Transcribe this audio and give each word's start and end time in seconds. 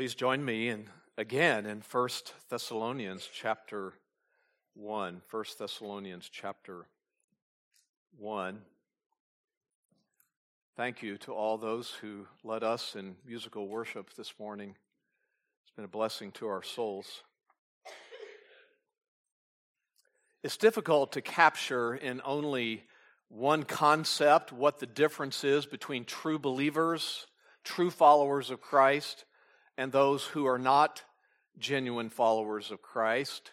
Please 0.00 0.14
join 0.14 0.42
me 0.42 0.68
in, 0.68 0.86
again 1.18 1.66
in 1.66 1.82
1 1.82 2.08
Thessalonians 2.48 3.28
chapter 3.34 3.92
1. 4.72 5.20
1 5.30 5.44
Thessalonians 5.58 6.30
chapter 6.32 6.86
1. 8.16 8.62
Thank 10.74 11.02
you 11.02 11.18
to 11.18 11.34
all 11.34 11.58
those 11.58 11.90
who 11.90 12.26
led 12.42 12.64
us 12.64 12.96
in 12.96 13.14
musical 13.26 13.68
worship 13.68 14.14
this 14.14 14.32
morning. 14.38 14.74
It's 15.64 15.76
been 15.76 15.84
a 15.84 15.88
blessing 15.88 16.32
to 16.32 16.48
our 16.48 16.62
souls. 16.62 17.22
It's 20.42 20.56
difficult 20.56 21.12
to 21.12 21.20
capture 21.20 21.94
in 21.94 22.22
only 22.24 22.84
one 23.28 23.64
concept 23.64 24.50
what 24.50 24.78
the 24.78 24.86
difference 24.86 25.44
is 25.44 25.66
between 25.66 26.06
true 26.06 26.38
believers, 26.38 27.26
true 27.64 27.90
followers 27.90 28.50
of 28.50 28.62
Christ, 28.62 29.26
and 29.80 29.92
those 29.92 30.26
who 30.26 30.44
are 30.44 30.58
not 30.58 31.02
genuine 31.58 32.10
followers 32.10 32.70
of 32.70 32.82
Christ. 32.82 33.50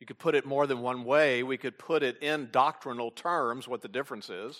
You 0.00 0.06
could 0.06 0.18
put 0.18 0.34
it 0.34 0.46
more 0.46 0.66
than 0.66 0.80
one 0.80 1.04
way. 1.04 1.42
We 1.42 1.58
could 1.58 1.78
put 1.78 2.02
it 2.02 2.22
in 2.22 2.48
doctrinal 2.50 3.10
terms, 3.10 3.68
what 3.68 3.82
the 3.82 3.88
difference 3.88 4.30
is. 4.30 4.58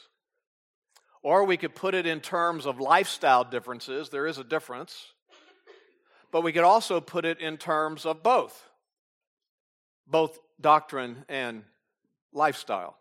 Or 1.22 1.44
we 1.44 1.56
could 1.56 1.74
put 1.74 1.94
it 1.94 2.04
in 2.04 2.20
terms 2.20 2.66
of 2.66 2.78
lifestyle 2.80 3.44
differences. 3.44 4.10
There 4.10 4.26
is 4.26 4.36
a 4.36 4.44
difference. 4.44 5.06
But 6.32 6.42
we 6.42 6.52
could 6.52 6.64
also 6.64 7.00
put 7.00 7.24
it 7.24 7.40
in 7.40 7.56
terms 7.56 8.04
of 8.04 8.22
both, 8.22 8.68
both 10.06 10.38
doctrine 10.60 11.24
and 11.30 11.62
lifestyle. 12.30 12.98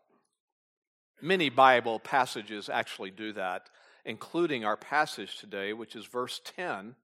Many 1.22 1.49
Bible 1.49 1.99
passages 1.99 2.70
actually 2.70 3.11
do 3.11 3.34
that, 3.34 3.70
including 4.05 4.63
our 4.63 4.77
passage 4.77 5.38
today, 5.38 5.73
which 5.73 5.97
is 5.97 6.05
verse 6.05 6.39
10 6.55 6.95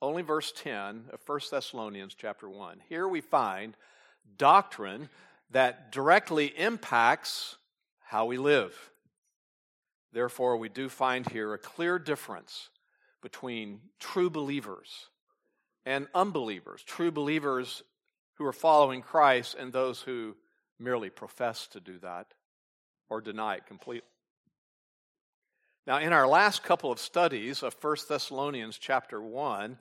only 0.00 0.22
verse 0.22 0.52
10 0.52 1.04
of 1.12 1.20
1 1.26 1.40
Thessalonians 1.50 2.14
chapter 2.14 2.48
1. 2.48 2.80
Here 2.88 3.06
we 3.06 3.20
find 3.20 3.76
doctrine 4.36 5.08
that 5.50 5.92
directly 5.92 6.46
impacts 6.46 7.56
how 8.00 8.26
we 8.26 8.38
live. 8.38 8.74
Therefore, 10.12 10.56
we 10.56 10.68
do 10.68 10.88
find 10.88 11.28
here 11.28 11.52
a 11.52 11.58
clear 11.58 11.98
difference 11.98 12.70
between 13.22 13.80
true 13.98 14.30
believers 14.30 15.08
and 15.84 16.06
unbelievers, 16.14 16.82
true 16.82 17.10
believers 17.10 17.82
who 18.34 18.46
are 18.46 18.52
following 18.52 19.02
Christ 19.02 19.56
and 19.58 19.72
those 19.72 20.00
who 20.00 20.36
merely 20.78 21.10
profess 21.10 21.66
to 21.68 21.80
do 21.80 21.98
that 21.98 22.26
or 23.10 23.20
deny 23.20 23.56
it 23.56 23.66
completely. 23.66 24.08
Now, 25.88 26.00
in 26.00 26.12
our 26.12 26.28
last 26.28 26.62
couple 26.62 26.92
of 26.92 26.98
studies 26.98 27.62
of 27.62 27.74
1 27.82 27.96
Thessalonians 28.10 28.76
chapter 28.76 29.22
1, 29.22 29.78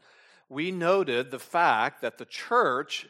we 0.47 0.72
noted 0.72 1.31
the 1.31 1.38
fact 1.38 2.02
that 2.02 2.17
the 2.17 2.23
church 2.23 3.05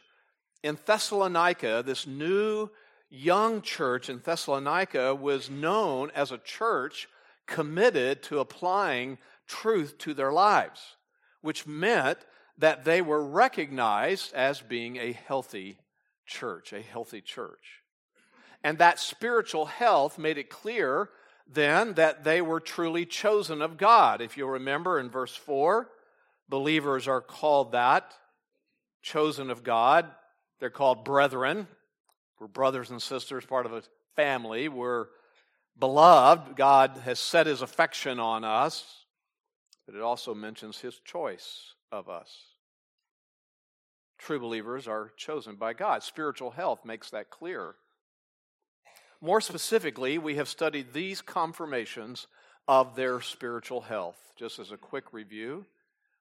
in 0.64 0.76
Thessalonica, 0.84 1.84
this 1.86 2.08
new 2.08 2.70
young 3.08 3.62
church 3.62 4.10
in 4.10 4.18
Thessalonica, 4.18 5.14
was 5.14 5.48
known 5.48 6.10
as 6.12 6.32
a 6.32 6.38
church 6.38 7.08
committed 7.46 8.24
to 8.24 8.40
applying 8.40 9.18
truth 9.46 9.96
to 9.98 10.12
their 10.12 10.32
lives, 10.32 10.96
which 11.40 11.68
meant 11.68 12.18
that 12.58 12.84
they 12.84 13.00
were 13.00 13.24
recognized 13.24 14.34
as 14.34 14.60
being 14.60 14.96
a 14.96 15.12
healthy 15.12 15.78
church, 16.26 16.72
a 16.72 16.82
healthy 16.82 17.20
church. 17.20 17.80
And 18.64 18.78
that 18.78 18.98
spiritual 18.98 19.66
health 19.66 20.18
made 20.18 20.36
it 20.36 20.50
clear 20.50 21.10
then 21.48 21.94
that 21.94 22.24
they 22.24 22.42
were 22.42 22.60
truly 22.60 23.06
chosen 23.06 23.62
of 23.62 23.76
God. 23.76 24.20
If 24.20 24.36
you'll 24.36 24.50
remember 24.50 25.00
in 25.00 25.10
verse 25.10 25.34
4, 25.34 25.88
believers 26.48 27.08
are 27.08 27.20
called 27.20 27.72
that, 27.72 28.14
chosen 29.02 29.50
of 29.50 29.64
God. 29.64 30.06
They're 30.60 30.70
called 30.70 31.04
brethren. 31.04 31.66
We're 32.38 32.48
brothers 32.48 32.90
and 32.90 33.00
sisters, 33.00 33.46
part 33.46 33.66
of 33.66 33.72
a 33.72 33.82
family. 34.14 34.68
We're 34.68 35.06
beloved. 35.78 36.56
God 36.56 37.00
has 37.04 37.18
set 37.18 37.46
his 37.46 37.62
affection 37.62 38.20
on 38.20 38.44
us, 38.44 39.04
but 39.86 39.94
it 39.94 40.02
also 40.02 40.34
mentions 40.34 40.78
his 40.78 40.98
choice 41.00 41.74
of 41.90 42.08
us. 42.08 42.30
True 44.18 44.40
believers 44.40 44.88
are 44.88 45.12
chosen 45.16 45.54
by 45.54 45.72
God. 45.72 46.02
Spiritual 46.02 46.50
health 46.50 46.84
makes 46.84 47.10
that 47.10 47.30
clear. 47.30 47.76
More 49.20 49.40
specifically, 49.40 50.16
we 50.18 50.36
have 50.36 50.48
studied 50.48 50.92
these 50.92 51.20
confirmations 51.20 52.28
of 52.68 52.94
their 52.94 53.20
spiritual 53.20 53.80
health. 53.80 54.16
Just 54.36 54.60
as 54.60 54.70
a 54.70 54.76
quick 54.76 55.12
review, 55.12 55.66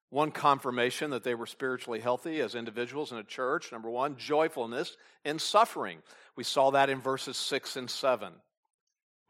one 0.09 0.31
confirmation 0.31 1.11
that 1.11 1.23
they 1.23 1.35
were 1.35 1.45
spiritually 1.45 1.99
healthy 1.99 2.41
as 2.41 2.55
individuals 2.55 3.11
in 3.11 3.19
a 3.19 3.23
church, 3.23 3.71
number 3.71 3.89
one, 3.89 4.17
joyfulness 4.17 4.97
in 5.23 5.37
suffering. 5.37 5.99
We 6.35 6.43
saw 6.43 6.71
that 6.71 6.89
in 6.89 6.99
verses 6.99 7.37
6 7.37 7.75
and 7.75 7.89
7. 7.89 8.33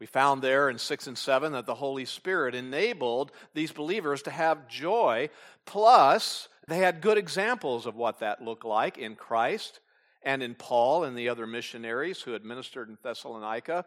We 0.00 0.06
found 0.06 0.40
there 0.40 0.70
in 0.70 0.78
6 0.78 1.06
and 1.08 1.18
7 1.18 1.52
that 1.52 1.66
the 1.66 1.74
Holy 1.74 2.04
Spirit 2.04 2.54
enabled 2.54 3.32
these 3.52 3.72
believers 3.72 4.22
to 4.22 4.30
have 4.30 4.68
joy, 4.68 5.28
plus, 5.66 6.48
they 6.68 6.78
had 6.78 7.00
good 7.00 7.18
examples 7.18 7.84
of 7.84 7.96
what 7.96 8.20
that 8.20 8.42
looked 8.42 8.64
like 8.64 8.96
in 8.96 9.16
Christ 9.16 9.80
and 10.22 10.42
in 10.42 10.54
Paul 10.54 11.04
and 11.04 11.16
the 11.16 11.28
other 11.28 11.46
missionaries 11.46 12.22
who 12.22 12.32
had 12.32 12.44
ministered 12.44 12.88
in 12.88 12.98
Thessalonica 13.02 13.84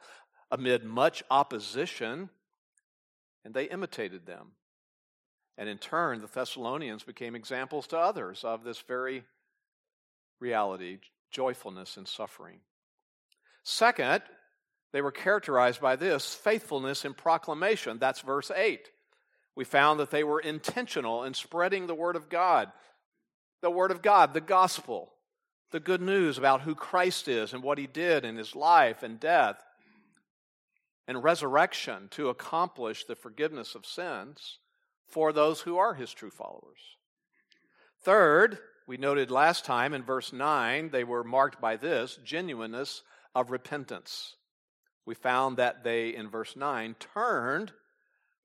amid 0.50 0.84
much 0.84 1.24
opposition, 1.30 2.30
and 3.44 3.54
they 3.54 3.66
imitated 3.66 4.26
them. 4.26 4.52
And 5.58 5.68
in 5.70 5.78
turn, 5.78 6.22
the 6.22 6.28
Thessalonians 6.28 7.04
became 7.04 7.36
examples 7.36 7.88
to 7.88 7.98
others 7.98 8.44
of 8.44 8.64
this 8.64 8.80
very 8.80 9.24
reality 10.40 11.00
joyfulness 11.30 11.98
in 11.98 12.06
suffering. 12.06 12.60
Second, 13.64 14.24
they 14.92 15.02
were 15.02 15.12
characterized 15.12 15.80
by 15.80 15.96
this 15.96 16.34
faithfulness 16.34 17.06
in 17.06 17.14
proclamation. 17.14 18.00
That's 18.00 18.22
verse 18.22 18.52
8. 18.54 18.90
We 19.56 19.64
found 19.64 20.00
that 20.00 20.12
they 20.12 20.24
were 20.24 20.40
intentional 20.40 21.24
in 21.24 21.34
spreading 21.34 21.88
the 21.88 21.96
Word 21.96 22.16
of 22.16 22.30
God. 22.30 22.72
The 23.62 23.72
Word 23.72 23.92
of 23.92 24.02
God, 24.02 24.34
the 24.34 24.42
gospel 24.42 25.14
the 25.72 25.80
good 25.80 26.02
news 26.02 26.38
about 26.38 26.62
who 26.62 26.76
Christ 26.76 27.28
is 27.28 27.54
and 27.54 27.64
what 27.64 27.78
he 27.78 27.88
did 27.88 28.26
in 28.26 28.38
his 28.38 28.56
life 28.56 29.04
and 29.04 29.20
death 29.20 29.62
and 31.08 31.24
resurrection 31.24 32.08
to 32.12 32.30
accomplish 32.30 33.06
the 33.06 33.16
forgiveness 33.16 33.76
of 33.76 33.86
sins 33.86 34.60
for 35.08 35.34
those 35.34 35.62
who 35.62 35.78
are 35.78 35.94
his 35.94 36.14
true 36.14 36.30
followers. 36.30 36.80
Third, 38.04 38.60
we 38.88 38.98
noted 38.98 39.32
last 39.32 39.66
time 39.66 39.94
in 39.94 40.04
verse 40.04 40.34
9, 40.34 40.90
they 40.90 41.04
were 41.04 41.24
marked 41.24 41.62
by 41.62 41.78
this 41.78 42.18
genuineness 42.24 43.04
of 43.34 43.52
repentance. 43.52 44.36
We 45.06 45.16
found 45.16 45.58
that 45.58 45.84
they, 45.84 46.16
in 46.16 46.30
verse 46.30 46.56
9, 46.56 46.96
turned 47.14 47.72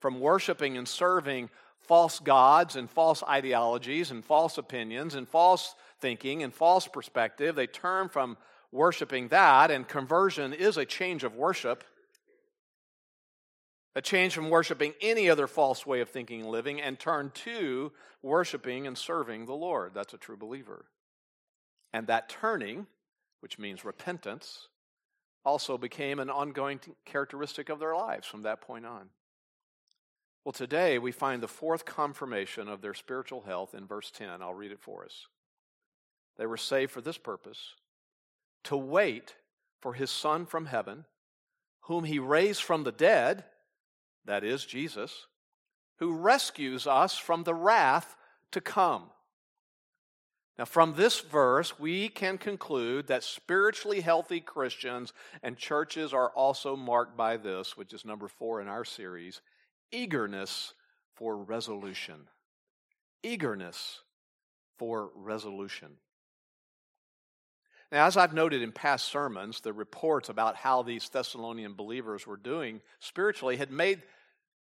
from 0.00 0.20
worshiping 0.20 0.76
and 0.76 0.86
serving 0.86 1.50
false 1.80 2.18
gods 2.18 2.76
and 2.76 2.90
false 2.90 3.22
ideologies 3.22 4.10
and 4.10 4.24
false 4.24 4.58
opinions 4.58 5.14
and 5.14 5.28
false 5.28 5.74
thinking 6.00 6.42
and 6.42 6.52
false 6.54 6.88
perspective. 6.88 7.54
They 7.54 7.66
turn 7.66 8.08
from 8.08 8.36
worshiping 8.72 9.28
that, 9.28 9.70
and 9.70 9.86
conversion 9.86 10.52
is 10.52 10.76
a 10.76 10.84
change 10.84 11.24
of 11.24 11.34
worship. 11.34 11.84
A 13.94 14.02
change 14.02 14.34
from 14.34 14.50
worshiping 14.50 14.92
any 15.00 15.30
other 15.30 15.46
false 15.46 15.86
way 15.86 16.00
of 16.00 16.10
thinking 16.10 16.42
and 16.42 16.50
living 16.50 16.80
and 16.82 16.98
turn 16.98 17.30
to 17.34 17.92
worshiping 18.22 18.86
and 18.86 18.96
serving 18.96 19.46
the 19.46 19.54
Lord. 19.54 19.92
That's 19.94 20.12
a 20.12 20.18
true 20.18 20.36
believer. 20.36 20.84
And 21.92 22.06
that 22.08 22.28
turning, 22.28 22.86
which 23.40 23.58
means 23.58 23.84
repentance, 23.84 24.68
also 25.46 25.78
became 25.78 26.18
an 26.18 26.28
ongoing 26.28 26.80
characteristic 27.06 27.68
of 27.70 27.78
their 27.78 27.94
lives 27.94 28.26
from 28.26 28.42
that 28.42 28.60
point 28.60 28.84
on. 28.84 29.08
Well, 30.44 30.52
today 30.52 30.98
we 30.98 31.10
find 31.12 31.42
the 31.42 31.48
fourth 31.48 31.84
confirmation 31.84 32.68
of 32.68 32.82
their 32.82 32.94
spiritual 32.94 33.42
health 33.42 33.74
in 33.74 33.86
verse 33.86 34.10
10. 34.10 34.42
I'll 34.42 34.54
read 34.54 34.72
it 34.72 34.80
for 34.80 35.04
us. 35.04 35.26
They 36.38 36.46
were 36.46 36.56
saved 36.56 36.92
for 36.92 37.00
this 37.00 37.18
purpose 37.18 37.74
to 38.64 38.76
wait 38.76 39.36
for 39.80 39.94
his 39.94 40.10
Son 40.10 40.44
from 40.44 40.66
heaven, 40.66 41.04
whom 41.82 42.04
he 42.04 42.18
raised 42.18 42.62
from 42.62 42.84
the 42.84 42.92
dead, 42.92 43.44
that 44.24 44.42
is, 44.42 44.66
Jesus, 44.66 45.26
who 45.98 46.12
rescues 46.12 46.86
us 46.86 47.16
from 47.16 47.44
the 47.44 47.54
wrath 47.54 48.16
to 48.50 48.60
come. 48.60 49.04
Now, 50.58 50.64
from 50.64 50.94
this 50.94 51.20
verse, 51.20 51.78
we 51.78 52.08
can 52.08 52.38
conclude 52.38 53.06
that 53.08 53.22
spiritually 53.22 54.00
healthy 54.00 54.40
Christians 54.40 55.12
and 55.42 55.56
churches 55.56 56.14
are 56.14 56.30
also 56.30 56.74
marked 56.76 57.16
by 57.16 57.36
this, 57.36 57.76
which 57.76 57.92
is 57.92 58.04
number 58.04 58.26
four 58.26 58.60
in 58.60 58.68
our 58.68 58.84
series 58.84 59.40
eagerness 59.92 60.72
for 61.14 61.36
resolution. 61.36 62.28
Eagerness 63.22 64.00
for 64.78 65.10
resolution. 65.14 65.90
Now, 67.92 68.06
as 68.06 68.16
I've 68.16 68.34
noted 68.34 68.62
in 68.62 68.72
past 68.72 69.06
sermons, 69.06 69.60
the 69.60 69.72
reports 69.72 70.28
about 70.28 70.56
how 70.56 70.82
these 70.82 71.08
Thessalonian 71.08 71.74
believers 71.74 72.26
were 72.26 72.36
doing 72.36 72.80
spiritually 72.98 73.56
had 73.56 73.70
made 73.70 74.02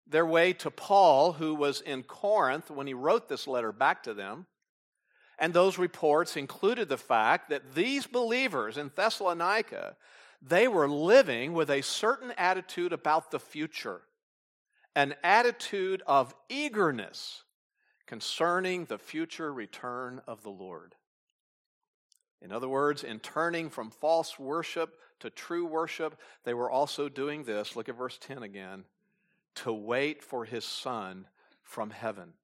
their 0.06 0.26
way 0.26 0.52
to 0.52 0.70
Paul, 0.70 1.32
who 1.32 1.54
was 1.54 1.80
in 1.80 2.04
Corinth 2.04 2.70
when 2.70 2.86
he 2.86 2.94
wrote 2.94 3.28
this 3.28 3.48
letter 3.48 3.72
back 3.72 4.04
to 4.04 4.14
them. 4.14 4.46
And 5.38 5.52
those 5.52 5.76
reports 5.76 6.36
included 6.36 6.88
the 6.88 6.96
fact 6.96 7.50
that 7.50 7.74
these 7.74 8.06
believers 8.06 8.78
in 8.78 8.92
Thessalonica, 8.94 9.96
they 10.40 10.68
were 10.68 10.88
living 10.88 11.52
with 11.52 11.68
a 11.68 11.82
certain 11.82 12.32
attitude 12.38 12.92
about 12.92 13.32
the 13.32 13.40
future, 13.40 14.02
an 14.94 15.14
attitude 15.24 16.02
of 16.06 16.34
eagerness 16.48 17.42
concerning 18.06 18.84
the 18.84 18.98
future 18.98 19.52
return 19.52 20.22
of 20.28 20.42
the 20.44 20.50
Lord. 20.50 20.94
In 22.42 22.52
other 22.52 22.68
words, 22.68 23.02
in 23.02 23.18
turning 23.20 23.70
from 23.70 23.90
false 23.90 24.38
worship 24.38 24.98
to 25.20 25.30
true 25.30 25.66
worship, 25.66 26.20
they 26.44 26.54
were 26.54 26.70
also 26.70 27.08
doing 27.08 27.44
this. 27.44 27.76
Look 27.76 27.88
at 27.88 27.96
verse 27.96 28.18
10 28.18 28.42
again 28.42 28.84
to 29.56 29.72
wait 29.72 30.22
for 30.22 30.44
his 30.44 30.64
son 30.64 31.26
from 31.62 31.90
heaven. 31.90 32.34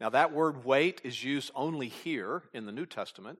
Now, 0.00 0.10
that 0.10 0.32
word 0.32 0.64
wait 0.64 1.00
is 1.04 1.22
used 1.22 1.50
only 1.54 1.88
here 1.88 2.42
in 2.52 2.66
the 2.66 2.72
New 2.72 2.86
Testament, 2.86 3.38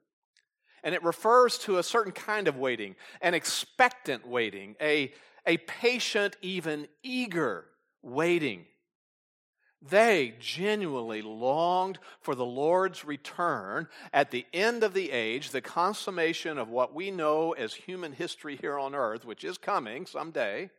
and 0.82 0.94
it 0.94 1.02
refers 1.02 1.58
to 1.58 1.78
a 1.78 1.82
certain 1.82 2.12
kind 2.12 2.48
of 2.48 2.56
waiting, 2.56 2.96
an 3.20 3.34
expectant 3.34 4.26
waiting, 4.26 4.76
a, 4.80 5.12
a 5.46 5.56
patient, 5.58 6.36
even 6.42 6.86
eager 7.02 7.64
waiting. 8.02 8.66
They 9.82 10.34
genuinely 10.38 11.22
longed 11.22 11.98
for 12.20 12.34
the 12.34 12.44
Lord's 12.44 13.04
return 13.04 13.88
at 14.12 14.30
the 14.30 14.44
end 14.52 14.82
of 14.84 14.92
the 14.92 15.10
age, 15.10 15.50
the 15.50 15.62
consummation 15.62 16.58
of 16.58 16.68
what 16.68 16.94
we 16.94 17.10
know 17.10 17.52
as 17.52 17.72
human 17.72 18.12
history 18.12 18.56
here 18.56 18.78
on 18.78 18.94
earth, 18.94 19.24
which 19.24 19.42
is 19.42 19.56
coming 19.56 20.04
someday. 20.04 20.70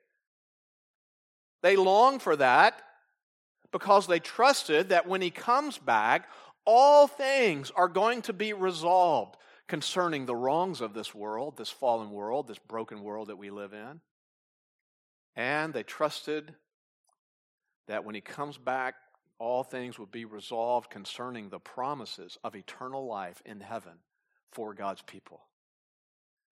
They 1.64 1.76
longed 1.76 2.22
for 2.22 2.36
that 2.36 2.80
because 3.72 4.06
they 4.06 4.20
trusted 4.20 4.90
that 4.90 5.08
when 5.08 5.22
he 5.22 5.32
comes 5.32 5.80
back, 5.80 6.30
all 6.66 7.08
things 7.08 7.72
are 7.72 7.88
going 7.88 8.22
to 8.24 8.34
be 8.34 8.54
resolved 8.54 9.36
concerning 9.68 10.26
the 10.26 10.36
wrongs 10.36 10.80
of 10.82 10.94
this 10.94 11.16
world, 11.16 11.58
this 11.58 11.70
fallen 11.70 12.12
world, 12.12 12.48
this 12.48 12.60
broken 12.60 13.02
world 13.02 13.30
that 13.30 13.38
we 13.38 13.50
live 13.50 13.74
in. 13.74 14.02
And 15.36 15.74
they 15.74 15.84
trusted 15.84 16.54
that 17.88 18.04
when 18.06 18.16
he 18.16 18.22
comes 18.22 18.58
back, 18.58 18.96
all 19.40 19.64
things 19.64 19.98
would 19.98 20.12
be 20.12 20.26
resolved 20.26 20.90
concerning 20.90 21.50
the 21.50 21.60
promises 21.60 22.38
of 22.44 22.56
eternal 22.56 23.08
life 23.08 23.42
in 23.46 23.60
heaven 23.60 23.94
for 24.52 24.74
God's 24.74 25.02
people. 25.02 25.42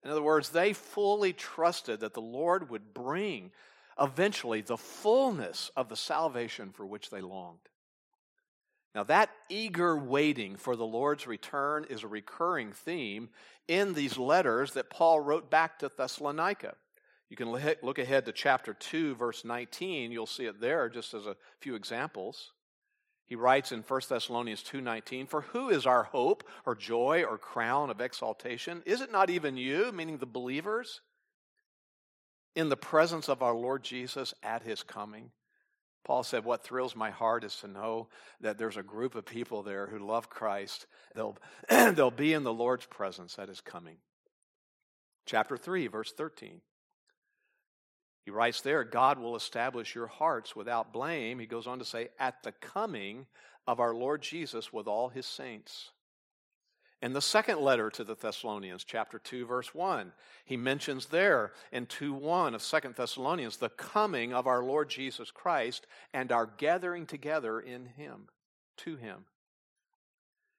In 0.02 0.10
other 0.10 0.22
words, 0.22 0.48
they 0.48 0.72
fully 0.72 1.32
trusted 1.32 2.00
that 2.00 2.14
the 2.14 2.20
Lord 2.20 2.70
would 2.70 2.94
bring 2.94 3.52
eventually 4.00 4.62
the 4.62 4.78
fullness 4.78 5.70
of 5.76 5.88
the 5.88 5.96
salvation 5.96 6.70
for 6.72 6.86
which 6.86 7.10
they 7.10 7.20
longed. 7.20 7.58
Now, 8.94 9.04
that 9.04 9.30
eager 9.48 9.96
waiting 9.96 10.56
for 10.56 10.74
the 10.74 10.86
Lord's 10.86 11.26
return 11.26 11.86
is 11.88 12.02
a 12.02 12.08
recurring 12.08 12.72
theme 12.72 13.28
in 13.68 13.94
these 13.94 14.18
letters 14.18 14.72
that 14.72 14.90
Paul 14.90 15.20
wrote 15.20 15.48
back 15.48 15.78
to 15.78 15.88
Thessalonica. 15.88 16.74
You 17.30 17.36
can 17.36 17.50
look 17.50 17.98
ahead 17.98 18.26
to 18.26 18.32
chapter 18.32 18.74
2, 18.74 19.14
verse 19.14 19.44
19. 19.44 20.12
You'll 20.12 20.26
see 20.26 20.44
it 20.44 20.60
there 20.60 20.88
just 20.90 21.14
as 21.14 21.26
a 21.26 21.36
few 21.60 21.74
examples. 21.74 22.52
He 23.24 23.36
writes 23.36 23.72
in 23.72 23.82
1 23.82 24.08
Thessalonians 24.08 24.62
2:19, 24.64 25.28
"For 25.28 25.42
who 25.42 25.70
is 25.70 25.86
our 25.86 26.02
hope 26.02 26.42
or 26.66 26.74
joy 26.74 27.22
or 27.22 27.38
crown 27.38 27.88
of 27.88 28.00
exaltation? 28.00 28.82
Is 28.84 29.00
it 29.00 29.12
not 29.12 29.30
even 29.30 29.56
you, 29.56 29.92
meaning 29.92 30.18
the 30.18 30.26
believers? 30.26 31.00
in 32.54 32.68
the 32.68 32.76
presence 32.76 33.28
of 33.28 33.42
our 33.42 33.54
Lord 33.54 33.82
Jesus 33.82 34.34
at 34.42 34.62
his 34.62 34.82
coming. 34.82 35.30
Paul 36.04 36.22
said, 36.22 36.44
What 36.44 36.64
thrills 36.64 36.96
my 36.96 37.10
heart 37.10 37.44
is 37.44 37.56
to 37.56 37.68
know 37.68 38.08
that 38.40 38.58
there's 38.58 38.76
a 38.76 38.82
group 38.82 39.14
of 39.14 39.24
people 39.24 39.62
there 39.62 39.86
who 39.86 39.98
love 39.98 40.30
Christ. 40.30 40.86
They'll, 41.14 41.36
they'll 41.70 42.10
be 42.10 42.32
in 42.32 42.42
the 42.42 42.52
Lord's 42.52 42.86
presence 42.86 43.38
at 43.38 43.48
his 43.48 43.60
coming. 43.60 43.98
Chapter 45.26 45.56
3, 45.56 45.86
verse 45.86 46.12
13. 46.12 46.60
He 48.24 48.30
writes 48.30 48.60
there, 48.60 48.84
God 48.84 49.18
will 49.18 49.36
establish 49.36 49.94
your 49.94 50.06
hearts 50.06 50.54
without 50.54 50.92
blame. 50.92 51.38
He 51.38 51.46
goes 51.46 51.66
on 51.66 51.78
to 51.78 51.84
say, 51.84 52.08
at 52.18 52.42
the 52.42 52.52
coming 52.52 53.26
of 53.66 53.80
our 53.80 53.94
Lord 53.94 54.22
Jesus 54.22 54.72
with 54.72 54.86
all 54.86 55.08
his 55.08 55.26
saints. 55.26 55.90
In 57.02 57.14
the 57.14 57.22
second 57.22 57.60
letter 57.60 57.88
to 57.90 58.04
the 58.04 58.14
Thessalonians, 58.14 58.84
chapter 58.84 59.18
2, 59.18 59.46
verse 59.46 59.74
1, 59.74 60.12
he 60.44 60.58
mentions 60.58 61.06
there 61.06 61.52
in 61.72 61.86
2 61.86 62.12
1 62.12 62.54
of 62.54 62.60
Second 62.60 62.94
Thessalonians 62.94 63.56
the 63.56 63.70
coming 63.70 64.34
of 64.34 64.46
our 64.46 64.62
Lord 64.62 64.90
Jesus 64.90 65.30
Christ 65.30 65.86
and 66.12 66.30
our 66.30 66.44
gathering 66.58 67.06
together 67.06 67.58
in 67.58 67.86
him, 67.86 68.28
to 68.78 68.96
him. 68.96 69.24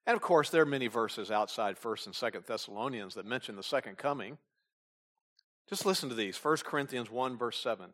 And 0.07 0.15
of 0.15 0.21
course, 0.23 0.49
there 0.49 0.63
are 0.63 0.65
many 0.65 0.87
verses 0.87 1.29
outside 1.29 1.79
1st 1.79 2.07
and 2.07 2.15
2nd 2.15 2.45
Thessalonians 2.47 3.13
that 3.13 3.25
mention 3.27 3.55
the 3.55 3.61
second 3.61 3.99
coming. 3.99 4.39
Just 5.71 5.87
listen 5.87 6.09
to 6.09 6.15
these 6.15 6.37
1 6.37 6.57
Corinthians 6.65 7.09
1, 7.09 7.37
verse 7.37 7.57
7. 7.57 7.87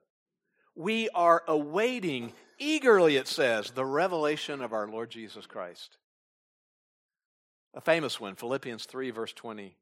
We 0.75 1.07
are 1.09 1.43
awaiting 1.47 2.33
eagerly, 2.59 3.15
it 3.15 3.29
says, 3.29 3.71
the 3.71 3.85
revelation 3.85 4.61
of 4.61 4.73
our 4.73 4.89
Lord 4.89 5.11
Jesus 5.11 5.45
Christ 5.45 5.97
a 7.77 7.81
famous 7.81 8.19
one, 8.19 8.35
Philippians 8.35 8.85
3, 8.85 9.11
verse 9.11 9.33
20. 9.33 9.75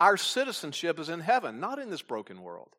Our 0.00 0.16
citizenship 0.16 0.98
is 0.98 1.08
in 1.08 1.20
heaven, 1.20 1.60
not 1.60 1.78
in 1.78 1.88
this 1.88 2.02
broken 2.02 2.42
world. 2.42 2.70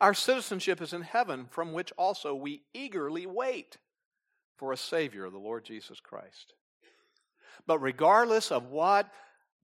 Our 0.00 0.14
citizenship 0.14 0.82
is 0.82 0.92
in 0.92 1.02
heaven, 1.02 1.46
from 1.48 1.72
which 1.72 1.92
also 1.96 2.34
we 2.34 2.62
eagerly 2.74 3.24
wait 3.24 3.76
for 4.56 4.72
a 4.72 4.76
Savior, 4.76 5.30
the 5.30 5.38
Lord 5.38 5.64
Jesus 5.64 6.00
Christ. 6.00 6.54
But 7.64 7.78
regardless 7.78 8.50
of 8.50 8.66
what 8.66 9.08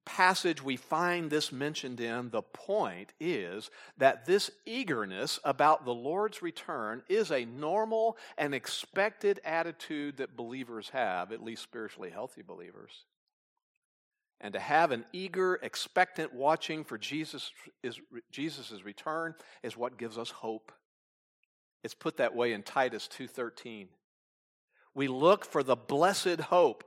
passage 0.08 0.62
we 0.62 0.76
find 0.76 1.30
this 1.30 1.52
mentioned 1.52 2.00
in, 2.00 2.30
the 2.30 2.40
point 2.40 3.12
is 3.20 3.70
that 3.98 4.24
this 4.24 4.50
eagerness 4.64 5.38
about 5.44 5.84
the 5.84 5.92
Lord's 5.92 6.40
return 6.40 7.02
is 7.10 7.30
a 7.30 7.44
normal 7.44 8.16
and 8.38 8.54
expected 8.54 9.38
attitude 9.44 10.16
that 10.16 10.34
believers 10.34 10.88
have, 10.88 11.30
at 11.30 11.44
least 11.44 11.62
spiritually 11.62 12.08
healthy 12.08 12.40
believers. 12.40 13.04
And 14.40 14.54
to 14.54 14.58
have 14.58 14.92
an 14.92 15.04
eager, 15.12 15.56
expectant 15.62 16.32
watching 16.32 16.84
for 16.84 16.96
Jesus' 16.96 17.52
is, 17.82 18.00
Jesus's 18.30 18.82
return 18.84 19.34
is 19.62 19.76
what 19.76 19.98
gives 19.98 20.16
us 20.16 20.30
hope. 20.30 20.72
It's 21.84 21.94
put 21.94 22.16
that 22.16 22.34
way 22.34 22.54
in 22.54 22.62
Titus 22.62 23.08
2:13. 23.08 23.88
We 24.94 25.06
look 25.06 25.44
for 25.44 25.62
the 25.62 25.76
blessed 25.76 26.40
hope 26.40 26.82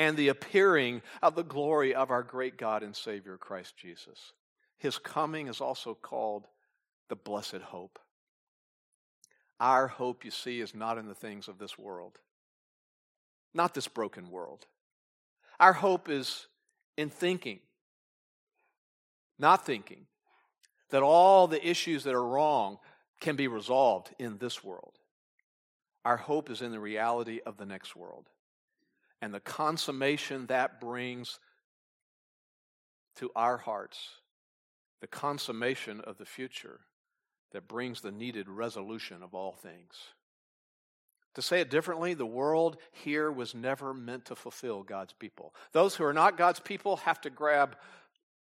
and 0.00 0.16
the 0.16 0.28
appearing 0.28 1.02
of 1.20 1.34
the 1.34 1.44
glory 1.44 1.94
of 1.94 2.10
our 2.10 2.22
great 2.22 2.56
God 2.56 2.82
and 2.82 2.96
Savior 2.96 3.36
Christ 3.36 3.76
Jesus. 3.76 4.32
His 4.78 4.96
coming 4.96 5.46
is 5.46 5.60
also 5.60 5.92
called 5.92 6.46
the 7.10 7.16
blessed 7.16 7.60
hope. 7.60 7.98
Our 9.60 9.88
hope, 9.88 10.24
you 10.24 10.30
see, 10.30 10.62
is 10.62 10.74
not 10.74 10.96
in 10.96 11.06
the 11.06 11.14
things 11.14 11.48
of 11.48 11.58
this 11.58 11.78
world, 11.78 12.18
not 13.52 13.74
this 13.74 13.88
broken 13.88 14.30
world. 14.30 14.64
Our 15.60 15.74
hope 15.74 16.08
is 16.08 16.46
in 16.96 17.10
thinking, 17.10 17.60
not 19.38 19.66
thinking, 19.66 20.06
that 20.88 21.02
all 21.02 21.46
the 21.46 21.68
issues 21.68 22.04
that 22.04 22.14
are 22.14 22.26
wrong 22.26 22.78
can 23.20 23.36
be 23.36 23.48
resolved 23.48 24.08
in 24.18 24.38
this 24.38 24.64
world. 24.64 24.94
Our 26.06 26.16
hope 26.16 26.48
is 26.48 26.62
in 26.62 26.72
the 26.72 26.80
reality 26.80 27.40
of 27.44 27.58
the 27.58 27.66
next 27.66 27.94
world 27.94 28.30
and 29.20 29.34
the 29.34 29.40
consummation 29.40 30.46
that 30.46 30.80
brings 30.80 31.38
to 33.16 33.30
our 33.36 33.58
hearts, 33.58 34.10
the 35.00 35.06
consummation 35.06 36.00
of 36.00 36.18
the 36.18 36.24
future 36.24 36.80
that 37.52 37.68
brings 37.68 38.00
the 38.00 38.12
needed 38.12 38.48
resolution 38.48 39.22
of 39.22 39.34
all 39.34 39.52
things. 39.52 39.94
To 41.34 41.42
say 41.42 41.60
it 41.60 41.70
differently, 41.70 42.14
the 42.14 42.26
world 42.26 42.76
here 42.90 43.30
was 43.30 43.54
never 43.54 43.94
meant 43.94 44.26
to 44.26 44.36
fulfill 44.36 44.82
God's 44.82 45.12
people. 45.12 45.54
Those 45.72 45.94
who 45.94 46.04
are 46.04 46.12
not 46.12 46.36
God's 46.36 46.60
people 46.60 46.96
have 46.98 47.20
to 47.22 47.30
grab 47.30 47.76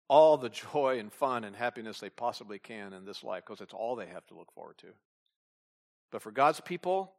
all 0.10 0.38
the 0.38 0.50
joy 0.50 1.00
and 1.00 1.12
fun 1.12 1.44
and 1.44 1.56
happiness 1.56 2.00
they 2.00 2.10
possibly 2.10 2.60
can 2.60 2.94
in 2.94 3.06
this 3.06 3.24
life 3.24 3.44
because 3.46 3.62
it's 3.62 3.74
all 3.74 3.96
they 3.96 4.08
have 4.08 4.25
to 4.27 4.36
look 4.36 4.51
forward 4.51 4.77
to. 4.80 4.88
But 6.12 6.22
for 6.22 6.32
God's 6.32 6.60
people, 6.60 7.13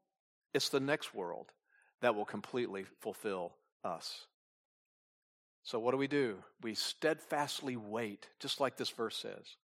it's 0.52 0.68
the 0.68 0.80
next 0.80 1.14
world 1.14 1.50
that 2.04 2.14
will 2.14 2.24
completely 2.24 2.84
fulfill 3.00 3.52
us. 3.82 4.26
So, 5.62 5.78
what 5.78 5.92
do 5.92 5.96
we 5.96 6.06
do? 6.06 6.36
We 6.62 6.74
steadfastly 6.74 7.76
wait, 7.76 8.28
just 8.38 8.60
like 8.60 8.76
this 8.76 8.90
verse 8.90 9.16
says 9.16 9.56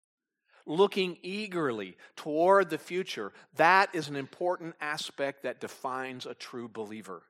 looking 0.67 1.17
eagerly 1.23 1.97
toward 2.17 2.69
the 2.69 2.79
future. 2.79 3.33
That 3.57 3.95
is 3.95 4.09
an 4.09 4.17
important 4.17 4.75
aspect 4.81 5.43
that 5.43 5.61
defines 5.61 6.27
a 6.27 6.35
true 6.35 6.69
believer. 6.69 7.23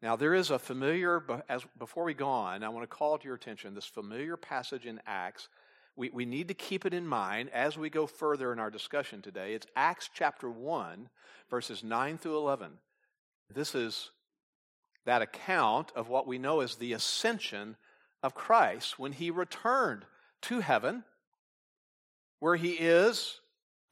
Now, 0.00 0.16
there 0.16 0.32
is 0.32 0.50
a 0.50 0.58
familiar, 0.58 1.22
as, 1.48 1.64
before 1.78 2.04
we 2.04 2.14
go 2.14 2.28
on, 2.28 2.62
I 2.62 2.68
want 2.68 2.84
to 2.84 2.96
call 2.96 3.18
to 3.18 3.24
your 3.26 3.34
attention 3.34 3.74
this 3.74 3.84
familiar 3.84 4.36
passage 4.36 4.86
in 4.86 5.00
Acts 5.06 5.48
we, 5.96 6.10
we 6.10 6.24
need 6.24 6.48
to 6.48 6.54
keep 6.54 6.86
it 6.86 6.94
in 6.94 7.06
mind 7.06 7.50
as 7.50 7.76
we 7.76 7.90
go 7.90 8.06
further 8.06 8.52
in 8.52 8.58
our 8.58 8.70
discussion 8.70 9.20
today. 9.20 9.54
It's 9.54 9.66
Acts 9.76 10.08
chapter 10.12 10.48
1, 10.50 11.08
verses 11.50 11.84
9 11.84 12.18
through 12.18 12.38
11. 12.38 12.70
This 13.54 13.74
is 13.74 14.10
that 15.04 15.22
account 15.22 15.92
of 15.96 16.08
what 16.08 16.26
we 16.26 16.38
know 16.38 16.60
as 16.60 16.76
the 16.76 16.92
ascension 16.92 17.76
of 18.22 18.34
Christ 18.34 18.98
when 18.98 19.12
he 19.12 19.30
returned 19.30 20.04
to 20.42 20.60
heaven, 20.60 21.04
where 22.38 22.56
he 22.56 22.72
is 22.72 23.40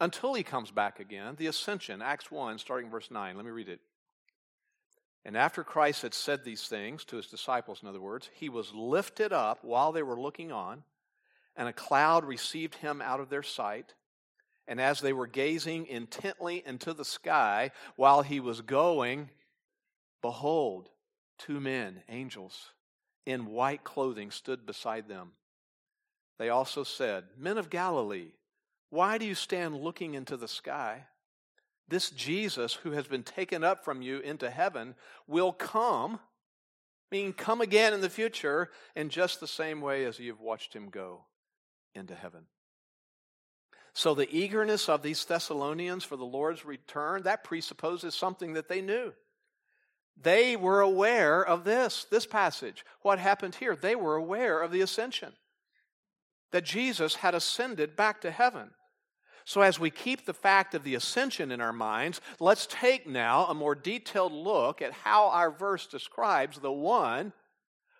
until 0.01 0.35
he 0.35 0.43
comes 0.43 0.71
back 0.71 1.01
again. 1.01 1.35
The 1.37 1.49
ascension, 1.49 2.03
Acts 2.03 2.31
1, 2.31 2.59
starting 2.59 2.91
verse 2.91 3.11
9. 3.11 3.37
Let 3.37 3.45
me 3.45 3.51
read 3.51 3.69
it. 3.69 3.81
And 5.25 5.37
after 5.37 5.63
Christ 5.63 6.03
had 6.03 6.15
said 6.15 6.45
these 6.45 6.67
things 6.67 7.05
to 7.07 7.17
his 7.17 7.27
disciples, 7.27 7.81
in 7.83 7.89
other 7.89 8.01
words, 8.01 8.31
he 8.33 8.49
was 8.49 8.73
lifted 8.73 9.33
up 9.33 9.63
while 9.63 9.93
they 9.93 10.03
were 10.03 10.21
looking 10.21 10.51
on, 10.51 10.83
and 11.57 11.69
a 11.69 11.73
cloud 11.75 12.25
received 12.25 12.77
him 12.77 13.03
out 13.03 13.21
of 13.21 13.29
their 13.29 13.43
sight. 13.43 13.95
And 14.67 14.81
as 14.81 15.01
they 15.01 15.13
were 15.13 15.27
gazing 15.27 15.87
intently 15.87 16.63
into 16.65 16.95
the 16.95 17.05
sky 17.05 17.73
while 17.97 18.23
he 18.23 18.41
was 18.41 18.63
going, 18.63 19.29
behold, 20.23 20.89
two 21.39 21.61
men, 21.61 22.03
angels, 22.09 22.71
in 23.27 23.47
white 23.47 23.85
clothing 23.85 24.31
stood 24.31 24.67
beside 24.67 25.09
them. 25.09 25.33
They 26.39 26.49
also 26.49 26.85
said, 26.85 27.25
Men 27.37 27.59
of 27.59 27.71
Galilee, 27.71 28.33
why 28.91 29.19
do 29.19 29.27
you 29.27 29.35
stand 29.35 29.77
looking 29.77 30.15
into 30.15 30.37
the 30.37 30.49
sky? 30.49 31.05
This 31.89 32.11
Jesus 32.11 32.75
who 32.75 32.93
has 32.93 33.07
been 33.07 33.23
taken 33.23 33.65
up 33.65 33.85
from 33.85 34.01
you 34.01 34.21
into 34.21 34.49
heaven 34.49 34.95
will 35.27 35.53
come, 35.53 36.21
meaning 37.11 37.33
come 37.33 37.61
again 37.61 37.93
in 37.93 38.01
the 38.01 38.09
future, 38.09 38.71
in 38.95 39.09
just 39.09 39.41
the 39.41 39.47
same 39.47 39.81
way 39.81 40.05
as 40.05 40.19
you've 40.19 40.41
watched 40.41 40.73
him 40.73 40.89
go 40.89 41.25
into 41.95 42.15
heaven. 42.15 42.47
So 43.93 44.15
the 44.15 44.35
eagerness 44.35 44.89
of 44.89 45.03
these 45.03 45.25
Thessalonians 45.25 46.05
for 46.05 46.17
the 46.17 46.25
Lord's 46.25 46.65
return, 46.65 47.25
that 47.25 47.45
presupposes 47.45 48.15
something 48.15 48.55
that 48.55 48.69
they 48.69 48.81
knew. 48.81 49.13
They 50.17 50.57
were 50.57 50.81
aware 50.81 51.43
of 51.45 51.65
this, 51.65 52.07
this 52.11 52.27
passage. 52.27 52.85
What 53.03 53.19
happened 53.19 53.57
here? 53.57 53.75
They 53.75 53.95
were 53.95 54.17
aware 54.17 54.61
of 54.61 54.71
the 54.71 54.83
ascension, 54.83 55.33
that 56.53 56.65
Jesus 56.65 57.17
had 57.17 57.35
ascended 57.35 57.97
back 57.97 58.21
to 58.23 58.31
heaven. 58.31 58.71
So, 59.47 59.63
as 59.63 59.81
we 59.81 59.91
keep 59.91 60.27
the 60.27 60.35
fact 60.35 60.75
of 60.75 60.85
the 60.85 60.95
ascension 60.95 61.51
in 61.51 61.61
our 61.61 61.73
minds, 61.73 62.21
let's 62.39 62.67
take 62.67 63.07
now 63.07 63.47
a 63.47 63.55
more 63.55 63.75
detailed 63.75 64.33
look 64.33 64.83
at 64.83 64.93
how 64.93 65.29
our 65.31 65.51
verse 65.51 65.87
describes 65.87 66.59
the 66.59 66.71
one 66.71 67.33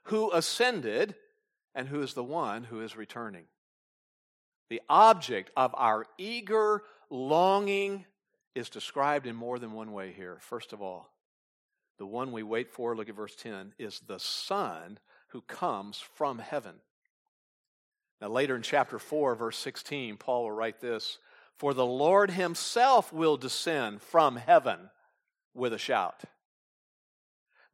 who 0.05 0.31
ascended 0.33 1.15
and 1.75 1.89
who 1.89 2.03
is 2.03 2.15
the 2.15 2.25
one 2.25 2.65
who 2.65 2.81
is 2.83 2.97
returning. 2.97 3.45
The 4.69 4.83
object 4.89 5.51
of 5.57 5.75
our 5.77 6.07
eager 6.19 6.83
longing 7.11 8.05
is 8.55 8.71
described 8.71 9.27
in 9.27 9.35
more 9.35 9.59
than 9.59 9.73
one 9.73 9.93
way 9.93 10.13
here. 10.13 10.39
First 10.41 10.73
of 10.73 10.83
all, 10.83 11.11
the 12.01 12.07
one 12.07 12.33
we 12.33 12.43
wait 12.43 12.71
for, 12.71 12.97
look 12.97 13.11
at 13.11 13.15
verse 13.15 13.37
10, 13.37 13.75
is 13.79 14.01
the 14.01 14.19
Son 14.19 14.99
who 15.29 15.43
comes 15.43 16.03
from 16.15 16.39
heaven. 16.39 16.77
Now, 18.23 18.29
later 18.29 18.57
in 18.57 18.63
chapter 18.63 18.99
4, 18.99 19.35
verse 19.35 19.59
16, 19.59 20.17
Paul 20.17 20.45
will 20.45 20.53
write 20.53 20.81
this 20.81 21.19
For 21.59 21.75
the 21.75 21.85
Lord 21.85 22.31
himself 22.31 23.13
will 23.13 23.37
descend 23.37 24.01
from 24.01 24.37
heaven 24.37 24.89
with 25.53 25.75
a 25.75 25.79
shout. 25.79 26.23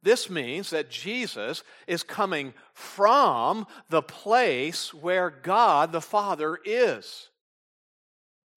This 0.03 0.29
means 0.29 0.71
that 0.71 0.89
Jesus 0.89 1.63
is 1.87 2.03
coming 2.03 2.53
from 2.73 3.65
the 3.89 4.01
place 4.01 4.93
where 4.93 5.29
God 5.29 5.93
the 5.93 6.01
Father 6.01 6.59
is. 6.65 7.29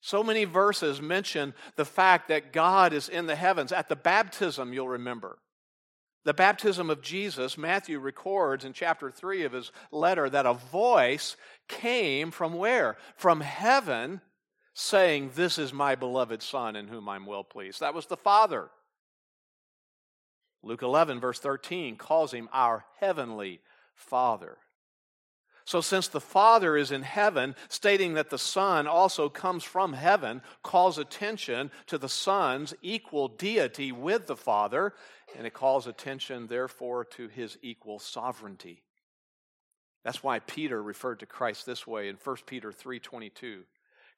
So 0.00 0.24
many 0.24 0.46
verses 0.46 1.00
mention 1.00 1.54
the 1.76 1.84
fact 1.84 2.26
that 2.26 2.52
God 2.52 2.92
is 2.92 3.08
in 3.08 3.26
the 3.26 3.36
heavens. 3.36 3.70
At 3.70 3.88
the 3.88 3.94
baptism, 3.94 4.72
you'll 4.72 4.88
remember. 4.88 5.38
The 6.24 6.34
baptism 6.34 6.90
of 6.90 7.00
Jesus, 7.00 7.56
Matthew 7.56 7.98
records 7.98 8.64
in 8.64 8.74
chapter 8.74 9.10
3 9.10 9.44
of 9.44 9.52
his 9.52 9.72
letter 9.90 10.28
that 10.28 10.44
a 10.44 10.54
voice 10.54 11.36
came 11.66 12.30
from 12.30 12.54
where? 12.54 12.96
From 13.16 13.40
heaven 13.40 14.20
saying, 14.74 15.32
This 15.34 15.58
is 15.58 15.72
my 15.72 15.94
beloved 15.94 16.42
Son 16.42 16.76
in 16.76 16.88
whom 16.88 17.08
I'm 17.08 17.24
well 17.24 17.44
pleased. 17.44 17.80
That 17.80 17.94
was 17.94 18.06
the 18.06 18.18
Father. 18.18 18.70
Luke 20.62 20.82
11, 20.82 21.20
verse 21.20 21.38
13, 21.38 21.96
calls 21.96 22.32
him 22.34 22.50
our 22.52 22.84
heavenly 22.98 23.60
Father. 23.94 24.58
So, 25.64 25.80
since 25.80 26.08
the 26.08 26.20
Father 26.20 26.76
is 26.76 26.90
in 26.90 27.02
heaven, 27.02 27.54
stating 27.68 28.14
that 28.14 28.30
the 28.30 28.38
Son 28.38 28.86
also 28.86 29.28
comes 29.28 29.62
from 29.62 29.92
heaven 29.92 30.42
calls 30.64 30.98
attention 30.98 31.70
to 31.86 31.96
the 31.96 32.08
Son's 32.08 32.74
equal 32.82 33.28
deity 33.28 33.92
with 33.92 34.26
the 34.26 34.36
Father, 34.36 34.94
and 35.36 35.46
it 35.46 35.54
calls 35.54 35.86
attention, 35.86 36.46
therefore, 36.46 37.04
to 37.04 37.28
his 37.28 37.58
equal 37.62 37.98
sovereignty. 37.98 38.82
That's 40.04 40.22
why 40.22 40.38
Peter 40.40 40.82
referred 40.82 41.20
to 41.20 41.26
Christ 41.26 41.66
this 41.66 41.86
way 41.86 42.08
in 42.08 42.16
1 42.16 42.46
Peter 42.46 42.72
3:22. 42.72 43.66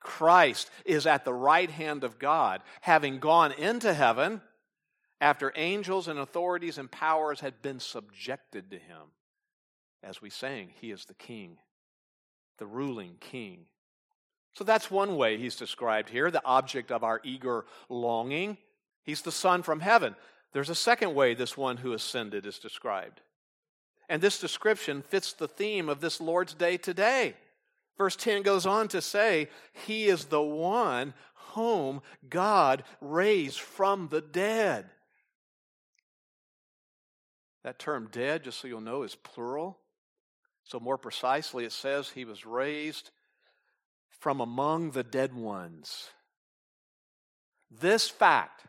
Christ 0.00 0.70
is 0.84 1.06
at 1.06 1.24
the 1.24 1.34
right 1.34 1.70
hand 1.70 2.04
of 2.04 2.18
God, 2.18 2.62
having 2.80 3.18
gone 3.18 3.52
into 3.52 3.94
heaven 3.94 4.42
after 5.20 5.52
angels 5.54 6.08
and 6.08 6.18
authorities 6.18 6.78
and 6.78 6.90
powers 6.90 7.40
had 7.40 7.62
been 7.62 7.78
subjected 7.78 8.70
to 8.70 8.78
him. 8.78 9.12
As 10.02 10.20
we 10.20 10.30
sang, 10.30 10.70
he 10.80 10.90
is 10.90 11.04
the 11.04 11.14
king, 11.14 11.58
the 12.58 12.66
ruling 12.66 13.16
king. 13.20 13.68
So 14.54 14.64
that's 14.64 14.90
one 14.90 15.16
way 15.16 15.38
he's 15.38 15.56
described 15.56 16.10
here, 16.10 16.30
the 16.30 16.44
object 16.44 16.90
of 16.90 17.04
our 17.04 17.20
eager 17.22 17.64
longing. 17.88 18.58
He's 19.04 19.22
the 19.22 19.32
Son 19.32 19.62
from 19.62 19.80
heaven. 19.80 20.16
There's 20.52 20.70
a 20.70 20.74
second 20.74 21.14
way 21.14 21.34
this 21.34 21.56
one 21.56 21.78
who 21.78 21.92
ascended 21.92 22.46
is 22.46 22.58
described. 22.58 23.20
And 24.08 24.20
this 24.20 24.38
description 24.38 25.02
fits 25.02 25.32
the 25.32 25.48
theme 25.48 25.88
of 25.88 26.00
this 26.00 26.20
Lord's 26.20 26.54
Day 26.54 26.76
today. 26.76 27.34
Verse 27.96 28.16
10 28.16 28.42
goes 28.42 28.66
on 28.66 28.88
to 28.88 29.00
say, 29.00 29.48
He 29.86 30.06
is 30.06 30.26
the 30.26 30.42
one 30.42 31.14
whom 31.54 32.02
God 32.28 32.84
raised 33.00 33.60
from 33.60 34.08
the 34.08 34.20
dead. 34.20 34.86
That 37.64 37.78
term 37.78 38.08
dead, 38.10 38.44
just 38.44 38.60
so 38.60 38.68
you'll 38.68 38.80
know, 38.80 39.02
is 39.02 39.14
plural. 39.14 39.78
So, 40.64 40.80
more 40.80 40.98
precisely, 40.98 41.64
it 41.64 41.72
says 41.72 42.08
he 42.08 42.24
was 42.24 42.46
raised 42.46 43.10
from 44.08 44.40
among 44.40 44.92
the 44.92 45.02
dead 45.02 45.34
ones. 45.34 46.10
This 47.70 48.08
fact, 48.08 48.64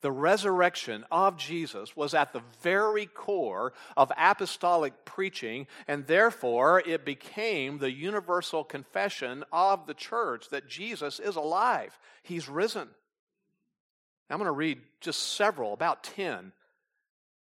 the 0.00 0.10
resurrection 0.12 1.04
of 1.10 1.36
Jesus, 1.36 1.96
was 1.96 2.14
at 2.14 2.32
the 2.32 2.42
very 2.62 3.06
core 3.06 3.72
of 3.96 4.10
apostolic 4.16 5.04
preaching, 5.04 5.66
and 5.86 6.06
therefore 6.06 6.82
it 6.86 7.04
became 7.04 7.78
the 7.78 7.92
universal 7.92 8.64
confession 8.64 9.44
of 9.52 9.86
the 9.86 9.94
church 9.94 10.48
that 10.50 10.68
Jesus 10.68 11.20
is 11.20 11.36
alive. 11.36 11.98
He's 12.22 12.48
risen. 12.48 12.88
I'm 14.30 14.38
going 14.38 14.46
to 14.46 14.52
read 14.52 14.80
just 15.00 15.34
several, 15.34 15.72
about 15.72 16.04
10 16.04 16.52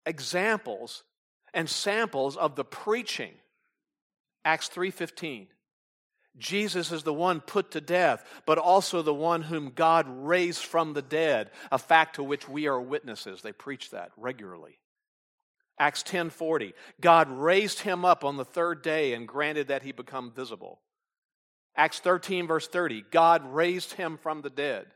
examples 0.07 1.05
and 1.53 1.69
samples 1.69 2.37
of 2.37 2.57
the 2.57 2.65
preaching. 2.65 3.35
Acts 4.45 4.69
3:15. 4.69 5.49
Jesus 6.39 6.93
is 6.93 7.03
the 7.03 7.13
one 7.13 7.41
put 7.41 7.73
to 7.73 7.81
death, 7.81 8.25
but 8.47 8.59
also 8.59 9.03
the 9.03 9.15
one 9.15 9.43
whom 9.43 9.73
God 9.75 10.07
raised 10.09 10.63
from 10.65 10.93
the 10.93 11.03
dead, 11.03 11.51
a 11.73 11.79
fact 11.79 12.17
to 12.17 12.23
which 12.23 12.49
we 12.49 12.67
are 12.67 12.81
witnesses. 12.81 13.43
They 13.43 13.53
preach 13.53 13.91
that 13.91 14.13
regularly. 14.17 14.79
Acts 15.79 16.03
10:40. 16.03 16.75
God 17.01 17.29
raised 17.31 17.81
him 17.81 18.05
up 18.05 18.25
on 18.25 18.37
the 18.37 18.45
third 18.45 18.83
day 18.83 19.15
and 19.15 19.29
granted 19.29 19.69
that 19.69 19.83
he 19.83 19.93
become 19.93 20.31
visible. 20.31 20.81
Acts 21.77 22.01
13 22.01 22.47
verse 22.47 22.67
30. 22.67 23.03
God 23.11 23.45
raised 23.55 23.93
him 23.95 24.17
from 24.17 24.43
the 24.43 24.51
dead. 24.51 24.93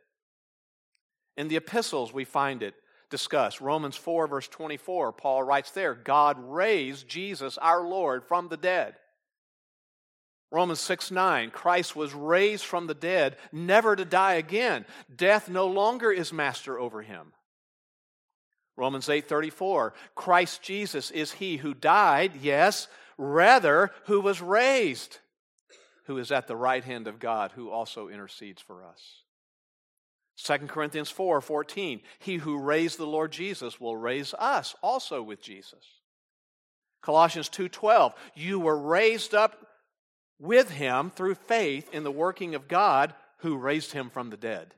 In 1.36 1.48
the 1.48 1.56
epistles 1.56 2.12
we 2.12 2.24
find 2.24 2.62
it 2.62 2.74
discussed. 3.10 3.60
Romans 3.60 3.96
4, 3.96 4.26
verse 4.26 4.48
24, 4.48 5.12
Paul 5.12 5.44
writes 5.44 5.70
there 5.70 5.94
God 5.94 6.36
raised 6.40 7.06
Jesus 7.06 7.58
our 7.58 7.86
Lord 7.86 8.24
from 8.24 8.48
the 8.48 8.56
dead. 8.56 8.96
Romans 10.52 10.80
6 10.80 11.10
9, 11.10 11.50
Christ 11.50 11.96
was 11.96 12.12
raised 12.12 12.64
from 12.64 12.86
the 12.86 12.94
dead, 12.94 13.36
never 13.50 13.96
to 13.96 14.04
die 14.04 14.34
again. 14.34 14.84
Death 15.14 15.48
no 15.48 15.66
longer 15.66 16.12
is 16.12 16.30
master 16.30 16.78
over 16.78 17.00
him. 17.00 17.32
Romans 18.76 19.08
8 19.08 19.26
34, 19.26 19.94
Christ 20.14 20.62
Jesus 20.62 21.10
is 21.10 21.32
he 21.32 21.56
who 21.56 21.72
died, 21.72 22.32
yes, 22.42 22.86
rather, 23.16 23.92
who 24.04 24.20
was 24.20 24.42
raised, 24.42 25.18
who 26.04 26.18
is 26.18 26.30
at 26.30 26.46
the 26.46 26.56
right 26.56 26.84
hand 26.84 27.06
of 27.06 27.18
God, 27.18 27.52
who 27.52 27.70
also 27.70 28.08
intercedes 28.08 28.60
for 28.60 28.84
us. 28.84 29.22
2 30.36 30.66
Corinthians 30.66 31.08
4 31.08 31.40
14. 31.40 32.02
He 32.18 32.36
who 32.36 32.58
raised 32.58 32.98
the 32.98 33.06
Lord 33.06 33.32
Jesus 33.32 33.80
will 33.80 33.96
raise 33.96 34.34
us 34.38 34.74
also 34.82 35.22
with 35.22 35.40
Jesus. 35.40 35.84
Colossians 37.00 37.48
2:12 37.48 38.12
You 38.34 38.60
were 38.60 38.78
raised 38.78 39.34
up 39.34 39.71
with 40.42 40.72
him 40.72 41.08
through 41.10 41.36
faith 41.36 41.88
in 41.94 42.02
the 42.02 42.10
working 42.10 42.56
of 42.56 42.66
God 42.66 43.14
who 43.38 43.56
raised 43.56 43.92
him 43.92 44.10
from 44.10 44.30
the 44.30 44.36
dead. 44.36 44.74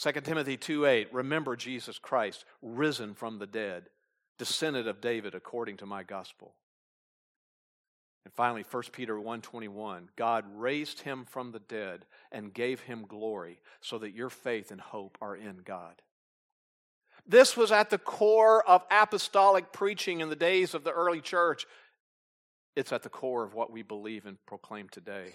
2 0.00 0.12
Timothy 0.20 0.56
2 0.56 0.84
8, 0.84 1.14
remember 1.14 1.56
Jesus 1.56 1.98
Christ, 1.98 2.44
risen 2.62 3.14
from 3.14 3.38
the 3.38 3.46
dead, 3.46 3.88
descendant 4.38 4.86
of 4.86 5.00
David 5.00 5.34
according 5.34 5.78
to 5.78 5.86
my 5.86 6.02
gospel. 6.02 6.54
And 8.24 8.34
finally 8.34 8.62
1 8.62 8.82
Peter 8.92 9.18
1:21 9.18 10.08
God 10.14 10.44
raised 10.54 11.00
him 11.00 11.24
from 11.24 11.50
the 11.50 11.60
dead 11.60 12.04
and 12.30 12.52
gave 12.52 12.82
him 12.82 13.06
glory 13.08 13.58
so 13.80 13.96
that 13.98 14.10
your 14.10 14.28
faith 14.28 14.70
and 14.70 14.80
hope 14.80 15.16
are 15.22 15.34
in 15.34 15.62
God. 15.64 16.02
This 17.26 17.56
was 17.56 17.72
at 17.72 17.90
the 17.90 17.98
core 17.98 18.66
of 18.68 18.84
apostolic 18.90 19.72
preaching 19.72 20.20
in 20.20 20.28
the 20.28 20.36
days 20.36 20.74
of 20.74 20.84
the 20.84 20.92
early 20.92 21.20
church. 21.22 21.66
It's 22.78 22.92
at 22.92 23.02
the 23.02 23.08
core 23.08 23.42
of 23.42 23.54
what 23.54 23.72
we 23.72 23.82
believe 23.82 24.24
and 24.24 24.38
proclaim 24.46 24.88
today. 24.88 25.32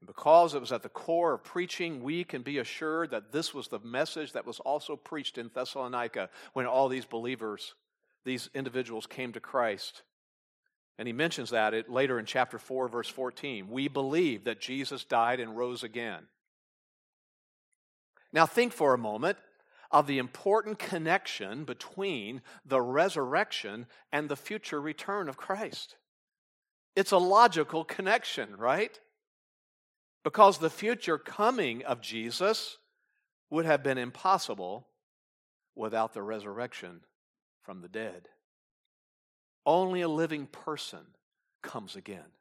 And 0.00 0.06
because 0.06 0.54
it 0.54 0.60
was 0.60 0.70
at 0.70 0.84
the 0.84 0.88
core 0.88 1.34
of 1.34 1.42
preaching, 1.42 2.04
we 2.04 2.22
can 2.22 2.42
be 2.42 2.58
assured 2.58 3.10
that 3.10 3.32
this 3.32 3.52
was 3.52 3.66
the 3.66 3.80
message 3.80 4.30
that 4.34 4.46
was 4.46 4.60
also 4.60 4.94
preached 4.94 5.38
in 5.38 5.50
Thessalonica 5.52 6.30
when 6.52 6.66
all 6.66 6.88
these 6.88 7.04
believers, 7.04 7.74
these 8.24 8.48
individuals 8.54 9.08
came 9.08 9.32
to 9.32 9.40
Christ. 9.40 10.02
And 10.98 11.08
he 11.08 11.12
mentions 11.12 11.50
that 11.50 11.74
it, 11.74 11.90
later 11.90 12.20
in 12.20 12.26
chapter 12.26 12.56
4, 12.56 12.86
verse 12.86 13.08
14. 13.08 13.68
We 13.70 13.88
believe 13.88 14.44
that 14.44 14.60
Jesus 14.60 15.02
died 15.02 15.40
and 15.40 15.56
rose 15.56 15.82
again. 15.82 16.28
Now, 18.32 18.46
think 18.46 18.72
for 18.72 18.94
a 18.94 18.98
moment 18.98 19.36
of 19.90 20.06
the 20.06 20.18
important 20.18 20.78
connection 20.78 21.64
between 21.64 22.42
the 22.64 22.80
resurrection 22.80 23.86
and 24.12 24.28
the 24.28 24.36
future 24.36 24.80
return 24.80 25.28
of 25.28 25.36
Christ. 25.36 25.96
It's 26.94 27.12
a 27.12 27.18
logical 27.18 27.84
connection, 27.84 28.56
right? 28.56 28.98
Because 30.22 30.58
the 30.58 30.70
future 30.70 31.18
coming 31.18 31.84
of 31.84 32.00
Jesus 32.00 32.78
would 33.50 33.64
have 33.64 33.82
been 33.82 33.98
impossible 33.98 34.86
without 35.74 36.14
the 36.14 36.22
resurrection 36.22 37.00
from 37.62 37.80
the 37.80 37.88
dead. 37.88 38.28
Only 39.66 40.02
a 40.02 40.08
living 40.08 40.46
person 40.46 41.00
comes 41.62 41.96
again. 41.96 42.32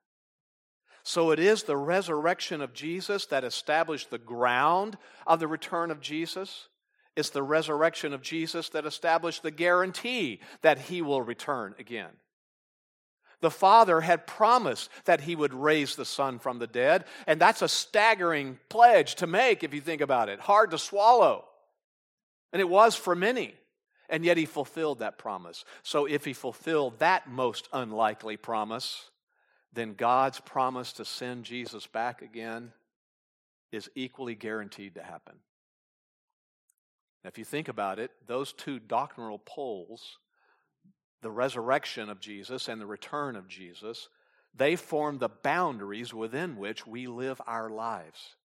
So 1.03 1.31
it 1.31 1.39
is 1.39 1.63
the 1.63 1.77
resurrection 1.77 2.61
of 2.61 2.73
Jesus 2.73 3.25
that 3.27 3.43
established 3.43 4.09
the 4.09 4.17
ground 4.17 4.97
of 5.25 5.39
the 5.39 5.47
return 5.47 5.91
of 5.91 6.01
Jesus. 6.01 6.67
It's 7.15 7.29
the 7.29 7.43
resurrection 7.43 8.13
of 8.13 8.21
Jesus 8.21 8.69
that 8.69 8.85
established 8.85 9.43
the 9.43 9.51
guarantee 9.51 10.39
that 10.61 10.79
he 10.79 11.01
will 11.01 11.21
return 11.21 11.75
again. 11.79 12.11
The 13.41 13.51
Father 13.51 14.01
had 14.01 14.27
promised 14.27 14.89
that 15.05 15.21
he 15.21 15.35
would 15.35 15.53
raise 15.53 15.95
the 15.95 16.05
Son 16.05 16.39
from 16.39 16.59
the 16.59 16.67
dead, 16.67 17.05
and 17.25 17.39
that's 17.39 17.61
a 17.61 17.69
staggering 17.69 18.59
pledge 18.67 19.15
to 19.15 19.27
make 19.27 19.63
if 19.63 19.73
you 19.73 19.81
think 19.81 20.01
about 20.01 20.29
it. 20.29 20.39
Hard 20.39 20.71
to 20.71 20.77
swallow. 20.77 21.45
And 22.51 22.59
it 22.59 22.69
was 22.69 22.95
for 22.95 23.15
many. 23.15 23.55
And 24.09 24.25
yet 24.25 24.37
he 24.37 24.45
fulfilled 24.45 24.99
that 24.99 25.17
promise. 25.17 25.63
So 25.83 26.05
if 26.05 26.25
he 26.25 26.33
fulfilled 26.33 26.99
that 26.99 27.29
most 27.29 27.69
unlikely 27.71 28.37
promise, 28.37 29.09
then 29.71 29.93
God's 29.93 30.39
promise 30.39 30.93
to 30.93 31.05
send 31.05 31.45
Jesus 31.45 31.85
back 31.85 32.21
again 32.21 32.73
is 33.71 33.89
equally 33.93 34.33
guaranteed 34.33 34.95
to 34.95 35.03
happen. 35.03 35.35
Now, 37.23 37.27
if 37.27 37.37
you 37.37 37.45
think 37.45 37.67
about 37.67 37.99
it, 37.99 38.11
those 38.27 38.53
two 38.53 38.79
doctrinal 38.79 39.39
poles, 39.39 40.17
the 41.21 41.31
resurrection 41.31 42.09
of 42.09 42.19
Jesus 42.19 42.67
and 42.67 42.79
the 42.79 42.85
return 42.85 43.35
of 43.35 43.47
Jesus, 43.47 44.07
they 44.55 44.75
form 44.75 45.17
the 45.17 45.29
boundaries 45.29 46.13
within 46.13 46.57
which 46.57 46.87
we 46.87 47.07
live 47.07 47.41
our 47.45 47.69
lives. 47.69 48.35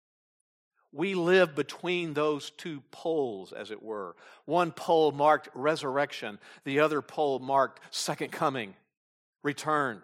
We 0.92 1.14
live 1.14 1.56
between 1.56 2.14
those 2.14 2.50
two 2.50 2.82
poles, 2.92 3.52
as 3.52 3.72
it 3.72 3.82
were. 3.82 4.14
One 4.44 4.70
pole 4.70 5.10
marked 5.10 5.48
resurrection, 5.54 6.38
the 6.64 6.80
other 6.80 7.02
pole 7.02 7.40
marked 7.40 7.80
second 7.90 8.30
coming, 8.30 8.74
return. 9.42 10.02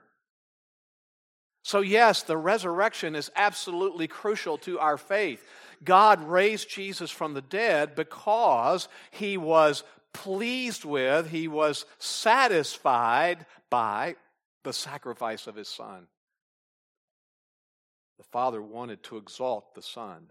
So, 1.63 1.81
yes, 1.81 2.23
the 2.23 2.37
resurrection 2.37 3.15
is 3.15 3.31
absolutely 3.37 4.09
crucial 4.09 4.59
to 4.59 4.79
our 4.79 4.97
faith. 4.97 5.45
God 5.83 6.23
raised 6.23 6.69
Jesus 6.69 7.11
from 7.11 7.35
the 7.35 7.43
dead 7.43 7.95
because 7.95 8.89
he 9.11 9.37
was 9.37 9.83
pleased 10.13 10.85
with, 10.85 11.31
he 11.31 11.49
was 11.49 11.87
satisfied 11.99 13.47
by 13.71 14.17
the 14.65 14.73
sacrifice 14.73 15.47
of 15.47 15.57
his 15.57 15.69
Son. 15.69 16.07
The 18.19 18.25
Father 18.25 18.61
wanted 18.61 19.03
to 19.05 19.17
exalt 19.17 19.75
the 19.75 19.83
Son 19.83 20.27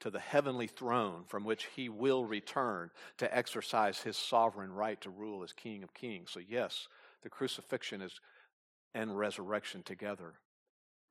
to 0.00 0.10
the 0.10 0.18
heavenly 0.20 0.66
throne 0.66 1.24
from 1.26 1.44
which 1.44 1.68
he 1.74 1.88
will 1.88 2.24
return 2.24 2.90
to 3.18 3.36
exercise 3.36 4.00
his 4.00 4.16
sovereign 4.16 4.72
right 4.72 5.00
to 5.00 5.10
rule 5.10 5.42
as 5.42 5.52
King 5.52 5.82
of 5.82 5.92
Kings. 5.94 6.30
So, 6.30 6.40
yes, 6.46 6.88
the 7.22 7.28
crucifixion 7.28 8.02
is, 8.02 8.20
and 8.94 9.18
resurrection 9.18 9.82
together 9.82 10.34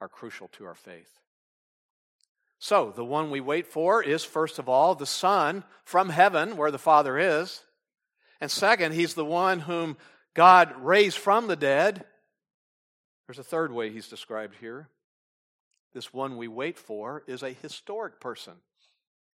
are 0.02 0.10
crucial 0.10 0.48
to 0.50 0.66
our 0.66 0.76
faith. 0.76 1.20
So, 2.60 2.94
the 2.96 3.06
one 3.06 3.30
we 3.30 3.42
wait 3.42 3.68
for 3.68 4.02
is, 4.02 4.24
first 4.24 4.60
of 4.60 4.70
all, 4.70 4.96
the 4.96 5.06
Son 5.06 5.64
from 5.84 6.10
heaven, 6.10 6.58
where 6.58 6.72
the 6.72 6.78
Father 6.78 7.18
is. 7.18 7.62
And 8.40 8.50
second, 8.50 8.94
he's 8.94 9.14
the 9.14 9.26
one 9.26 9.62
whom 9.62 9.98
God 10.34 10.74
raised 10.82 11.18
from 11.18 11.48
the 11.48 11.56
dead. 11.56 12.06
There's 13.28 13.40
a 13.40 13.44
third 13.44 13.72
way 13.72 13.90
he's 13.90 14.08
described 14.08 14.56
here. 14.60 14.90
This 15.94 16.14
one 16.14 16.38
we 16.38 16.48
wait 16.48 16.78
for 16.78 17.24
is 17.28 17.42
a 17.42 17.52
historic 17.52 18.20
person. 18.20 18.54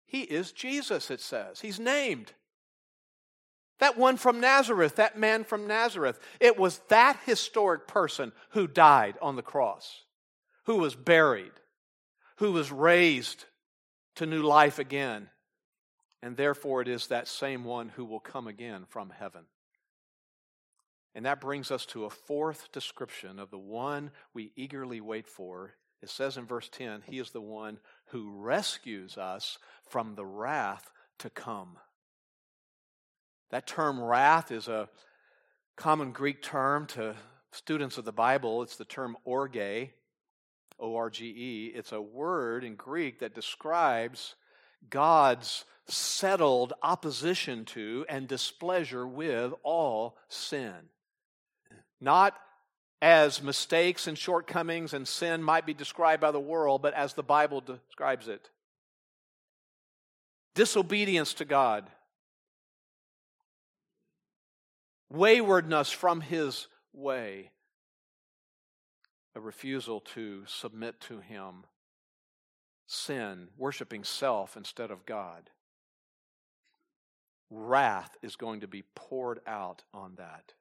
He 0.07 0.23
is 0.23 0.53
Jesus, 0.53 1.11
it 1.11 1.21
says. 1.21 1.61
He's 1.61 1.79
named. 1.79 2.33
That 3.79 3.99
one 3.99 4.17
from 4.17 4.41
Nazareth, 4.41 4.97
that 4.97 5.19
man 5.19 5.45
from 5.45 5.67
Nazareth. 5.67 6.19
It 6.41 6.59
was 6.59 6.81
that 6.89 7.19
historic 7.27 7.87
person 7.87 8.33
who 8.51 8.67
died 8.67 9.17
on 9.21 9.37
the 9.37 9.43
cross, 9.43 10.03
who 10.65 10.77
was 10.77 10.95
buried, 10.95 11.53
who 12.37 12.53
was 12.53 12.71
raised 12.71 13.45
to 14.17 14.27
new 14.27 14.43
life 14.43 14.79
again. 14.79 15.29
And 16.23 16.37
therefore, 16.37 16.83
it 16.83 16.89
is 16.89 17.09
that 17.09 17.29
same 17.29 17.65
one 17.65 17.91
who 17.91 18.05
will 18.05 18.21
come 18.21 18.47
again 18.47 18.85
from 18.89 19.11
heaven. 19.11 19.45
And 21.15 21.25
that 21.25 21.41
brings 21.41 21.71
us 21.71 21.87
to 21.87 22.05
a 22.05 22.11
fourth 22.11 22.71
description 22.73 23.39
of 23.39 23.51
the 23.51 23.59
one 23.59 24.11
we 24.35 24.53
eagerly 24.55 25.01
wait 25.01 25.27
for. 25.27 25.75
It 26.03 26.11
says 26.11 26.37
in 26.37 26.45
verse 26.45 26.69
10, 26.69 27.05
He 27.07 27.19
is 27.19 27.31
the 27.31 27.41
one 27.41 27.79
who 28.09 28.31
rescues 28.31 29.17
us 29.17 29.59
from 29.89 30.15
the 30.15 30.27
wrath 30.27 30.91
to 31.21 31.31
come. 31.31 31.79
That 33.51 33.67
term 33.67 34.03
wrath 34.03 34.51
is 34.51 34.69
a 34.69 34.89
common 35.77 36.13
Greek 36.13 36.43
term 36.43 36.87
to 36.89 37.15
students 37.53 37.97
of 37.97 38.05
the 38.05 38.13
Bible. 38.13 38.63
It's 38.63 38.77
the 38.77 38.85
term 38.85 39.17
orge, 39.25 39.91
O 40.79 40.97
R 40.97 41.11
G 41.11 41.27
E. 41.27 41.73
It's 41.75 41.93
a 41.93 42.01
word 42.01 42.65
in 42.65 42.75
Greek 42.75 43.21
that 43.21 43.35
describes 43.35 44.35
God's 44.91 45.65
settled 45.89 46.73
opposition 46.83 47.65
to 47.65 48.05
and 48.09 48.27
displeasure 48.27 49.07
with 49.07 49.53
all 49.63 50.17
sin. 50.29 50.75
Not 52.01 52.35
as 53.01 53.43
mistakes 53.43 54.07
and 54.07 54.17
shortcomings 54.17 54.93
and 54.93 55.07
sin 55.07 55.43
might 55.43 55.67
be 55.67 55.75
described 55.75 56.21
by 56.21 56.31
the 56.31 56.41
world, 56.41 56.83
but 56.83 56.95
as 56.95 57.15
the 57.15 57.23
Bible 57.23 57.61
describes 57.61 58.29
it. 58.29 58.51
Disobedience 60.55 61.35
to 61.35 61.45
God, 61.45 61.89
waywardness 65.11 65.91
from 65.91 66.23
His 66.23 66.67
way, 66.93 67.51
a 69.37 69.41
refusal 69.41 70.01
to 70.01 70.43
submit 70.47 70.99
to 71.03 71.21
Him, 71.21 71.65
sin, 72.87 73.49
worshiping 73.59 74.03
self 74.03 74.57
instead 74.57 74.91
of 74.91 75.05
God. 75.05 75.51
Wrath 77.51 78.17
is 78.23 78.35
going 78.35 78.61
to 78.61 78.67
be 78.67 78.83
poured 78.95 79.41
out 79.47 79.85
on 79.93 80.15
that. 80.17 80.55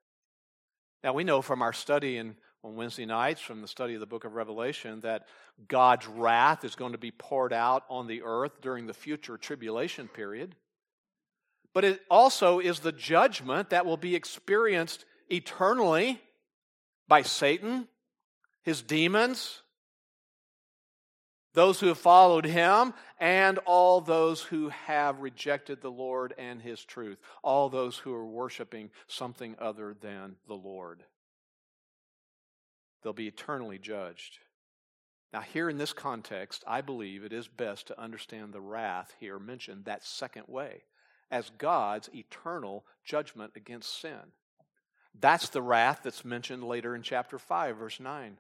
Now, 1.04 1.14
we 1.14 1.24
know 1.24 1.42
from 1.42 1.62
our 1.62 1.72
study 1.72 2.18
in, 2.18 2.36
on 2.64 2.76
Wednesday 2.76 3.06
nights, 3.06 3.40
from 3.40 3.62
the 3.62 3.68
study 3.68 3.94
of 3.94 4.02
the 4.02 4.06
book 4.06 4.26
of 4.26 4.34
Revelation, 4.34 5.00
that 5.02 5.26
God's 5.68 6.06
wrath 6.08 6.66
is 6.66 6.76
going 6.76 6.92
to 6.92 6.98
be 6.98 7.12
poured 7.12 7.54
out 7.54 7.84
on 7.90 8.08
the 8.08 8.24
earth 8.24 8.60
during 8.62 8.88
the 8.88 8.94
future 8.94 9.38
tribulation 9.38 10.10
period. 10.10 10.54
But 11.74 11.86
it 11.86 12.02
also 12.10 12.60
is 12.60 12.80
the 12.80 12.92
judgment 12.92 13.70
that 13.70 13.86
will 13.86 13.98
be 13.98 14.16
experienced 14.16 15.06
eternally 15.30 16.22
by 17.08 17.22
Satan, 17.22 17.88
his 18.66 18.82
demons, 18.82 19.62
those 21.54 21.80
who 21.80 21.88
have 21.88 21.98
followed 21.98 22.44
him, 22.44 22.94
and 23.18 23.60
all 23.60 24.02
those 24.02 24.42
who 24.42 24.68
have 24.70 25.22
rejected 25.22 25.80
the 25.82 25.92
Lord 25.92 26.34
and 26.38 26.62
his 26.62 26.84
truth, 26.84 27.18
all 27.44 27.70
those 27.70 27.98
who 27.98 28.14
are 28.14 28.26
worshiping 28.26 28.90
something 29.08 29.56
other 29.60 29.96
than 30.02 30.36
the 30.48 30.56
Lord. 30.56 31.06
they'll 33.06 33.14
be 33.14 33.28
eternally 33.28 33.78
judged. 33.78 34.40
Now, 35.32 35.42
here 35.42 35.70
in 35.70 35.78
this 35.78 35.94
context, 35.94 36.64
I 36.66 36.82
believe 36.82 37.24
it 37.24 37.32
is 37.32 37.48
best 37.48 37.88
to 37.88 38.02
understand 38.02 38.52
the 38.52 38.62
wrath 38.62 39.14
here 39.20 39.38
mentioned 39.38 39.86
that 39.86 40.04
second 40.04 40.46
way 40.48 40.84
as 41.30 41.52
God's 41.58 42.10
eternal 42.16 42.84
judgment 43.04 43.52
against 43.56 44.02
sin. 44.02 44.32
That's 45.20 45.50
the 45.50 45.62
wrath 45.62 46.02
that's 46.04 46.26
mentioned 46.26 46.64
later 46.64 46.96
in 46.96 47.04
chapter 47.04 47.38
5, 47.38 47.78
verse 47.78 48.00
9, 48.00 48.38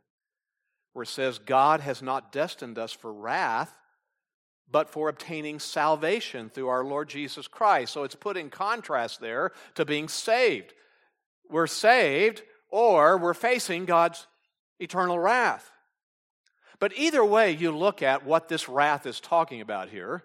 where 0.95 1.03
it 1.03 1.07
says, 1.07 1.39
God 1.39 1.81
has 1.81 2.01
not 2.01 2.31
destined 2.31 2.79
us 2.79 2.93
for 2.93 3.11
wrath, 3.11 3.75
but 4.71 4.89
for 4.89 5.09
obtaining 5.09 5.59
salvation 5.59 6.49
through 6.49 6.69
our 6.69 6.85
Lord 6.85 7.09
Jesus 7.09 7.49
Christ. 7.49 7.91
So 7.91 8.05
it's 8.05 8.15
put 8.15 8.37
in 8.37 8.49
contrast 8.49 9.19
there 9.19 9.51
to 9.73 9.83
being 9.83 10.07
saved. 10.07 10.73
We're 11.49 11.67
saved, 11.67 12.43
or 12.69 13.17
we're 13.17 13.33
facing 13.33 13.83
God's 13.83 14.25
eternal 14.79 15.19
wrath. 15.19 15.69
But 16.79 16.93
either 16.95 17.25
way 17.25 17.51
you 17.51 17.75
look 17.75 18.01
at 18.01 18.25
what 18.25 18.47
this 18.47 18.69
wrath 18.69 19.05
is 19.05 19.19
talking 19.19 19.59
about 19.59 19.89
here, 19.89 20.23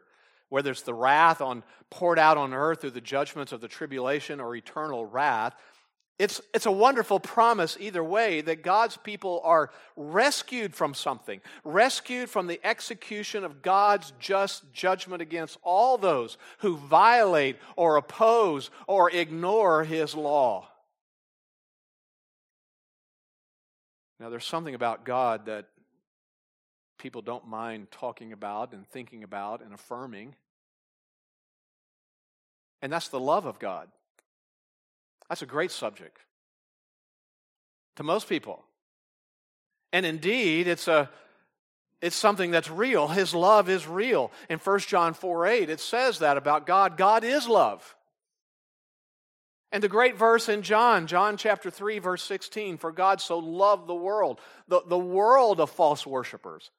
whether 0.50 0.70
it's 0.70 0.82
the 0.82 0.94
wrath 0.94 1.40
on 1.40 1.64
poured 1.90 2.20
out 2.20 2.38
on 2.38 2.54
earth 2.54 2.82
through 2.82 2.90
the 2.90 3.00
judgments 3.00 3.50
of 3.50 3.60
the 3.60 3.66
tribulation 3.66 4.38
or 4.38 4.54
eternal 4.54 5.04
wrath, 5.04 5.56
it's, 6.20 6.38
it's 6.52 6.66
a 6.66 6.70
wonderful 6.70 7.18
promise 7.18 7.78
either 7.80 8.04
way 8.04 8.42
that 8.42 8.62
God's 8.62 8.98
people 8.98 9.40
are 9.42 9.70
rescued 9.96 10.74
from 10.74 10.92
something, 10.92 11.40
rescued 11.64 12.28
from 12.28 12.46
the 12.46 12.60
execution 12.62 13.42
of 13.42 13.62
God's 13.62 14.12
just 14.20 14.70
judgment 14.74 15.22
against 15.22 15.56
all 15.62 15.96
those 15.96 16.36
who 16.58 16.76
violate 16.76 17.56
or 17.74 17.96
oppose 17.96 18.70
or 18.86 19.10
ignore 19.10 19.82
His 19.82 20.14
law. 20.14 20.68
Now, 24.18 24.28
there's 24.28 24.44
something 24.44 24.74
about 24.74 25.06
God 25.06 25.46
that 25.46 25.68
people 26.98 27.22
don't 27.22 27.48
mind 27.48 27.90
talking 27.90 28.34
about 28.34 28.74
and 28.74 28.86
thinking 28.86 29.24
about 29.24 29.62
and 29.62 29.72
affirming, 29.72 30.34
and 32.82 32.92
that's 32.92 33.08
the 33.08 33.18
love 33.18 33.46
of 33.46 33.58
God. 33.58 33.88
That's 35.30 35.42
a 35.42 35.46
great 35.46 35.70
subject 35.70 36.18
to 37.96 38.02
most 38.02 38.28
people. 38.28 38.62
And 39.92 40.04
indeed, 40.04 40.68
it's 40.68 40.88
a 40.88 41.08
it's 42.02 42.16
something 42.16 42.50
that's 42.50 42.70
real. 42.70 43.08
His 43.08 43.34
love 43.34 43.68
is 43.68 43.86
real. 43.86 44.32
In 44.48 44.58
1 44.58 44.78
John 44.80 45.14
4 45.14 45.46
8, 45.46 45.70
it 45.70 45.80
says 45.80 46.18
that 46.18 46.36
about 46.36 46.66
God. 46.66 46.96
God 46.96 47.24
is 47.24 47.46
love. 47.46 47.96
And 49.72 49.82
the 49.82 49.88
great 49.88 50.16
verse 50.16 50.48
in 50.48 50.62
John, 50.62 51.06
John 51.06 51.36
chapter 51.36 51.70
3, 51.70 52.00
verse 52.00 52.24
16, 52.24 52.78
for 52.78 52.90
God 52.90 53.20
so 53.20 53.38
loved 53.38 53.86
the 53.86 53.94
world, 53.94 54.40
the, 54.66 54.80
the 54.84 54.98
world 54.98 55.60
of 55.60 55.70
false 55.70 56.04
worshippers. 56.04 56.70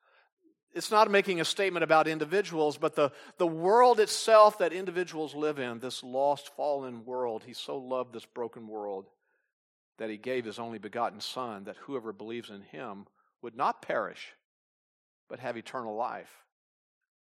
It's 0.74 0.92
not 0.92 1.12
making 1.12 1.42
a 1.42 1.46
statement 1.46 1.84
about 1.84 2.08
individuals, 2.08 2.78
but 2.78 2.96
the, 2.96 3.12
the 3.38 3.48
world 3.48 4.00
itself 4.00 4.60
that 4.60 4.72
individuals 4.72 5.36
live 5.36 5.60
in, 5.60 5.80
this 5.80 6.04
lost, 6.04 6.56
fallen 6.56 7.04
world. 7.06 7.44
He 7.46 7.54
so 7.54 7.78
loved 7.78 8.14
this 8.14 8.26
broken 8.26 8.68
world 8.68 9.08
that 9.98 10.10
he 10.10 10.18
gave 10.18 10.46
his 10.46 10.60
only 10.60 10.80
begotten 10.80 11.20
Son, 11.20 11.66
that 11.66 11.78
whoever 11.78 12.14
believes 12.14 12.50
in 12.50 12.62
him 12.62 13.06
would 13.42 13.56
not 13.56 13.82
perish, 13.82 14.34
but 15.30 15.40
have 15.40 15.58
eternal 15.58 15.96
life. 15.96 16.32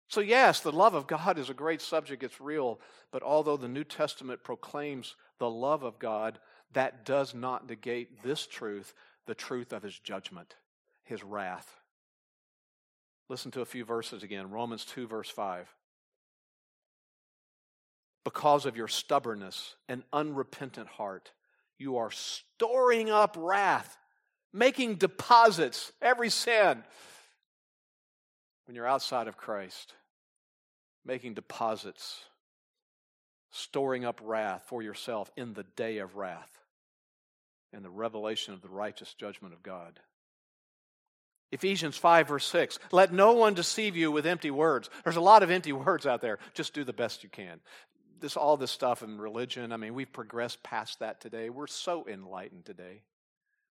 So, 0.08 0.22
yes, 0.22 0.62
the 0.62 0.72
love 0.72 0.94
of 0.94 1.08
God 1.08 1.38
is 1.38 1.50
a 1.50 1.54
great 1.54 1.82
subject, 1.82 2.24
it's 2.24 2.40
real, 2.40 2.80
but 3.12 3.24
although 3.24 3.58
the 3.58 3.68
New 3.68 3.84
Testament 3.84 4.44
proclaims 4.44 5.16
the 5.40 5.50
love 5.50 5.84
of 5.84 6.00
God, 6.00 6.40
that 6.74 7.06
does 7.06 7.34
not 7.34 7.68
negate 7.68 8.24
this 8.24 8.48
truth, 8.48 8.94
the 9.26 9.36
truth 9.36 9.74
of 9.74 9.84
his 9.84 9.98
judgment, 9.98 10.56
his 11.04 11.24
wrath. 11.24 11.82
Listen 13.30 13.52
to 13.52 13.62
a 13.62 13.66
few 13.66 13.86
verses 13.86 14.24
again 14.24 14.52
Romans 14.52 14.86
2, 14.86 15.08
verse 15.08 15.30
5. 15.30 15.68
Because 18.24 18.66
of 18.66 18.76
your 18.76 18.88
stubbornness 18.88 19.76
and 19.88 20.04
unrepentant 20.12 20.88
heart, 20.88 21.32
you 21.78 21.98
are 21.98 22.12
storing 22.12 23.10
up 23.10 23.36
wrath, 23.38 23.98
making 24.52 24.96
deposits, 24.96 25.92
every 26.02 26.30
sin. 26.30 26.84
When 28.66 28.76
you're 28.76 28.88
outside 28.88 29.28
of 29.28 29.38
Christ, 29.38 29.94
making 31.06 31.36
deposits, 31.36 32.20
storing 33.52 34.06
up 34.06 34.20
wrath 34.24 34.64
for 34.66 34.82
yourself 34.82 35.32
in 35.38 35.54
the 35.54 35.66
day 35.76 36.00
of 36.00 36.16
wrath 36.16 36.50
and 37.72 37.86
the 37.86 37.90
revelation 37.90 38.54
of 38.54 38.62
the 38.62 38.70
righteous 38.70 39.14
judgment 39.14 39.54
of 39.54 39.62
God. 39.62 40.00
Ephesians 41.52 41.98
5, 41.98 42.28
verse 42.28 42.46
6. 42.48 42.80
Let 42.92 43.14
no 43.14 43.34
one 43.34 43.54
deceive 43.54 43.96
you 43.96 44.12
with 44.12 44.26
empty 44.26 44.52
words. 44.52 44.90
There's 45.04 45.16
a 45.16 45.22
lot 45.22 45.44
of 45.44 45.52
empty 45.52 45.72
words 45.74 46.06
out 46.06 46.22
there. 46.22 46.40
Just 46.54 46.74
do 46.74 46.84
the 46.84 46.94
best 46.94 47.24
you 47.24 47.30
can. 47.30 47.60
This, 48.20 48.38
all 48.38 48.58
this 48.58 48.72
stuff 48.72 49.04
in 49.04 49.18
religion, 49.18 49.72
I 49.72 49.78
mean, 49.78 49.94
we've 49.94 50.12
progressed 50.12 50.64
past 50.64 51.00
that 51.00 51.22
today. 51.22 51.50
We're 51.50 51.68
so 51.68 52.08
enlightened 52.08 52.66
today. 52.66 53.02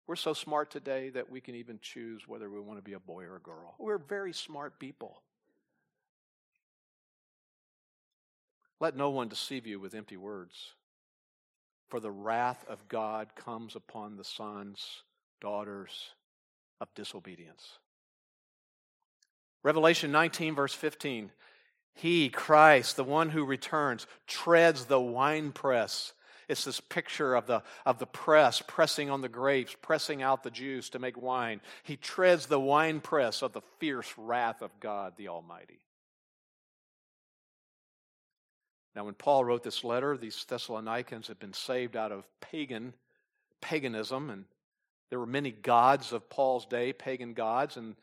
We're 0.06 0.16
so 0.16 0.34
smart 0.34 0.70
today 0.70 1.08
that 1.10 1.30
we 1.30 1.40
can 1.40 1.54
even 1.54 1.78
choose 1.80 2.28
whether 2.28 2.48
we 2.50 2.60
want 2.60 2.78
to 2.78 2.82
be 2.84 2.92
a 2.92 3.00
boy 3.00 3.24
or 3.24 3.36
a 3.36 3.40
girl. 3.40 3.74
We're 3.78 3.98
very 3.98 4.34
smart 4.34 4.78
people. 4.78 5.22
Let 8.80 8.96
no 8.96 9.10
one 9.10 9.28
deceive 9.28 9.66
you 9.66 9.80
with 9.80 9.94
empty 9.94 10.18
words. 10.18 10.74
For 11.88 12.00
the 12.00 12.10
wrath 12.10 12.64
of 12.68 12.86
God 12.88 13.28
comes 13.34 13.76
upon 13.76 14.16
the 14.16 14.24
sons, 14.24 15.02
daughters, 15.40 16.10
of 16.80 16.88
disobedience. 16.94 17.78
Revelation 19.62 20.12
19, 20.12 20.54
verse 20.54 20.74
15. 20.74 21.30
He, 21.94 22.28
Christ, 22.28 22.96
the 22.96 23.04
one 23.04 23.30
who 23.30 23.44
returns, 23.44 24.06
treads 24.26 24.86
the 24.86 25.00
winepress. 25.00 26.12
It's 26.48 26.64
this 26.64 26.80
picture 26.80 27.34
of 27.34 27.46
the, 27.46 27.62
of 27.86 27.98
the 27.98 28.06
press 28.06 28.62
pressing 28.66 29.10
on 29.10 29.20
the 29.20 29.28
grapes, 29.28 29.74
pressing 29.80 30.22
out 30.22 30.42
the 30.42 30.50
juice 30.50 30.90
to 30.90 30.98
make 30.98 31.20
wine. 31.20 31.60
He 31.84 31.96
treads 31.96 32.46
the 32.46 32.60
winepress 32.60 33.42
of 33.42 33.52
the 33.52 33.62
fierce 33.78 34.12
wrath 34.18 34.60
of 34.60 34.78
God 34.80 35.14
the 35.16 35.28
Almighty. 35.28 35.80
Now, 38.94 39.04
when 39.04 39.14
Paul 39.14 39.44
wrote 39.44 39.62
this 39.62 39.82
letter, 39.82 40.16
these 40.16 40.44
Thessalonians 40.44 41.26
had 41.26 41.38
been 41.38 41.52
saved 41.52 41.96
out 41.96 42.12
of 42.12 42.24
pagan 42.40 42.94
paganism 43.60 44.30
and 44.30 44.44
there 45.14 45.20
were 45.20 45.26
many 45.26 45.52
gods 45.52 46.12
of 46.12 46.28
Paul's 46.28 46.66
day, 46.66 46.92
pagan 46.92 47.34
gods, 47.34 47.76
and 47.76 47.94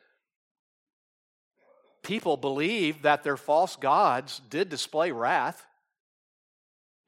people 2.03 2.37
believed 2.37 3.03
that 3.03 3.21
their 3.21 3.35
false 3.35 3.75
gods 3.75 4.41
did 4.49 4.69
display 4.69 5.11
wrath. 5.11 5.67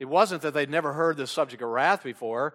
It 0.01 0.09
wasn't 0.09 0.41
that 0.41 0.53
they'd 0.53 0.69
never 0.69 0.91
heard 0.91 1.15
the 1.15 1.25
subject 1.25 1.63
of 1.63 1.69
wrath 1.69 2.03
before, 2.03 2.53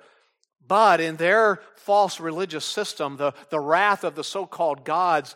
but 0.66 1.00
in 1.00 1.16
their 1.16 1.62
false 1.76 2.20
religious 2.20 2.66
system, 2.66 3.16
the, 3.16 3.32
the 3.48 3.61
wrath 3.61 4.04
of 4.04 4.14
the 4.14 4.24
so 4.24 4.44
called 4.44 4.84
gods, 4.84 5.34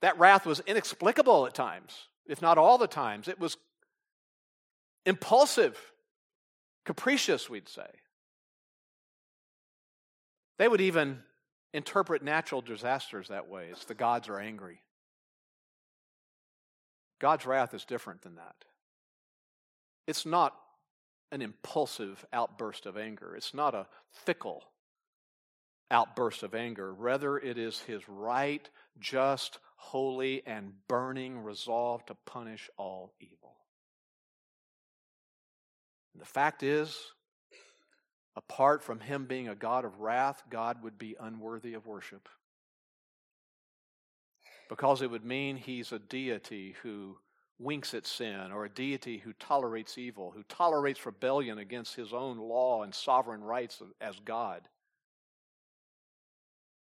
that 0.00 0.18
wrath 0.18 0.46
was 0.46 0.60
inexplicable 0.60 1.46
at 1.46 1.52
times, 1.52 1.94
if 2.26 2.40
not 2.40 2.56
all 2.56 2.78
the 2.78 2.86
times. 2.86 3.28
It 3.28 3.38
was 3.38 3.58
impulsive, 5.04 5.78
capricious, 6.86 7.50
we'd 7.50 7.68
say. 7.68 7.90
They 10.58 10.68
would 10.68 10.80
even 10.80 11.22
interpret 11.72 12.22
natural 12.22 12.60
disasters 12.60 13.28
that 13.28 13.48
way. 13.48 13.68
It's 13.70 13.84
the 13.84 13.94
gods 13.94 14.28
are 14.28 14.38
angry. 14.38 14.82
God's 17.20 17.46
wrath 17.46 17.74
is 17.74 17.84
different 17.84 18.22
than 18.22 18.36
that. 18.36 18.54
It's 20.06 20.24
not 20.24 20.54
an 21.30 21.42
impulsive 21.42 22.24
outburst 22.32 22.86
of 22.86 22.96
anger, 22.96 23.36
it's 23.36 23.54
not 23.54 23.74
a 23.74 23.86
fickle 24.24 24.64
outburst 25.90 26.42
of 26.42 26.54
anger. 26.54 26.92
Rather, 26.92 27.38
it 27.38 27.58
is 27.58 27.80
his 27.80 28.06
right, 28.08 28.68
just, 28.98 29.58
holy, 29.76 30.42
and 30.46 30.72
burning 30.86 31.38
resolve 31.38 32.04
to 32.06 32.14
punish 32.26 32.68
all 32.76 33.14
evil. 33.20 33.56
The 36.18 36.26
fact 36.26 36.62
is, 36.62 36.96
Apart 38.38 38.84
from 38.84 39.00
him 39.00 39.24
being 39.24 39.48
a 39.48 39.56
God 39.56 39.84
of 39.84 39.98
wrath, 39.98 40.44
God 40.48 40.84
would 40.84 40.96
be 40.96 41.16
unworthy 41.18 41.74
of 41.74 41.88
worship. 41.88 42.28
Because 44.68 45.02
it 45.02 45.10
would 45.10 45.24
mean 45.24 45.56
he's 45.56 45.90
a 45.90 45.98
deity 45.98 46.76
who 46.84 47.16
winks 47.58 47.94
at 47.94 48.06
sin, 48.06 48.52
or 48.52 48.64
a 48.64 48.70
deity 48.70 49.18
who 49.18 49.32
tolerates 49.32 49.98
evil, 49.98 50.30
who 50.30 50.44
tolerates 50.44 51.04
rebellion 51.04 51.58
against 51.58 51.96
his 51.96 52.12
own 52.12 52.38
law 52.38 52.84
and 52.84 52.94
sovereign 52.94 53.42
rights 53.42 53.82
as 54.00 54.20
God. 54.20 54.68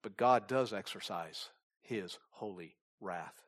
But 0.03 0.17
God 0.17 0.49
does 0.49 0.73
exercise 0.73 1.51
his 1.83 2.19
holy 2.33 2.75
wrath. 3.01 3.43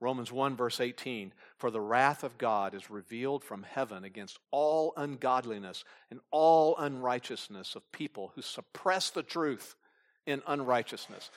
Romans 0.00 0.30
1, 0.30 0.56
verse 0.56 0.80
18 0.80 1.32
For 1.58 1.70
the 1.70 1.80
wrath 1.80 2.22
of 2.22 2.38
God 2.38 2.74
is 2.74 2.90
revealed 2.90 3.42
from 3.42 3.62
heaven 3.62 4.04
against 4.04 4.38
all 4.50 4.92
ungodliness 4.96 5.84
and 6.10 6.20
all 6.30 6.76
unrighteousness 6.76 7.74
of 7.74 7.92
people 7.92 8.32
who 8.34 8.42
suppress 8.42 9.10
the 9.10 9.22
truth 9.22 9.74
in 10.26 10.42
unrighteousness. 10.46 11.30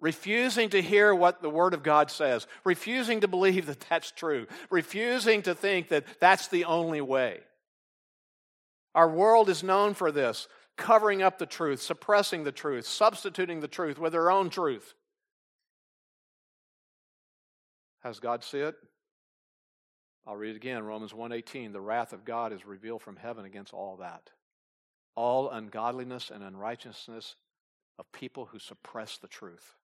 Refusing 0.00 0.68
to 0.70 0.82
hear 0.82 1.14
what 1.14 1.40
the 1.40 1.48
Word 1.48 1.72
of 1.72 1.82
God 1.82 2.10
says, 2.10 2.46
refusing 2.64 3.20
to 3.20 3.28
believe 3.28 3.66
that 3.66 3.80
that's 3.88 4.10
true, 4.10 4.46
refusing 4.68 5.42
to 5.42 5.54
think 5.54 5.88
that 5.88 6.04
that's 6.20 6.48
the 6.48 6.64
only 6.64 7.00
way. 7.00 7.40
Our 8.94 9.08
world 9.08 9.48
is 9.48 9.62
known 9.62 9.94
for 9.94 10.12
this 10.12 10.46
covering 10.76 11.22
up 11.22 11.38
the 11.38 11.46
truth, 11.46 11.80
suppressing 11.80 12.44
the 12.44 12.52
truth, 12.52 12.86
substituting 12.86 13.60
the 13.60 13.68
truth 13.68 13.98
with 13.98 14.12
their 14.12 14.30
own 14.30 14.50
truth. 14.50 14.94
Does 18.04 18.20
God 18.20 18.44
see 18.44 18.60
it? 18.60 18.76
I'll 20.26 20.36
read 20.36 20.50
it 20.50 20.56
again, 20.56 20.84
Romans 20.84 21.12
1:18, 21.12 21.72
the 21.72 21.80
wrath 21.80 22.12
of 22.12 22.24
God 22.24 22.52
is 22.52 22.64
revealed 22.64 23.02
from 23.02 23.16
heaven 23.16 23.44
against 23.44 23.72
all 23.72 23.96
that. 23.96 24.30
All 25.14 25.50
ungodliness 25.50 26.30
and 26.30 26.44
unrighteousness 26.44 27.36
of 27.98 28.12
people 28.12 28.46
who 28.46 28.58
suppress 28.58 29.18
the 29.18 29.28
truth. 29.28 29.76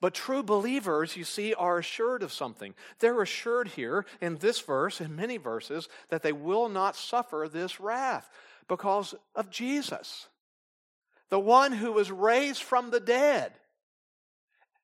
But 0.00 0.14
true 0.14 0.42
believers, 0.42 1.16
you 1.16 1.24
see, 1.24 1.54
are 1.54 1.78
assured 1.78 2.22
of 2.22 2.32
something. 2.32 2.74
They're 3.00 3.20
assured 3.20 3.68
here 3.68 4.06
in 4.20 4.36
this 4.36 4.60
verse, 4.60 5.00
in 5.00 5.16
many 5.16 5.38
verses, 5.38 5.88
that 6.08 6.22
they 6.22 6.32
will 6.32 6.68
not 6.68 6.94
suffer 6.94 7.48
this 7.50 7.80
wrath 7.80 8.30
because 8.68 9.14
of 9.34 9.50
Jesus, 9.50 10.28
the 11.30 11.40
one 11.40 11.72
who 11.72 11.92
was 11.92 12.12
raised 12.12 12.62
from 12.62 12.90
the 12.90 13.00
dead. 13.00 13.58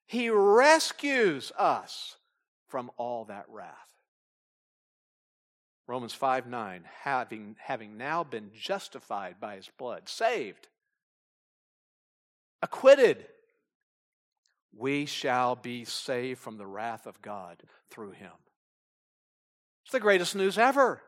He 0.05 0.29
rescues 0.29 1.51
us 1.57 2.17
from 2.67 2.91
all 2.97 3.25
that 3.25 3.45
wrath. 3.49 3.73
Romans 5.87 6.13
5 6.13 6.47
9, 6.47 6.83
having, 7.03 7.55
having 7.59 7.97
now 7.97 8.23
been 8.23 8.51
justified 8.53 9.35
by 9.39 9.55
his 9.55 9.69
blood, 9.77 10.09
saved, 10.09 10.67
acquitted, 12.61 13.25
we 14.75 15.05
shall 15.05 15.55
be 15.55 15.85
saved 15.85 16.39
from 16.39 16.57
the 16.57 16.65
wrath 16.65 17.05
of 17.05 17.21
God 17.21 17.61
through 17.89 18.11
him. 18.11 18.31
It's 19.83 19.91
the 19.91 19.99
greatest 19.99 20.35
news 20.35 20.57
ever. 20.57 21.01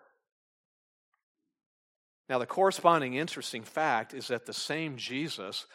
Now, 2.29 2.39
the 2.39 2.45
corresponding 2.45 3.13
interesting 3.13 3.63
fact 3.63 4.13
is 4.13 4.27
that 4.27 4.45
the 4.45 4.53
same 4.53 4.97
Jesus 4.97 5.65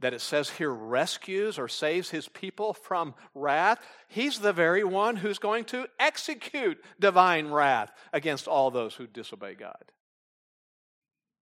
that 0.00 0.14
it 0.14 0.20
says 0.20 0.50
here 0.50 0.72
rescues 0.72 1.58
or 1.58 1.68
saves 1.68 2.10
his 2.10 2.28
people 2.28 2.74
from 2.74 3.14
wrath, 3.34 3.78
he's 4.08 4.40
the 4.40 4.52
very 4.52 4.84
one 4.84 5.16
who's 5.16 5.38
going 5.38 5.64
to 5.66 5.86
execute 5.98 6.82
divine 6.98 7.50
wrath 7.50 7.92
against 8.12 8.48
all 8.48 8.70
those 8.70 8.94
who 8.94 9.06
disobey 9.06 9.54
God. 9.54 9.84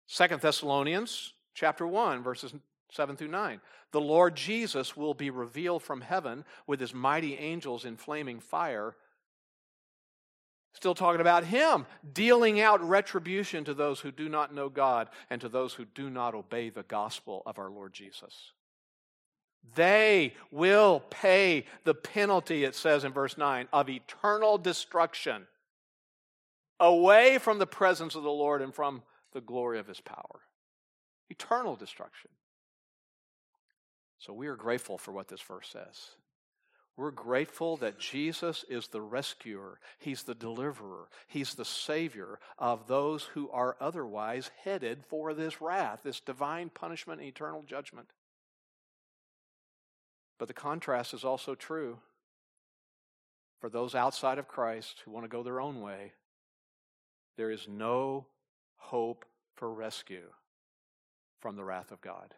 Second 0.06 0.40
Thessalonians 0.40 1.34
chapter 1.54 1.86
1 1.86 2.22
verses 2.22 2.54
7 2.92 3.16
through 3.16 3.28
9. 3.28 3.60
The 3.92 4.00
Lord 4.00 4.36
Jesus 4.36 4.96
will 4.96 5.14
be 5.14 5.30
revealed 5.30 5.82
from 5.82 6.00
heaven 6.00 6.44
with 6.66 6.80
his 6.80 6.94
mighty 6.94 7.34
angels 7.36 7.84
in 7.84 7.96
flaming 7.96 8.40
fire 8.40 8.96
Still 10.76 10.94
talking 10.94 11.22
about 11.22 11.44
Him, 11.44 11.86
dealing 12.12 12.60
out 12.60 12.86
retribution 12.86 13.64
to 13.64 13.72
those 13.72 13.98
who 13.98 14.12
do 14.12 14.28
not 14.28 14.54
know 14.54 14.68
God 14.68 15.08
and 15.30 15.40
to 15.40 15.48
those 15.48 15.72
who 15.72 15.86
do 15.86 16.10
not 16.10 16.34
obey 16.34 16.68
the 16.68 16.82
gospel 16.82 17.42
of 17.46 17.58
our 17.58 17.70
Lord 17.70 17.94
Jesus. 17.94 18.52
They 19.74 20.34
will 20.50 21.00
pay 21.08 21.64
the 21.84 21.94
penalty, 21.94 22.64
it 22.64 22.74
says 22.74 23.04
in 23.04 23.12
verse 23.12 23.38
9, 23.38 23.68
of 23.72 23.88
eternal 23.88 24.58
destruction 24.58 25.46
away 26.78 27.38
from 27.38 27.58
the 27.58 27.66
presence 27.66 28.14
of 28.14 28.22
the 28.22 28.28
Lord 28.28 28.60
and 28.60 28.74
from 28.74 29.02
the 29.32 29.40
glory 29.40 29.78
of 29.78 29.86
His 29.86 30.02
power. 30.02 30.40
Eternal 31.30 31.74
destruction. 31.74 32.30
So 34.18 34.34
we 34.34 34.46
are 34.48 34.56
grateful 34.56 34.98
for 34.98 35.12
what 35.12 35.28
this 35.28 35.40
verse 35.40 35.70
says. 35.72 36.10
We're 36.96 37.10
grateful 37.10 37.76
that 37.78 37.98
Jesus 37.98 38.64
is 38.70 38.88
the 38.88 39.02
rescuer, 39.02 39.78
He's 39.98 40.22
the 40.22 40.34
deliverer, 40.34 41.08
He's 41.26 41.54
the 41.54 41.64
Savior 41.64 42.38
of 42.58 42.86
those 42.86 43.24
who 43.24 43.50
are 43.50 43.76
otherwise 43.80 44.50
headed 44.64 45.04
for 45.06 45.34
this 45.34 45.60
wrath, 45.60 46.00
this 46.02 46.20
divine 46.20 46.70
punishment 46.70 47.20
and 47.20 47.28
eternal 47.28 47.62
judgment. 47.62 48.08
But 50.38 50.48
the 50.48 50.54
contrast 50.54 51.12
is 51.12 51.24
also 51.24 51.54
true 51.54 51.98
for 53.60 53.68
those 53.68 53.94
outside 53.94 54.38
of 54.38 54.48
Christ 54.48 55.02
who 55.04 55.10
want 55.10 55.24
to 55.24 55.28
go 55.28 55.42
their 55.42 55.60
own 55.60 55.80
way. 55.80 56.12
There 57.36 57.50
is 57.50 57.68
no 57.68 58.26
hope 58.76 59.24
for 59.54 59.72
rescue 59.72 60.30
from 61.40 61.56
the 61.56 61.64
wrath 61.64 61.90
of 61.90 62.00
God. 62.00 62.34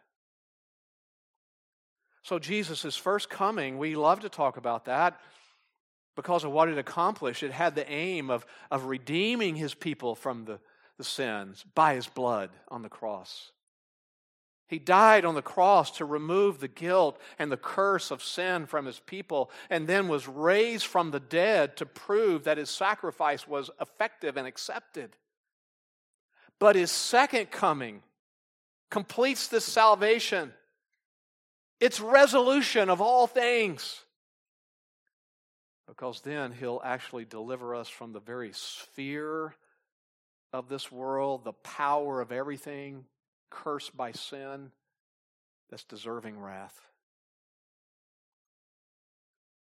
So, 2.23 2.39
Jesus' 2.39 2.97
first 2.97 3.29
coming, 3.29 3.77
we 3.77 3.95
love 3.95 4.21
to 4.21 4.29
talk 4.29 4.57
about 4.57 4.85
that 4.85 5.19
because 6.15 6.43
of 6.43 6.51
what 6.51 6.67
it 6.67 6.77
accomplished. 6.77 7.43
It 7.43 7.51
had 7.51 7.75
the 7.75 7.89
aim 7.89 8.29
of, 8.29 8.45
of 8.69 8.85
redeeming 8.85 9.55
his 9.55 9.73
people 9.73 10.15
from 10.15 10.45
the, 10.45 10.59
the 10.97 11.03
sins 11.03 11.63
by 11.75 11.95
his 11.95 12.07
blood 12.07 12.49
on 12.67 12.81
the 12.81 12.89
cross. 12.89 13.51
He 14.67 14.77
died 14.77 15.25
on 15.25 15.33
the 15.33 15.41
cross 15.41 15.89
to 15.91 16.05
remove 16.05 16.59
the 16.59 16.67
guilt 16.67 17.19
and 17.39 17.51
the 17.51 17.57
curse 17.57 18.11
of 18.11 18.21
sin 18.21 18.67
from 18.67 18.85
his 18.85 18.99
people, 18.99 19.49
and 19.69 19.87
then 19.87 20.07
was 20.07 20.27
raised 20.27 20.85
from 20.85 21.09
the 21.09 21.19
dead 21.19 21.75
to 21.77 21.87
prove 21.87 22.43
that 22.43 22.59
his 22.59 22.69
sacrifice 22.69 23.47
was 23.47 23.71
effective 23.81 24.37
and 24.37 24.45
accepted. 24.45 25.15
But 26.59 26.75
his 26.75 26.91
second 26.91 27.49
coming 27.49 28.03
completes 28.91 29.47
this 29.47 29.65
salvation 29.65 30.53
it's 31.79 31.99
resolution 31.99 32.89
of 32.89 33.01
all 33.01 33.27
things. 33.27 34.03
Because 35.87 36.21
then 36.21 36.51
he'll 36.51 36.81
actually 36.83 37.25
deliver 37.25 37.75
us 37.75 37.89
from 37.89 38.13
the 38.13 38.19
very 38.19 38.51
sphere 38.53 39.55
of 40.53 40.69
this 40.69 40.91
world, 40.91 41.43
the 41.43 41.53
power 41.53 42.21
of 42.21 42.31
everything 42.31 43.05
cursed 43.49 43.95
by 43.95 44.11
sin 44.11 44.71
that's 45.69 45.83
deserving 45.83 46.39
wrath. 46.39 46.79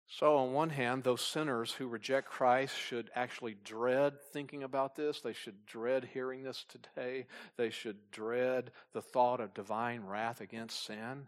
So, 0.06 0.36
on 0.36 0.52
one 0.52 0.70
hand, 0.70 1.02
those 1.02 1.22
sinners 1.22 1.72
who 1.72 1.88
reject 1.88 2.28
Christ 2.28 2.76
should 2.78 3.10
actually 3.16 3.56
dread 3.64 4.20
thinking 4.32 4.62
about 4.62 4.94
this. 4.94 5.20
They 5.20 5.32
should 5.32 5.66
dread 5.66 6.08
hearing 6.12 6.44
this 6.44 6.64
today. 6.68 7.26
They 7.56 7.70
should 7.70 7.96
dread 8.12 8.70
the 8.92 9.02
thought 9.02 9.40
of 9.40 9.54
divine 9.54 10.04
wrath 10.04 10.40
against 10.40 10.84
sin. 10.84 11.26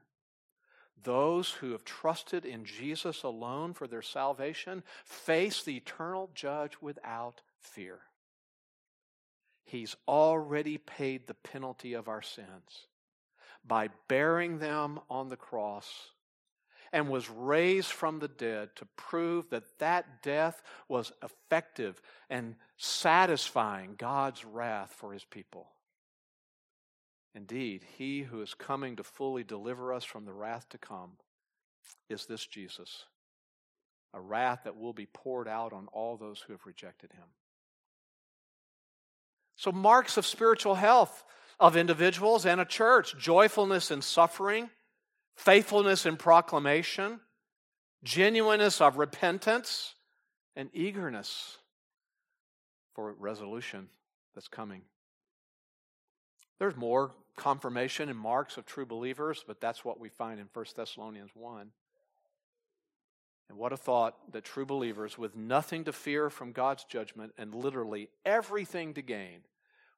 Those 1.02 1.50
who 1.50 1.72
have 1.72 1.84
trusted 1.84 2.44
in 2.44 2.64
Jesus 2.64 3.22
alone 3.22 3.74
for 3.74 3.86
their 3.86 4.02
salvation 4.02 4.82
face 5.04 5.62
the 5.62 5.76
eternal 5.76 6.30
judge 6.34 6.78
without 6.80 7.42
fear. 7.60 8.00
He's 9.64 9.96
already 10.06 10.78
paid 10.78 11.26
the 11.26 11.34
penalty 11.34 11.94
of 11.94 12.08
our 12.08 12.22
sins 12.22 12.86
by 13.66 13.90
bearing 14.08 14.58
them 14.58 15.00
on 15.10 15.28
the 15.28 15.36
cross 15.36 16.10
and 16.92 17.08
was 17.08 17.28
raised 17.28 17.90
from 17.90 18.20
the 18.20 18.28
dead 18.28 18.70
to 18.76 18.86
prove 18.96 19.50
that 19.50 19.78
that 19.78 20.22
death 20.22 20.62
was 20.88 21.12
effective 21.22 22.00
and 22.30 22.54
satisfying 22.76 23.94
God's 23.98 24.44
wrath 24.44 24.94
for 24.96 25.12
his 25.12 25.24
people. 25.24 25.68
Indeed, 27.36 27.84
he 27.98 28.22
who 28.22 28.40
is 28.40 28.54
coming 28.54 28.96
to 28.96 29.04
fully 29.04 29.44
deliver 29.44 29.92
us 29.92 30.04
from 30.04 30.24
the 30.24 30.32
wrath 30.32 30.70
to 30.70 30.78
come 30.78 31.12
is 32.08 32.24
this 32.24 32.46
Jesus, 32.46 33.04
a 34.14 34.20
wrath 34.20 34.60
that 34.64 34.78
will 34.78 34.94
be 34.94 35.04
poured 35.04 35.46
out 35.46 35.74
on 35.74 35.86
all 35.92 36.16
those 36.16 36.40
who 36.40 36.54
have 36.54 36.64
rejected 36.64 37.12
him. 37.12 37.26
So, 39.54 39.70
marks 39.70 40.16
of 40.16 40.24
spiritual 40.24 40.76
health 40.76 41.24
of 41.60 41.76
individuals 41.76 42.46
and 42.46 42.58
a 42.58 42.64
church 42.64 43.14
joyfulness 43.18 43.90
in 43.90 44.00
suffering, 44.00 44.70
faithfulness 45.36 46.06
in 46.06 46.16
proclamation, 46.16 47.20
genuineness 48.02 48.80
of 48.80 48.96
repentance, 48.96 49.94
and 50.54 50.70
eagerness 50.72 51.58
for 52.94 53.12
resolution 53.12 53.88
that's 54.34 54.48
coming. 54.48 54.80
There's 56.58 56.76
more 56.76 57.12
confirmation 57.36 58.08
and 58.08 58.18
marks 58.18 58.56
of 58.56 58.66
true 58.66 58.86
believers, 58.86 59.44
but 59.46 59.60
that's 59.60 59.84
what 59.84 60.00
we 60.00 60.08
find 60.08 60.40
in 60.40 60.48
1 60.52 60.64
Thessalonians 60.74 61.30
1. 61.34 61.70
And 63.48 63.58
what 63.58 63.72
a 63.72 63.76
thought 63.76 64.16
that 64.32 64.44
true 64.44 64.66
believers, 64.66 65.16
with 65.16 65.36
nothing 65.36 65.84
to 65.84 65.92
fear 65.92 66.30
from 66.30 66.52
God's 66.52 66.84
judgment 66.84 67.32
and 67.38 67.54
literally 67.54 68.08
everything 68.24 68.94
to 68.94 69.02
gain, 69.02 69.40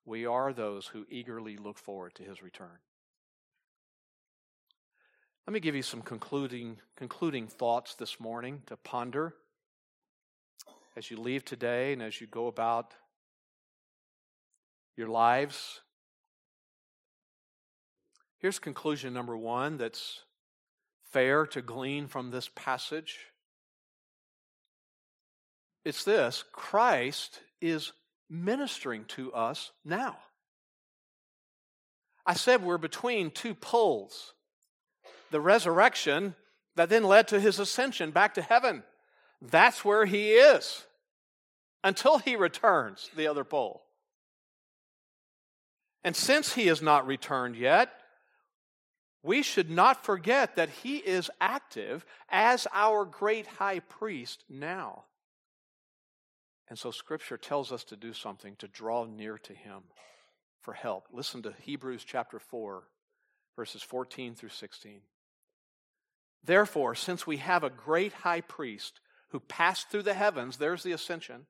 we 0.05 0.27
are 0.27 0.53
those 0.53 0.87
who 0.87 1.07
eagerly 1.09 1.57
look 1.57 1.79
forward 1.79 2.15
to 2.17 2.23
his 2.23 2.43
return. 2.43 2.79
Let 5.47 5.55
me 5.55 5.61
give 5.61 5.75
you 5.75 5.83
some 5.83 6.03
concluding, 6.03 6.77
concluding 6.97 7.47
thoughts 7.47 7.95
this 7.95 8.21
morning 8.21 8.63
to 8.67 8.77
ponder 8.77 9.35
as 10.95 11.11
you 11.11 11.19
leave 11.19 11.45
today 11.45 11.95
and 11.95 12.03
as 12.03 12.21
you 12.21 12.27
go 12.27 12.49
about 12.49 12.93
your 14.97 15.09
lives 15.09 15.81
Here's 18.39 18.59
conclusion 18.59 19.13
number 19.13 19.37
one 19.37 19.79
that's 19.79 20.21
fair 21.11 21.47
to 21.47 21.63
glean 21.63 22.07
from 22.07 22.31
this 22.31 22.49
passage. 22.55 23.19
It's 25.85 26.05
this 26.05 26.45
Christ 26.53 27.41
is 27.61 27.93
ministering 28.31 29.05
to 29.07 29.33
us 29.33 29.73
now. 29.85 30.19
I 32.27 32.35
said 32.35 32.63
we're 32.63 32.79
between 32.79 33.31
two 33.31 33.55
poles 33.55 34.35
the 35.31 35.41
resurrection 35.41 36.35
that 36.77 36.89
then 36.89 37.05
led 37.05 37.29
to 37.29 37.41
his 37.41 37.59
ascension 37.59 38.11
back 38.11 38.35
to 38.35 38.43
heaven. 38.43 38.83
That's 39.43 39.85
where 39.85 40.05
he 40.05 40.33
is 40.33 40.85
until 41.85 42.19
he 42.19 42.37
returns, 42.37 43.11
the 43.17 43.27
other 43.27 43.45
pole. 43.45 43.83
And 46.05 46.15
since 46.17 46.55
he 46.55 46.67
has 46.69 46.81
not 46.81 47.07
returned 47.07 47.57
yet, 47.57 47.93
we 49.23 49.43
should 49.43 49.71
not 49.71 50.05
forget 50.05 50.57
that 50.57 50.71
he 50.71 50.99
is 50.99 51.31
active 51.41 52.05
as 52.29 52.67
our 52.73 53.05
great 53.05 53.47
high 53.47 53.81
priest 53.81 54.45
now. 54.49 55.05
And 56.69 56.79
so 56.79 56.91
scripture 56.91 57.37
tells 57.37 57.73
us 57.73 57.85
to 57.85 57.97
do 57.97 58.13
something, 58.13 58.55
to 58.57 58.69
draw 58.69 59.05
near 59.05 59.39
to 59.39 59.53
him 59.55 59.83
for 60.61 60.75
help. 60.75 61.07
Listen 61.13 61.43
to 61.43 61.55
Hebrews 61.63 62.05
chapter 62.05 62.39
4, 62.39 62.85
verses 63.57 63.83
14 63.83 64.35
through 64.35 64.51
16. 64.51 65.01
Therefore, 66.45 66.95
since 66.95 67.27
we 67.27 67.39
have 67.39 67.65
a 67.65 67.71
great 67.71 68.13
high 68.13 68.43
priest 68.43 69.01
who 69.31 69.41
passed 69.41 69.91
through 69.91 70.05
the 70.05 70.15
heavens, 70.15 70.57
there's 70.57 70.83
the 70.83 70.93
ascension, 70.93 71.47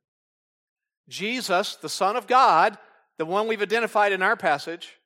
Jesus, 1.09 1.77
the 1.77 1.89
Son 1.89 2.17
of 2.17 2.27
God, 2.27 2.79
the 3.17 3.27
one 3.27 3.49
we've 3.49 3.63
identified 3.63 4.13
in 4.13 4.23
our 4.23 4.37
passage, 4.37 4.99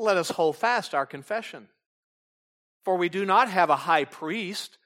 let 0.00 0.16
us 0.16 0.30
hold 0.30 0.56
fast 0.56 0.94
our 0.94 1.06
confession. 1.06 1.68
For 2.84 2.96
we 2.96 3.08
do 3.08 3.24
not 3.24 3.48
have 3.48 3.70
a 3.70 3.76
high 3.76 4.04
priest 4.04 4.78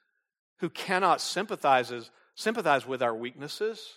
who 0.59 0.69
cannot 0.69 1.21
sympathize, 1.21 1.93
sympathize 2.35 2.87
with 2.87 3.03
our 3.03 3.15
weaknesses, 3.15 3.95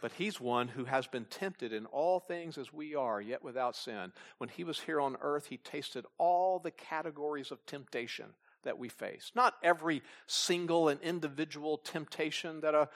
but 0.00 0.12
he's 0.12 0.40
one 0.40 0.68
who 0.68 0.84
has 0.84 1.06
been 1.06 1.24
tempted 1.24 1.72
in 1.72 1.86
all 1.86 2.20
things 2.20 2.56
as 2.56 2.72
we 2.72 2.94
are, 2.94 3.20
yet 3.20 3.42
without 3.42 3.76
sin. 3.76 4.12
When 4.38 4.48
he 4.48 4.64
was 4.64 4.80
here 4.80 5.00
on 5.00 5.16
earth, 5.20 5.46
he 5.46 5.56
tasted 5.56 6.06
all 6.18 6.58
the 6.58 6.70
categories 6.70 7.50
of 7.50 7.64
temptation 7.66 8.26
that 8.62 8.78
we 8.78 8.88
face. 8.88 9.32
Not 9.34 9.54
every 9.62 10.02
single 10.26 10.88
and 10.88 11.00
individual 11.00 11.78
temptation 11.78 12.60
that 12.60 12.74
a, 12.74 12.88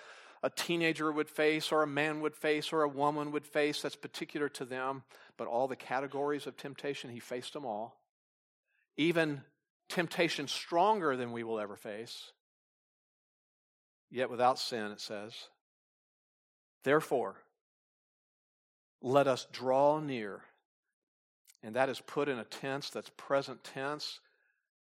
a 0.43 0.51
teenager 0.51 1.11
would 1.13 1.31
face, 1.31 1.71
or 1.71 1.83
a 1.83 1.87
man 1.87 2.21
would 2.21 2.35
face, 2.35 2.73
or 2.73 2.83
a 2.83 2.89
woman 2.89 3.31
would 3.31 3.47
face 3.47 3.83
that's 3.83 3.97
particular 3.97 4.49
to 4.51 4.65
them, 4.65 5.05
but 5.37 5.47
all 5.47 5.69
the 5.69 5.77
categories 5.77 6.47
of 6.47 6.57
temptation, 6.57 7.11
he 7.11 7.21
faced 7.21 7.53
them 7.53 7.65
all. 7.65 8.01
Even 8.97 9.43
temptation 9.89 10.49
stronger 10.49 11.17
than 11.17 11.33
we 11.33 11.45
will 11.45 11.61
ever 11.61 11.77
face. 11.77 12.33
Yet 14.11 14.31
without 14.31 14.59
sin, 14.59 14.91
it 14.91 15.01
says. 15.01 15.33
Therefore, 16.83 17.37
let 19.01 19.27
us 19.27 19.47
draw 19.53 20.01
near. 20.01 20.43
And 21.63 21.77
that 21.77 21.89
is 21.89 22.01
put 22.01 22.29
in 22.29 22.39
a 22.39 22.45
tense 22.45 22.91
that's 22.91 23.11
present 23.17 23.63
tense. 23.63 24.21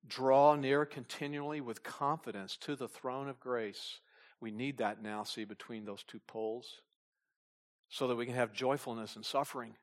Draw 0.08 0.55
near 0.55 0.86
continually 0.86 1.62
with 1.62 1.84
confidence 1.84 2.58
to 2.58 2.75
the 2.75 2.88
throne 2.88 3.29
of 3.29 3.39
grace. 3.39 3.99
We 4.41 4.52
need 4.52 4.78
that 4.78 5.02
now, 5.02 5.24
see, 5.24 5.45
between 5.45 5.86
those 5.86 6.04
two 6.04 6.19
poles, 6.28 6.82
so 7.89 8.08
that 8.08 8.15
we 8.15 8.26
can 8.26 8.36
have 8.36 8.54
joyfulness 8.54 9.15
and 9.15 9.26
suffering, 9.26 9.76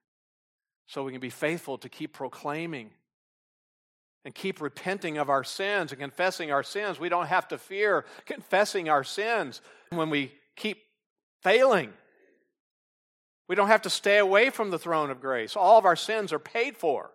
so 0.86 1.04
we 1.04 1.12
can 1.12 1.20
be 1.20 1.30
faithful 1.30 1.78
to 1.78 1.88
keep 1.88 2.12
proclaiming 2.12 2.90
and 4.24 4.34
keep 4.34 4.60
repenting 4.60 5.18
of 5.18 5.28
our 5.30 5.42
sins 5.42 5.90
and 5.90 6.00
confessing 6.00 6.52
our 6.52 6.62
sins. 6.62 7.00
We 7.00 7.08
don't 7.08 7.26
have 7.26 7.48
to 7.48 7.58
fear 7.58 8.04
confessing 8.24 8.88
our 8.88 9.02
sins 9.04 9.60
when 9.90 10.10
we 10.10 10.32
keep 10.54 10.78
failing. 11.42 11.92
We 13.48 13.56
don't 13.56 13.68
have 13.68 13.82
to 13.82 13.90
stay 13.90 14.18
away 14.18 14.50
from 14.50 14.70
the 14.70 14.78
throne 14.78 15.10
of 15.10 15.20
grace. 15.20 15.56
All 15.56 15.78
of 15.78 15.84
our 15.84 15.96
sins 15.96 16.32
are 16.32 16.38
paid 16.38 16.76
for. 16.76 17.10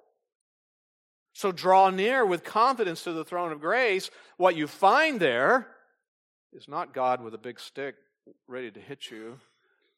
So 1.34 1.52
draw 1.52 1.90
near 1.92 2.26
with 2.26 2.44
confidence 2.44 3.04
to 3.04 3.14
the 3.14 3.24
throne 3.24 3.52
of 3.52 3.62
grace. 3.62 4.10
What 4.38 4.56
you 4.58 4.68
find 4.68 5.20
there 5.20 5.68
is 6.58 6.68
not 6.68 6.94
God 6.94 7.22
with 7.22 7.36
a 7.36 7.38
big 7.38 7.60
stick 7.60 7.96
ready 8.48 8.72
to 8.72 8.80
hit 8.80 9.12
you 9.12 9.40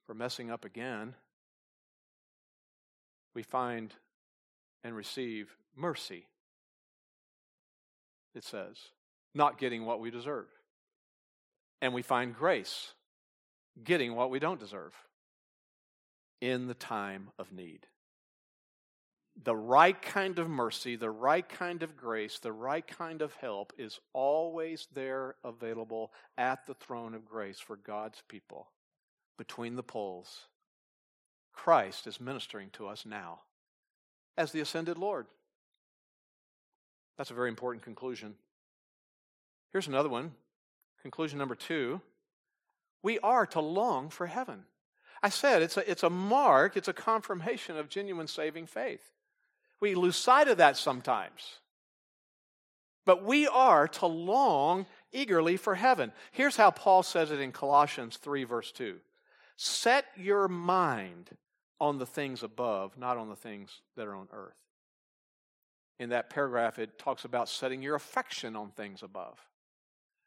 for 0.06 0.14
messing 0.14 0.52
up 0.52 0.66
again. 0.66 1.16
We 3.34 3.44
find 3.44 3.94
and 4.84 4.94
receive 4.94 5.56
mercy, 5.76 6.26
it 8.36 8.44
says, 8.44 8.78
not 9.34 9.58
getting 9.58 9.86
what 9.86 10.02
we 10.02 10.12
deserve. 10.12 10.48
And 11.82 11.94
we 11.94 12.02
find 12.02 12.36
grace, 12.36 12.94
getting 13.82 14.14
what 14.16 14.30
we 14.30 14.40
don't 14.40 14.60
deserve 14.60 14.94
in 16.42 16.68
the 16.68 16.74
time 16.74 17.30
of 17.40 17.54
need 17.54 17.88
the 19.44 19.56
right 19.56 20.00
kind 20.02 20.38
of 20.38 20.50
mercy, 20.50 20.96
the 20.96 21.10
right 21.10 21.48
kind 21.48 21.82
of 21.82 21.96
grace, 21.96 22.40
the 22.40 22.52
right 22.52 22.86
kind 22.86 23.22
of 23.22 23.34
help 23.36 23.74
is 23.78 24.00
always 24.14 24.88
there 24.94 25.36
available 25.44 26.12
at 26.38 26.66
the 26.66 26.74
throne 26.74 27.14
of 27.14 27.26
grace 27.26 27.60
for 27.60 27.78
God's 27.78 28.22
people 28.28 28.68
between 29.38 29.76
the 29.76 29.84
poles. 29.84 30.48
Christ 31.54 32.06
is 32.08 32.20
ministering 32.20 32.70
to 32.72 32.88
us 32.88 33.06
now 33.06 33.42
as 34.38 34.52
the 34.52 34.62
ascended 34.62 34.98
Lord. 34.98 35.28
That's 37.18 37.32
a 37.32 37.36
very 37.36 37.50
important 37.50 37.84
conclusion. 37.84 38.36
Here's 39.72 39.88
another 39.88 40.10
one. 40.10 40.32
Conclusion 41.02 41.38
number 41.40 41.56
two 41.56 42.02
we 43.02 43.18
are 43.20 43.46
to 43.46 43.62
long 43.62 44.10
for 44.10 44.28
heaven. 44.28 44.66
I 45.24 45.30
said 45.30 45.62
it's 45.62 45.78
a, 45.78 45.90
it's 45.90 46.04
a 46.04 46.10
mark, 46.10 46.76
it's 46.76 46.90
a 46.90 46.94
confirmation 46.94 47.78
of 47.78 47.88
genuine 47.88 48.28
saving 48.28 48.68
faith. 48.68 49.14
We 49.82 49.96
lose 49.96 50.16
sight 50.16 50.48
of 50.48 50.58
that 50.58 50.78
sometimes. 50.78 51.60
But 53.06 53.24
we 53.24 53.48
are 53.48 53.88
to 53.88 54.06
long 54.06 54.86
eagerly 55.12 55.58
for 55.58 55.76
heaven. 55.76 56.12
Here's 56.32 56.58
how 56.58 56.72
Paul 56.72 57.02
says 57.02 57.32
it 57.32 57.40
in 57.40 57.52
Colossians 57.52 58.18
3, 58.18 58.44
verse 58.44 58.72
2 58.72 58.98
Set 59.58 60.06
your 60.16 60.48
mind 60.48 61.30
on 61.80 61.98
the 61.98 62.06
things 62.06 62.44
above, 62.44 62.98
not 62.98 63.18
on 63.18 63.30
the 63.30 63.36
things 63.36 63.82
that 63.96 64.08
are 64.08 64.16
on 64.16 64.28
earth. 64.32 64.56
In 66.00 66.10
that 66.10 66.30
paragraph, 66.30 66.80
it 66.80 66.98
talks 66.98 67.26
about 67.26 67.50
setting 67.50 67.82
your 67.82 67.96
affection 67.96 68.56
on 68.56 68.70
things 68.70 69.04
above. 69.04 69.38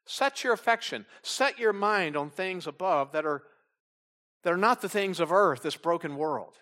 Set 0.05 0.43
your 0.43 0.53
affection, 0.53 1.07
set 1.23 1.59
your 1.59 1.73
mind 1.73 2.17
on 2.17 2.31
things 2.31 2.67
above 2.67 3.13
that 3.13 3.25
are, 3.25 3.43
that 4.43 4.53
are 4.53 4.59
not 4.59 4.83
the 4.83 4.89
things 4.89 5.21
of 5.21 5.33
earth, 5.33 5.63
this 5.63 5.77
broken 5.77 6.17
world. 6.17 6.59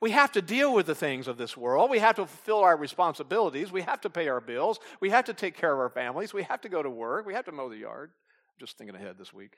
We 0.00 0.10
have 0.10 0.32
to 0.32 0.42
deal 0.42 0.74
with 0.74 0.86
the 0.86 0.94
things 0.94 1.28
of 1.28 1.38
this 1.38 1.56
world. 1.56 1.90
We 1.90 1.98
have 2.00 2.16
to 2.16 2.26
fulfill 2.26 2.58
our 2.58 2.76
responsibilities. 2.76 3.72
We 3.72 3.82
have 3.82 4.00
to 4.02 4.10
pay 4.10 4.28
our 4.28 4.40
bills. 4.40 4.78
We 5.00 5.10
have 5.10 5.24
to 5.26 5.34
take 5.34 5.56
care 5.56 5.72
of 5.72 5.78
our 5.78 5.88
families. 5.88 6.34
We 6.34 6.42
have 6.42 6.60
to 6.62 6.68
go 6.68 6.82
to 6.82 6.90
work. 6.90 7.24
We 7.26 7.34
have 7.34 7.46
to 7.46 7.52
mow 7.52 7.68
the 7.68 7.78
yard. 7.78 8.10
I'm 8.12 8.58
just 8.58 8.76
thinking 8.76 8.96
ahead 8.96 9.16
this 9.18 9.32
week. 9.32 9.56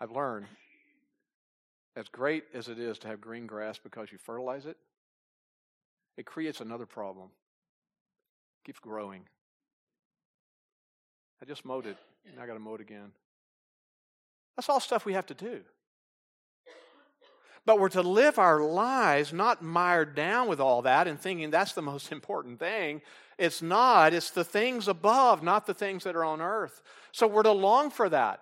I've 0.00 0.10
learned, 0.10 0.46
as 1.94 2.08
great 2.08 2.44
as 2.54 2.68
it 2.68 2.78
is 2.78 2.98
to 3.00 3.08
have 3.08 3.20
green 3.20 3.46
grass 3.46 3.78
because 3.78 4.10
you 4.10 4.18
fertilize 4.18 4.64
it, 4.64 4.78
it 6.16 6.24
creates 6.24 6.60
another 6.60 6.86
problem. 6.86 7.28
It 8.62 8.66
keeps 8.66 8.80
growing. 8.80 9.22
I 11.42 11.44
just 11.44 11.64
mowed 11.64 11.86
it, 11.86 11.98
and 12.30 12.40
I 12.40 12.46
got 12.46 12.54
to 12.54 12.58
mow 12.58 12.74
it 12.74 12.80
again. 12.80 13.12
That's 14.56 14.68
all 14.68 14.80
stuff 14.80 15.04
we 15.04 15.12
have 15.12 15.26
to 15.26 15.34
do. 15.34 15.60
But 17.66 17.78
we're 17.78 17.90
to 17.90 18.02
live 18.02 18.38
our 18.38 18.60
lives 18.60 19.32
not 19.32 19.62
mired 19.62 20.14
down 20.14 20.48
with 20.48 20.60
all 20.60 20.82
that 20.82 21.06
and 21.06 21.20
thinking 21.20 21.50
that's 21.50 21.72
the 21.72 21.82
most 21.82 22.10
important 22.12 22.58
thing. 22.58 23.02
It's 23.38 23.62
not. 23.62 24.12
It's 24.12 24.30
the 24.30 24.44
things 24.44 24.88
above, 24.88 25.42
not 25.42 25.66
the 25.66 25.74
things 25.74 26.04
that 26.04 26.16
are 26.16 26.24
on 26.24 26.40
earth. 26.40 26.82
So 27.12 27.26
we're 27.26 27.42
to 27.42 27.52
long 27.52 27.90
for 27.90 28.08
that. 28.08 28.40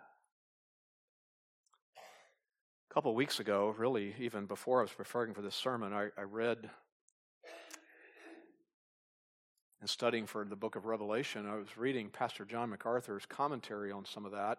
A 2.90 2.94
couple 2.94 3.14
weeks 3.14 3.38
ago, 3.38 3.74
really, 3.76 4.14
even 4.18 4.46
before 4.46 4.80
I 4.80 4.82
was 4.82 4.92
preparing 4.92 5.34
for 5.34 5.42
this 5.42 5.54
sermon, 5.54 5.92
I, 5.92 6.08
I 6.16 6.22
read 6.22 6.70
and 9.80 9.88
studying 9.88 10.26
for 10.26 10.44
the 10.44 10.56
book 10.56 10.74
of 10.74 10.86
Revelation, 10.86 11.46
I 11.46 11.54
was 11.54 11.76
reading 11.76 12.08
Pastor 12.08 12.44
John 12.44 12.70
MacArthur's 12.70 13.26
commentary 13.26 13.92
on 13.92 14.04
some 14.04 14.24
of 14.24 14.32
that 14.32 14.58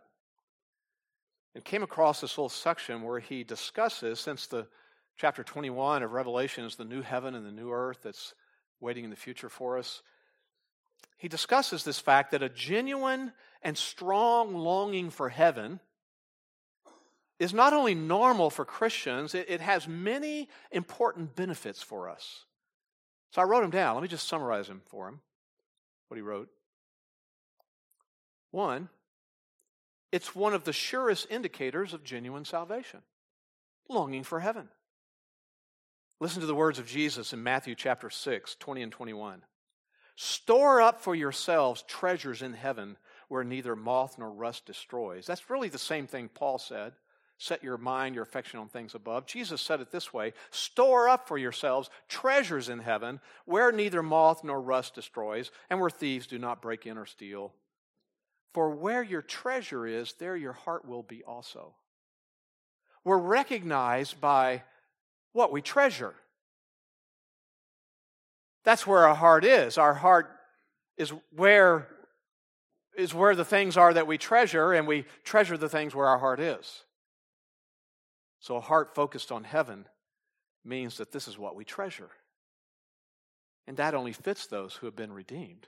and 1.55 1.63
came 1.63 1.83
across 1.83 2.21
this 2.21 2.37
little 2.37 2.49
section 2.49 3.01
where 3.03 3.19
he 3.19 3.43
discusses, 3.43 4.19
since 4.19 4.47
the 4.47 4.67
chapter 5.17 5.43
21 5.43 6.03
of 6.03 6.11
Revelation 6.11 6.65
is 6.65 6.75
the 6.75 6.85
new 6.85 7.01
heaven 7.01 7.35
and 7.35 7.45
the 7.45 7.51
new 7.51 7.71
earth 7.71 7.99
that's 8.03 8.33
waiting 8.79 9.03
in 9.03 9.09
the 9.09 9.15
future 9.15 9.49
for 9.49 9.77
us, 9.77 10.01
he 11.17 11.27
discusses 11.27 11.83
this 11.83 11.99
fact 11.99 12.31
that 12.31 12.43
a 12.43 12.49
genuine 12.49 13.33
and 13.61 13.77
strong 13.77 14.55
longing 14.55 15.09
for 15.09 15.27
heaven 15.27 15.81
is 17.39 17.53
not 17.53 17.73
only 17.73 17.95
normal 17.95 18.49
for 18.49 18.65
Christians, 18.65 19.33
it, 19.33 19.49
it 19.49 19.61
has 19.61 19.87
many 19.87 20.49
important 20.71 21.35
benefits 21.35 21.81
for 21.81 22.09
us. 22.09 22.45
So 23.31 23.41
I 23.41 23.45
wrote 23.45 23.63
him 23.63 23.69
down. 23.69 23.95
Let 23.95 24.01
me 24.01 24.07
just 24.07 24.27
summarize 24.27 24.67
him 24.67 24.81
for 24.85 25.07
him, 25.07 25.21
what 26.07 26.15
he 26.15 26.21
wrote. 26.21 26.49
One, 28.51 28.89
it's 30.11 30.35
one 30.35 30.53
of 30.53 30.63
the 30.63 30.73
surest 30.73 31.27
indicators 31.29 31.93
of 31.93 32.03
genuine 32.03 32.45
salvation 32.45 33.01
longing 33.89 34.23
for 34.23 34.39
heaven. 34.39 34.69
Listen 36.19 36.41
to 36.41 36.47
the 36.47 36.55
words 36.55 36.79
of 36.79 36.85
Jesus 36.85 37.33
in 37.33 37.41
Matthew 37.41 37.75
chapter 37.75 38.09
6, 38.09 38.55
20 38.59 38.81
and 38.83 38.91
21. 38.91 39.41
Store 40.15 40.81
up 40.81 41.01
for 41.01 41.15
yourselves 41.15 41.83
treasures 41.87 42.41
in 42.41 42.53
heaven 42.53 42.97
where 43.29 43.43
neither 43.43 43.75
moth 43.75 44.17
nor 44.17 44.29
rust 44.29 44.65
destroys. 44.65 45.25
That's 45.25 45.49
really 45.49 45.69
the 45.69 45.77
same 45.77 46.07
thing 46.07 46.29
Paul 46.33 46.57
said. 46.57 46.93
Set 47.37 47.63
your 47.63 47.77
mind, 47.77 48.15
your 48.15 48.25
affection 48.25 48.59
on 48.59 48.67
things 48.67 48.95
above. 48.95 49.25
Jesus 49.25 49.61
said 49.61 49.79
it 49.79 49.91
this 49.91 50.13
way 50.13 50.33
Store 50.51 51.07
up 51.07 51.25
for 51.25 51.37
yourselves 51.37 51.89
treasures 52.09 52.67
in 52.67 52.79
heaven 52.79 53.21
where 53.45 53.71
neither 53.71 54.03
moth 54.03 54.43
nor 54.43 54.59
rust 54.59 54.93
destroys, 54.93 55.51
and 55.69 55.79
where 55.79 55.89
thieves 55.89 56.27
do 56.27 56.37
not 56.37 56.61
break 56.61 56.85
in 56.85 56.97
or 56.97 57.05
steal. 57.05 57.53
For 58.53 58.69
where 58.71 59.03
your 59.03 59.21
treasure 59.21 59.85
is, 59.85 60.13
there 60.13 60.35
your 60.35 60.53
heart 60.53 60.85
will 60.85 61.03
be 61.03 61.23
also. 61.23 61.75
We're 63.03 63.17
recognized 63.17 64.19
by 64.19 64.63
what 65.33 65.51
we 65.51 65.61
treasure. 65.61 66.15
That's 68.63 68.85
where 68.85 69.07
our 69.07 69.15
heart 69.15 69.45
is. 69.45 69.77
Our 69.77 69.93
heart 69.93 70.29
is 70.97 71.13
where 71.35 71.87
is 72.95 73.13
where 73.13 73.35
the 73.35 73.45
things 73.45 73.77
are 73.77 73.93
that 73.93 74.07
we 74.07 74.17
treasure, 74.17 74.73
and 74.73 74.85
we 74.85 75.05
treasure 75.23 75.57
the 75.57 75.69
things 75.69 75.95
where 75.95 76.07
our 76.07 76.17
heart 76.17 76.39
is. 76.39 76.83
So, 78.39 78.57
a 78.57 78.61
heart 78.61 78.93
focused 78.93 79.31
on 79.31 79.45
heaven 79.45 79.85
means 80.65 80.97
that 80.97 81.11
this 81.11 81.27
is 81.27 81.37
what 81.37 81.55
we 81.55 81.63
treasure. 81.63 82.09
And 83.67 83.77
that 83.77 83.93
only 83.93 84.13
fits 84.13 84.47
those 84.47 84.75
who 84.75 84.87
have 84.87 84.95
been 84.95 85.13
redeemed. 85.13 85.67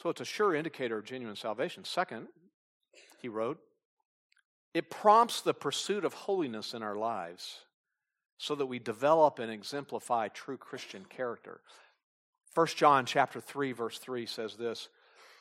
So, 0.00 0.08
it's 0.08 0.20
a 0.20 0.24
sure 0.24 0.54
indicator 0.54 0.98
of 0.98 1.04
genuine 1.04 1.36
salvation. 1.36 1.84
Second, 1.84 2.28
he 3.20 3.28
wrote, 3.28 3.58
it 4.72 4.88
prompts 4.88 5.42
the 5.42 5.52
pursuit 5.52 6.04
of 6.04 6.14
holiness 6.14 6.74
in 6.74 6.82
our 6.82 6.96
lives 6.96 7.58
so 8.38 8.54
that 8.54 8.66
we 8.66 8.78
develop 8.78 9.38
and 9.38 9.50
exemplify 9.50 10.28
true 10.28 10.56
Christian 10.56 11.04
character. 11.04 11.60
1 12.54 12.66
John 12.76 13.04
chapter 13.04 13.40
3 13.40 13.72
verse 13.72 13.98
3 13.98 14.24
says 14.26 14.56
this, 14.56 14.88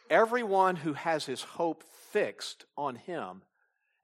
everyone 0.10 0.76
who 0.76 0.93
has 0.93 1.26
his 1.26 1.41
hope 1.41 1.84
fixed 2.12 2.66
on 2.78 2.95
him 2.95 3.43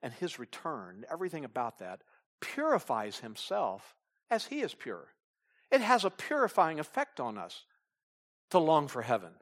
and 0.02 0.12
his 0.14 0.38
return, 0.38 1.04
everything 1.10 1.44
about 1.44 1.80
that 1.80 2.00
purifies 2.40 3.18
himself 3.18 3.94
as 4.30 4.46
he 4.46 4.60
is 4.60 4.74
pure. 4.74 5.08
It 5.70 5.80
has 5.80 6.04
a 6.04 6.10
purifying 6.10 6.78
effect 6.80 7.20
on 7.20 7.36
us 7.36 7.64
to 8.50 8.58
long 8.58 8.88
for 8.88 9.02
heaven, 9.02 9.32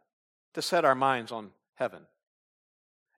to 0.54 0.62
set 0.62 0.84
our 0.84 0.94
minds 0.94 1.30
on 1.30 1.50
heaven. 1.74 2.00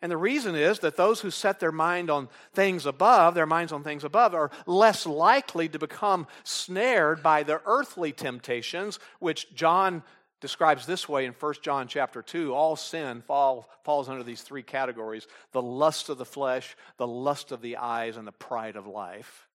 And 0.02 0.12
the 0.12 0.16
reason 0.16 0.54
is 0.54 0.80
that 0.80 0.96
those 0.96 1.20
who 1.20 1.30
set 1.30 1.58
their 1.58 1.72
mind 1.72 2.10
on 2.10 2.28
things 2.52 2.84
above, 2.84 3.34
their 3.34 3.46
minds 3.46 3.72
on 3.72 3.82
things 3.82 4.04
above, 4.04 4.34
are 4.34 4.50
less 4.66 5.06
likely 5.06 5.68
to 5.70 5.78
become 5.78 6.26
snared 6.44 7.22
by 7.22 7.42
the 7.42 7.62
earthly 7.64 8.12
temptations, 8.12 8.98
which 9.20 9.54
John 9.54 10.02
describes 10.40 10.84
this 10.84 11.08
way 11.08 11.24
in 11.24 11.32
1 11.32 11.54
John 11.62 11.88
chapter 11.88 12.20
2. 12.20 12.54
All 12.54 12.76
sin 12.76 13.22
fall, 13.22 13.70
falls 13.84 14.08
under 14.10 14.22
these 14.22 14.42
three 14.42 14.62
categories 14.62 15.26
the 15.52 15.62
lust 15.62 16.10
of 16.10 16.18
the 16.18 16.26
flesh, 16.26 16.76
the 16.98 17.06
lust 17.06 17.50
of 17.50 17.62
the 17.62 17.78
eyes, 17.78 18.18
and 18.18 18.26
the 18.26 18.32
pride 18.32 18.76
of 18.76 18.86
life. 18.86 19.48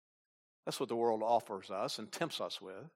That's 0.66 0.80
what 0.80 0.90
the 0.90 0.96
world 0.96 1.22
offers 1.24 1.70
us 1.70 2.00
and 2.00 2.12
tempts 2.12 2.42
us 2.42 2.60
with. 2.60 2.90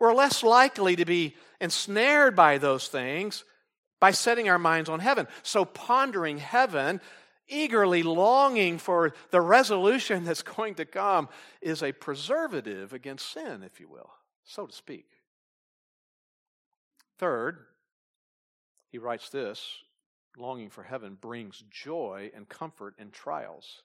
We're 0.00 0.14
less 0.14 0.42
likely 0.42 0.96
to 0.96 1.04
be 1.04 1.36
ensnared 1.60 2.34
by 2.34 2.58
those 2.58 2.88
things 2.88 3.44
by 4.00 4.10
setting 4.10 4.48
our 4.48 4.58
minds 4.58 4.88
on 4.88 5.00
heaven. 5.00 5.26
So, 5.42 5.64
pondering 5.64 6.38
heaven, 6.38 7.00
eagerly 7.48 8.02
longing 8.02 8.78
for 8.78 9.14
the 9.30 9.40
resolution 9.40 10.24
that's 10.24 10.42
going 10.42 10.74
to 10.76 10.84
come, 10.84 11.28
is 11.60 11.82
a 11.82 11.92
preservative 11.92 12.92
against 12.92 13.32
sin, 13.32 13.62
if 13.62 13.80
you 13.80 13.88
will, 13.88 14.10
so 14.44 14.66
to 14.66 14.72
speak. 14.74 15.06
Third, 17.18 17.58
he 18.90 18.98
writes 18.98 19.28
this 19.28 19.82
longing 20.36 20.70
for 20.70 20.82
heaven 20.82 21.16
brings 21.20 21.62
joy 21.70 22.30
and 22.34 22.48
comfort 22.48 22.94
in 22.98 23.10
trials. 23.10 23.82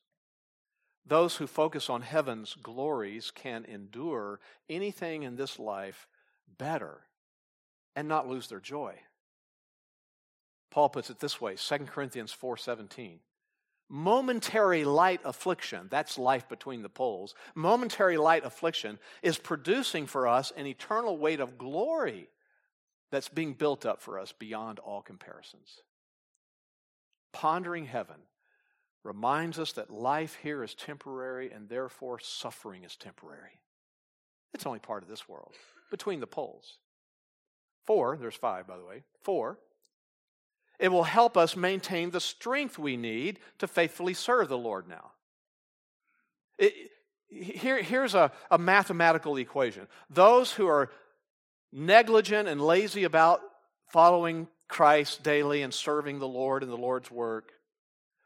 Those 1.06 1.36
who 1.36 1.48
focus 1.48 1.90
on 1.90 2.02
heaven's 2.02 2.56
glories 2.62 3.32
can 3.32 3.66
endure 3.66 4.40
anything 4.70 5.24
in 5.24 5.36
this 5.36 5.60
life 5.60 6.08
better 6.58 7.02
and 7.96 8.08
not 8.08 8.28
lose 8.28 8.48
their 8.48 8.60
joy. 8.60 8.96
Paul 10.72 10.90
puts 10.90 11.10
it 11.10 11.20
this 11.20 11.42
way 11.42 11.56
2 11.56 11.88
Corinthians 11.88 12.32
4:17. 12.32 13.20
Momentary 13.92 14.86
light 14.86 15.20
affliction, 15.26 15.88
that's 15.90 16.20
life 16.20 16.48
between 16.48 16.84
the 16.84 16.90
poles. 16.90 17.34
Momentary 17.56 18.18
light 18.18 18.46
affliction 18.46 19.00
is 19.24 19.40
producing 19.40 20.06
for 20.06 20.28
us 20.28 20.52
an 20.56 20.68
eternal 20.68 21.18
weight 21.18 21.40
of 21.40 21.58
glory 21.58 22.30
that's 23.12 23.30
being 23.30 23.56
built 23.56 23.88
up 23.88 24.00
for 24.00 24.20
us 24.20 24.32
beyond 24.32 24.78
all 24.78 25.02
comparisons. 25.02 25.82
Pondering 27.34 27.86
heaven 27.86 28.18
reminds 29.04 29.58
us 29.58 29.72
that 29.74 29.90
life 29.90 30.38
here 30.44 30.64
is 30.64 30.76
temporary 30.76 31.52
and 31.52 31.68
therefore 31.68 32.20
suffering 32.20 32.84
is 32.84 32.96
temporary. 32.96 33.60
It's 34.54 34.68
only 34.68 34.80
part 34.80 35.02
of 35.02 35.10
this 35.10 35.28
world, 35.28 35.54
between 35.90 36.20
the 36.20 36.28
poles. 36.28 36.78
Four, 37.86 38.18
there's 38.18 38.36
five, 38.36 38.68
by 38.68 38.78
the 38.78 38.86
way. 38.86 39.04
Four, 39.24 39.58
it 40.80 40.90
will 40.90 41.04
help 41.04 41.36
us 41.38 41.56
maintain 41.56 42.10
the 42.10 42.22
strength 42.22 42.80
we 42.80 42.96
need 42.96 43.40
to 43.60 43.68
faithfully 43.68 44.14
serve 44.14 44.48
the 44.48 44.58
Lord 44.58 44.88
now. 44.88 45.12
It, 46.58 46.74
here, 47.28 47.82
here's 47.82 48.16
a, 48.16 48.32
a 48.50 48.58
mathematical 48.58 49.38
equation 49.38 49.88
those 50.10 50.52
who 50.52 50.68
are 50.68 50.90
negligent 51.72 52.48
and 52.48 52.60
lazy 52.60 53.04
about 53.04 53.42
following 53.88 54.48
Christ 54.68 55.24
daily 55.24 55.62
and 55.62 55.74
serving 55.74 56.20
the 56.20 56.28
Lord 56.28 56.64
and 56.64 56.72
the 56.72 56.78
Lord's 56.78 57.12
work, 57.12 57.52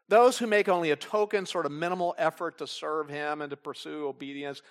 those 0.10 0.38
who 0.38 0.48
make 0.48 0.70
only 0.70 0.92
a 0.92 0.96
token, 0.96 1.46
sort 1.46 1.66
of 1.66 1.72
minimal 1.72 2.16
effort 2.18 2.60
to 2.60 2.68
serve 2.68 3.10
Him 3.10 3.42
and 3.42 3.50
to 3.50 3.58
pursue 3.58 4.08
obedience, 4.08 4.62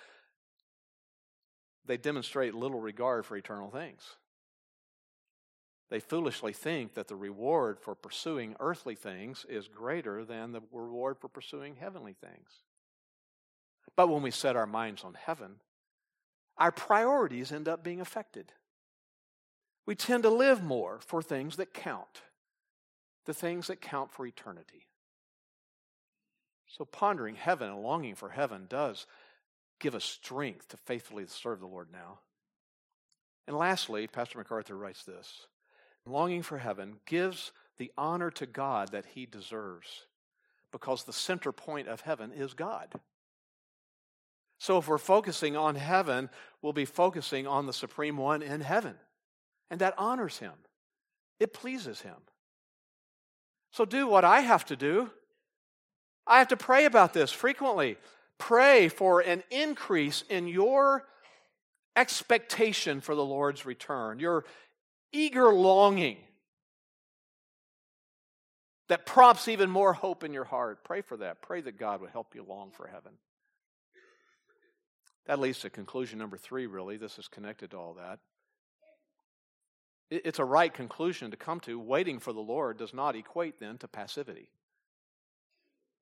they 1.85 1.97
demonstrate 1.97 2.55
little 2.55 2.79
regard 2.79 3.25
for 3.25 3.35
eternal 3.35 3.69
things. 3.69 4.01
They 5.89 5.99
foolishly 5.99 6.53
think 6.53 6.93
that 6.95 7.07
the 7.07 7.15
reward 7.15 7.79
for 7.79 7.93
pursuing 7.93 8.55
earthly 8.59 8.95
things 8.95 9.45
is 9.47 9.67
greater 9.67 10.25
than 10.25 10.51
the 10.51 10.61
reward 10.71 11.17
for 11.19 11.27
pursuing 11.27 11.75
heavenly 11.75 12.13
things. 12.13 12.49
But 13.95 14.09
when 14.09 14.23
we 14.23 14.31
set 14.31 14.55
our 14.55 14.65
minds 14.65 15.03
on 15.03 15.13
heaven, 15.13 15.57
our 16.57 16.71
priorities 16.71 17.51
end 17.51 17.67
up 17.67 17.83
being 17.83 18.01
affected. 18.01 18.53
We 19.85 19.95
tend 19.95 20.23
to 20.23 20.29
live 20.29 20.63
more 20.63 20.99
for 21.05 21.21
things 21.21 21.57
that 21.57 21.73
count, 21.73 22.21
the 23.25 23.33
things 23.33 23.67
that 23.67 23.81
count 23.81 24.11
for 24.11 24.25
eternity. 24.25 24.87
So, 26.67 26.85
pondering 26.85 27.35
heaven 27.35 27.69
and 27.69 27.83
longing 27.83 28.15
for 28.15 28.29
heaven 28.29 28.65
does 28.67 29.05
give 29.79 29.93
us 29.93 30.03
strength 30.03 30.69
to 30.69 30.77
faithfully 30.77 31.25
serve 31.27 31.59
the 31.59 31.67
Lord 31.67 31.89
now. 31.91 32.19
And 33.47 33.57
lastly, 33.57 34.07
Pastor 34.07 34.39
MacArthur 34.39 34.77
writes 34.77 35.03
this 35.03 35.47
longing 36.05 36.43
for 36.43 36.57
heaven 36.57 36.97
gives 37.05 37.51
the 37.77 37.91
honor 37.97 38.29
to 38.31 38.45
God 38.45 38.91
that 38.91 39.05
he 39.05 39.25
deserves 39.25 40.05
because 40.71 41.03
the 41.03 41.13
center 41.13 41.51
point 41.51 41.87
of 41.87 42.01
heaven 42.01 42.31
is 42.31 42.53
God. 42.53 42.93
So 44.59 44.77
if 44.77 44.87
we're 44.87 44.97
focusing 44.97 45.55
on 45.55 45.75
heaven, 45.75 46.29
we'll 46.61 46.73
be 46.73 46.85
focusing 46.85 47.47
on 47.47 47.65
the 47.65 47.73
supreme 47.73 48.17
one 48.17 48.41
in 48.41 48.61
heaven. 48.61 48.95
And 49.69 49.81
that 49.81 49.95
honors 49.97 50.37
him, 50.37 50.53
it 51.39 51.53
pleases 51.53 52.01
him. 52.01 52.15
So 53.71 53.85
do 53.85 54.07
what 54.07 54.23
I 54.23 54.41
have 54.41 54.65
to 54.65 54.75
do. 54.75 55.09
I 56.27 56.37
have 56.39 56.49
to 56.49 56.57
pray 56.57 56.85
about 56.85 57.13
this 57.13 57.31
frequently. 57.31 57.97
Pray 58.37 58.87
for 58.87 59.19
an 59.19 59.43
increase 59.49 60.23
in 60.29 60.47
your 60.47 61.05
expectation 61.95 63.01
for 63.01 63.15
the 63.15 63.25
Lord's 63.25 63.65
return, 63.65 64.19
your 64.19 64.45
eager 65.13 65.53
longing 65.53 66.17
that 68.89 69.05
prompts 69.05 69.47
even 69.47 69.69
more 69.69 69.93
hope 69.93 70.23
in 70.23 70.33
your 70.33 70.43
heart. 70.43 70.83
Pray 70.83 71.01
for 71.01 71.17
that. 71.17 71.41
Pray 71.41 71.61
that 71.61 71.79
God 71.79 72.01
would 72.01 72.09
help 72.09 72.35
you 72.35 72.43
long 72.43 72.71
for 72.71 72.87
heaven. 72.87 73.13
That 75.25 75.39
leads 75.39 75.59
to 75.59 75.69
conclusion 75.69 76.19
number 76.19 76.37
three, 76.37 76.65
really. 76.65 76.97
This 76.97 77.17
is 77.17 77.27
connected 77.27 77.71
to 77.71 77.77
all 77.77 77.93
that. 77.93 78.19
It's 80.09 80.39
a 80.39 80.45
right 80.45 80.71
conclusion 80.71 81.31
to 81.31 81.37
come 81.37 81.59
to. 81.61 81.79
Waiting 81.79 82.19
for 82.19 82.33
the 82.33 82.41
Lord 82.41 82.77
does 82.77 82.93
not 82.93 83.15
equate 83.15 83.59
then 83.59 83.77
to 83.79 83.87
passivity. 83.87 84.49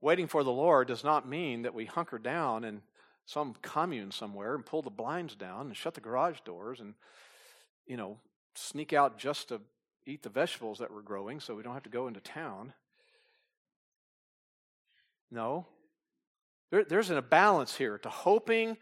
Waiting 0.02 0.28
for 0.28 0.44
the 0.44 0.52
Lord 0.52 0.88
does 0.88 1.04
not 1.04 1.30
mean 1.30 1.62
that 1.62 1.76
we 1.76 1.86
hunker 1.86 2.18
down 2.18 2.64
in 2.64 2.82
some 3.26 3.56
commune 3.62 4.12
somewhere 4.12 4.56
and 4.56 4.66
pull 4.66 4.82
the 4.82 4.90
blinds 4.90 5.36
down 5.36 5.68
and 5.68 5.78
shut 5.78 5.94
the 5.94 6.02
garage 6.02 6.40
doors 6.44 6.80
and, 6.80 6.96
you 7.86 7.96
know, 7.96 8.18
sneak 8.56 8.94
out 8.94 9.18
just 9.18 9.50
to 9.50 9.62
eat 10.06 10.24
the 10.24 10.30
vegetables 10.30 10.80
that 10.80 10.92
we're 10.92 11.02
growing 11.02 11.40
so 11.40 11.56
we 11.56 11.64
don't 11.64 11.74
have 11.74 11.84
to 11.84 11.90
go 11.90 12.08
into 12.08 12.20
town. 12.20 12.74
No. 15.30 15.66
There, 16.72 16.84
there's 16.84 17.10
a 17.10 17.22
balance 17.22 17.76
here 17.76 17.98
to 18.00 18.10
hoping, 18.10 18.78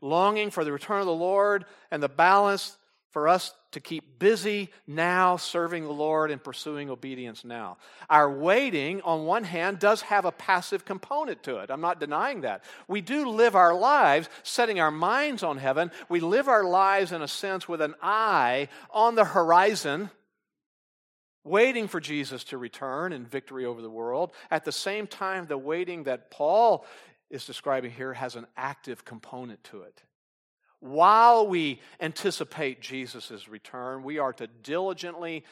longing 0.00 0.50
for 0.50 0.64
the 0.64 0.72
return 0.72 1.00
of 1.00 1.06
the 1.06 1.12
Lord, 1.12 1.64
and 1.90 2.02
the 2.02 2.08
balance 2.08 2.76
for 3.16 3.28
us 3.28 3.54
to 3.70 3.80
keep 3.80 4.18
busy 4.18 4.68
now 4.86 5.38
serving 5.38 5.84
the 5.84 5.90
Lord 5.90 6.30
and 6.30 6.44
pursuing 6.44 6.90
obedience 6.90 7.46
now. 7.46 7.78
Our 8.10 8.30
waiting, 8.30 9.00
on 9.00 9.24
one 9.24 9.44
hand, 9.44 9.78
does 9.78 10.02
have 10.02 10.26
a 10.26 10.30
passive 10.30 10.84
component 10.84 11.42
to 11.44 11.56
it. 11.60 11.70
I'm 11.70 11.80
not 11.80 11.98
denying 11.98 12.42
that. 12.42 12.62
We 12.88 13.00
do 13.00 13.30
live 13.30 13.56
our 13.56 13.72
lives 13.72 14.28
setting 14.42 14.80
our 14.80 14.90
minds 14.90 15.42
on 15.42 15.56
heaven. 15.56 15.92
We 16.10 16.20
live 16.20 16.46
our 16.46 16.62
lives, 16.62 17.10
in 17.10 17.22
a 17.22 17.26
sense, 17.26 17.66
with 17.66 17.80
an 17.80 17.94
eye 18.02 18.68
on 18.90 19.14
the 19.14 19.24
horizon 19.24 20.10
waiting 21.42 21.88
for 21.88 22.00
Jesus 22.00 22.44
to 22.44 22.58
return 22.58 23.14
in 23.14 23.24
victory 23.24 23.64
over 23.64 23.80
the 23.80 23.88
world. 23.88 24.32
At 24.50 24.66
the 24.66 24.72
same 24.72 25.06
time, 25.06 25.46
the 25.46 25.56
waiting 25.56 26.04
that 26.04 26.30
Paul 26.30 26.84
is 27.30 27.46
describing 27.46 27.92
here 27.92 28.12
has 28.12 28.36
an 28.36 28.46
active 28.58 29.06
component 29.06 29.64
to 29.64 29.84
it. 29.84 30.02
While 30.80 31.46
we 31.46 31.80
anticipate 32.00 32.80
Jesus' 32.80 33.48
return, 33.48 34.02
we 34.02 34.18
are 34.18 34.32
to 34.34 34.46
diligently 34.46 35.44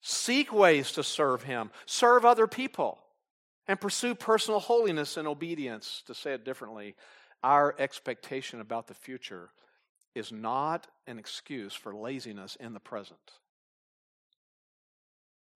seek 0.00 0.52
ways 0.52 0.92
to 0.92 1.02
serve 1.02 1.44
Him, 1.44 1.70
serve 1.86 2.24
other 2.24 2.46
people, 2.46 2.98
and 3.66 3.80
pursue 3.80 4.14
personal 4.14 4.60
holiness 4.60 5.16
and 5.16 5.28
obedience. 5.28 6.02
To 6.06 6.14
say 6.14 6.32
it 6.32 6.44
differently, 6.44 6.96
our 7.42 7.74
expectation 7.78 8.60
about 8.60 8.88
the 8.88 8.94
future 8.94 9.50
is 10.14 10.32
not 10.32 10.86
an 11.06 11.18
excuse 11.18 11.74
for 11.74 11.94
laziness 11.94 12.56
in 12.56 12.72
the 12.72 12.80
present. 12.80 13.18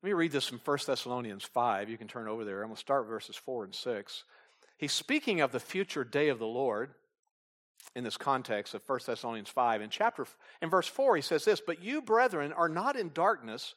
Let 0.03 0.09
me 0.09 0.14
read 0.14 0.32
this 0.32 0.46
from 0.46 0.61
1 0.64 0.78
Thessalonians 0.86 1.44
5. 1.44 1.88
You 1.88 1.96
can 1.96 2.09
turn 2.09 2.28
over 2.28 2.44
there. 2.44 2.62
I'm 2.62 2.68
going 2.68 2.74
to 2.74 2.80
start 2.80 3.07
verses 3.07 3.36
4 3.36 3.64
and 3.64 3.74
6. 3.74 4.24
He's 4.76 4.92
speaking 4.92 5.40
of 5.40 5.53
the 5.53 5.61
future 5.61 6.03
day 6.03 6.28
of 6.28 6.38
the 6.40 6.46
Lord 6.46 6.90
in 7.95 8.05
this 8.05 8.16
context 8.16 8.74
of 8.74 8.83
1 8.87 9.01
Thessalonians 9.07 9.49
5. 9.49 9.83
In 9.83 9.91
chapter 9.91 10.26
in 10.61 10.70
verse 10.70 10.87
4 10.87 11.16
he 11.16 11.22
says 11.22 11.45
this, 11.45 11.61
"But 11.61 11.83
you 11.83 12.03
brethren 12.03 12.53
are 12.53 12.68
not 12.68 12.97
in 12.97 13.12
darkness 13.12 13.74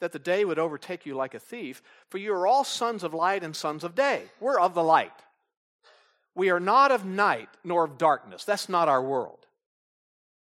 that 0.00 0.12
the 0.12 0.18
day 0.18 0.44
would 0.44 0.58
overtake 0.58 1.06
you 1.06 1.14
like 1.14 1.34
a 1.34 1.40
thief, 1.40 1.82
for 2.08 2.18
you 2.18 2.32
are 2.32 2.46
all 2.46 2.64
sons 2.64 3.02
of 3.02 3.14
light 3.14 3.42
and 3.42 3.56
sons 3.56 3.82
of 3.82 3.94
day. 3.94 4.30
We're 4.40 4.60
of 4.60 4.74
the 4.74 4.82
light. 4.82 5.12
We 6.34 6.50
are 6.50 6.60
not 6.60 6.92
of 6.92 7.04
night 7.04 7.48
nor 7.64 7.84
of 7.84 7.98
darkness. 7.98 8.44
That's 8.44 8.68
not 8.68 8.88
our 8.88 9.02
world. 9.02 9.46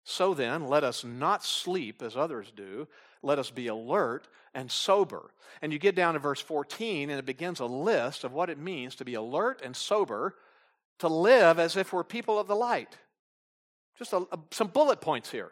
So 0.03 0.33
then, 0.33 0.67
let 0.67 0.83
us 0.83 1.03
not 1.03 1.43
sleep 1.43 2.01
as 2.01 2.15
others 2.17 2.51
do, 2.55 2.87
let 3.21 3.39
us 3.39 3.49
be 3.49 3.67
alert 3.67 4.27
and 4.53 4.71
sober. 4.71 5.31
And 5.61 5.73
you 5.73 5.79
get 5.79 5.95
down 5.95 6.13
to 6.13 6.19
verse 6.19 6.41
14, 6.41 7.09
and 7.09 7.19
it 7.19 7.25
begins 7.25 7.59
a 7.59 7.65
list 7.65 8.23
of 8.23 8.33
what 8.33 8.49
it 8.49 8.57
means 8.57 8.95
to 8.95 9.05
be 9.05 9.15
alert 9.15 9.61
and 9.63 9.75
sober, 9.75 10.35
to 10.99 11.07
live 11.07 11.59
as 11.59 11.75
if 11.75 11.93
we're 11.93 12.03
people 12.03 12.39
of 12.39 12.47
the 12.47 12.55
light. 12.55 12.97
Just 13.97 14.13
a, 14.13 14.17
a, 14.31 14.39
some 14.51 14.67
bullet 14.67 15.01
points 15.01 15.31
here. 15.31 15.51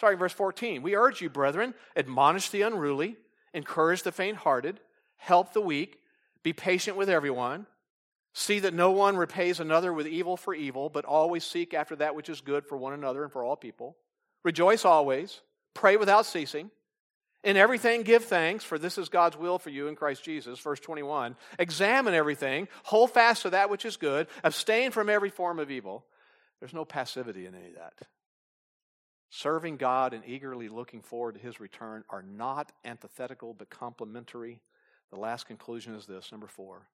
Sorry, 0.00 0.16
verse 0.16 0.32
14. 0.32 0.82
We 0.82 0.96
urge 0.96 1.20
you, 1.20 1.30
brethren, 1.30 1.74
admonish 1.96 2.50
the 2.50 2.62
unruly, 2.62 3.16
encourage 3.52 4.02
the 4.02 4.12
faint 4.12 4.38
hearted, 4.38 4.80
help 5.16 5.52
the 5.52 5.60
weak, 5.60 5.98
be 6.42 6.52
patient 6.52 6.96
with 6.96 7.08
everyone. 7.08 7.66
See 8.34 8.58
that 8.60 8.74
no 8.74 8.90
one 8.90 9.16
repays 9.16 9.60
another 9.60 9.92
with 9.92 10.08
evil 10.08 10.36
for 10.36 10.54
evil, 10.54 10.88
but 10.88 11.04
always 11.04 11.44
seek 11.44 11.72
after 11.72 11.94
that 11.96 12.16
which 12.16 12.28
is 12.28 12.40
good 12.40 12.66
for 12.66 12.76
one 12.76 12.92
another 12.92 13.22
and 13.22 13.32
for 13.32 13.44
all 13.44 13.56
people. 13.56 13.96
Rejoice 14.42 14.84
always, 14.84 15.40
pray 15.72 15.96
without 15.96 16.26
ceasing. 16.26 16.70
In 17.44 17.58
everything, 17.58 18.02
give 18.02 18.24
thanks, 18.24 18.64
for 18.64 18.78
this 18.78 18.96
is 18.96 19.10
God's 19.10 19.36
will 19.36 19.58
for 19.58 19.68
you 19.68 19.86
in 19.88 19.96
Christ 19.96 20.24
Jesus. 20.24 20.58
Verse 20.58 20.80
21. 20.80 21.36
Examine 21.58 22.14
everything, 22.14 22.68
hold 22.84 23.10
fast 23.10 23.42
to 23.42 23.50
that 23.50 23.68
which 23.68 23.84
is 23.84 23.98
good, 23.98 24.26
abstain 24.42 24.90
from 24.90 25.10
every 25.10 25.28
form 25.30 25.58
of 25.58 25.70
evil. 25.70 26.06
There's 26.58 26.72
no 26.72 26.86
passivity 26.86 27.44
in 27.44 27.54
any 27.54 27.68
of 27.68 27.74
that. 27.74 27.92
Serving 29.28 29.76
God 29.76 30.14
and 30.14 30.24
eagerly 30.26 30.68
looking 30.68 31.02
forward 31.02 31.34
to 31.34 31.40
his 31.40 31.60
return 31.60 32.04
are 32.08 32.22
not 32.22 32.72
antithetical 32.84 33.52
but 33.52 33.68
complementary. 33.68 34.62
The 35.10 35.18
last 35.18 35.46
conclusion 35.46 35.94
is 35.94 36.06
this 36.06 36.32
number 36.32 36.46
four. 36.46 36.88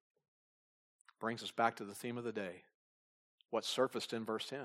Brings 1.20 1.42
us 1.42 1.52
back 1.52 1.76
to 1.76 1.84
the 1.84 1.94
theme 1.94 2.18
of 2.18 2.24
the 2.24 2.32
day 2.32 2.64
what 3.50 3.64
surfaced 3.64 4.12
in 4.12 4.24
verse 4.24 4.46
10. 4.46 4.60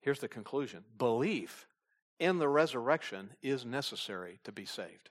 Here's 0.00 0.18
the 0.18 0.28
conclusion 0.28 0.84
belief 0.98 1.66
in 2.18 2.38
the 2.38 2.48
resurrection 2.48 3.30
is 3.42 3.64
necessary 3.64 4.38
to 4.44 4.52
be 4.52 4.64
saved. 4.64 5.10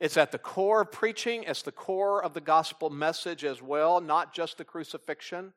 It's 0.00 0.16
at 0.16 0.30
the 0.30 0.38
core 0.38 0.82
of 0.82 0.92
preaching, 0.92 1.44
it's 1.44 1.62
the 1.62 1.72
core 1.72 2.22
of 2.22 2.32
the 2.32 2.40
gospel 2.40 2.88
message 2.88 3.44
as 3.44 3.60
well, 3.60 4.00
not 4.00 4.32
just 4.32 4.58
the 4.58 4.64
crucifixion. 4.64 5.52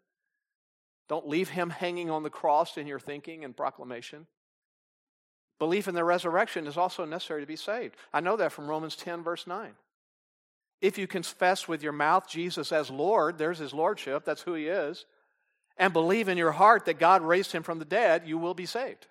Don't 1.07 1.27
leave 1.27 1.49
him 1.49 1.69
hanging 1.69 2.09
on 2.09 2.23
the 2.23 2.29
cross 2.29 2.77
in 2.77 2.87
your 2.87 2.99
thinking 2.99 3.43
and 3.43 3.55
proclamation. 3.55 4.27
Belief 5.59 5.87
in 5.87 5.93
the 5.93 6.03
resurrection 6.03 6.65
is 6.65 6.77
also 6.77 7.05
necessary 7.05 7.41
to 7.41 7.47
be 7.47 7.55
saved. 7.55 7.95
I 8.11 8.19
know 8.19 8.35
that 8.37 8.51
from 8.51 8.67
Romans 8.67 8.95
10, 8.95 9.21
verse 9.21 9.45
9. 9.45 9.73
If 10.81 10.97
you 10.97 11.05
confess 11.05 11.67
with 11.67 11.83
your 11.83 11.91
mouth 11.91 12.27
Jesus 12.27 12.71
as 12.71 12.89
Lord, 12.89 13.37
there's 13.37 13.59
his 13.59 13.73
lordship, 13.73 14.25
that's 14.25 14.41
who 14.41 14.55
he 14.55 14.67
is, 14.67 15.05
and 15.77 15.93
believe 15.93 16.27
in 16.27 16.37
your 16.37 16.51
heart 16.51 16.85
that 16.85 16.97
God 16.97 17.21
raised 17.21 17.51
him 17.51 17.61
from 17.61 17.77
the 17.77 17.85
dead, 17.85 18.23
you 18.25 18.39
will 18.39 18.55
be 18.55 18.65
saved. 18.65 19.05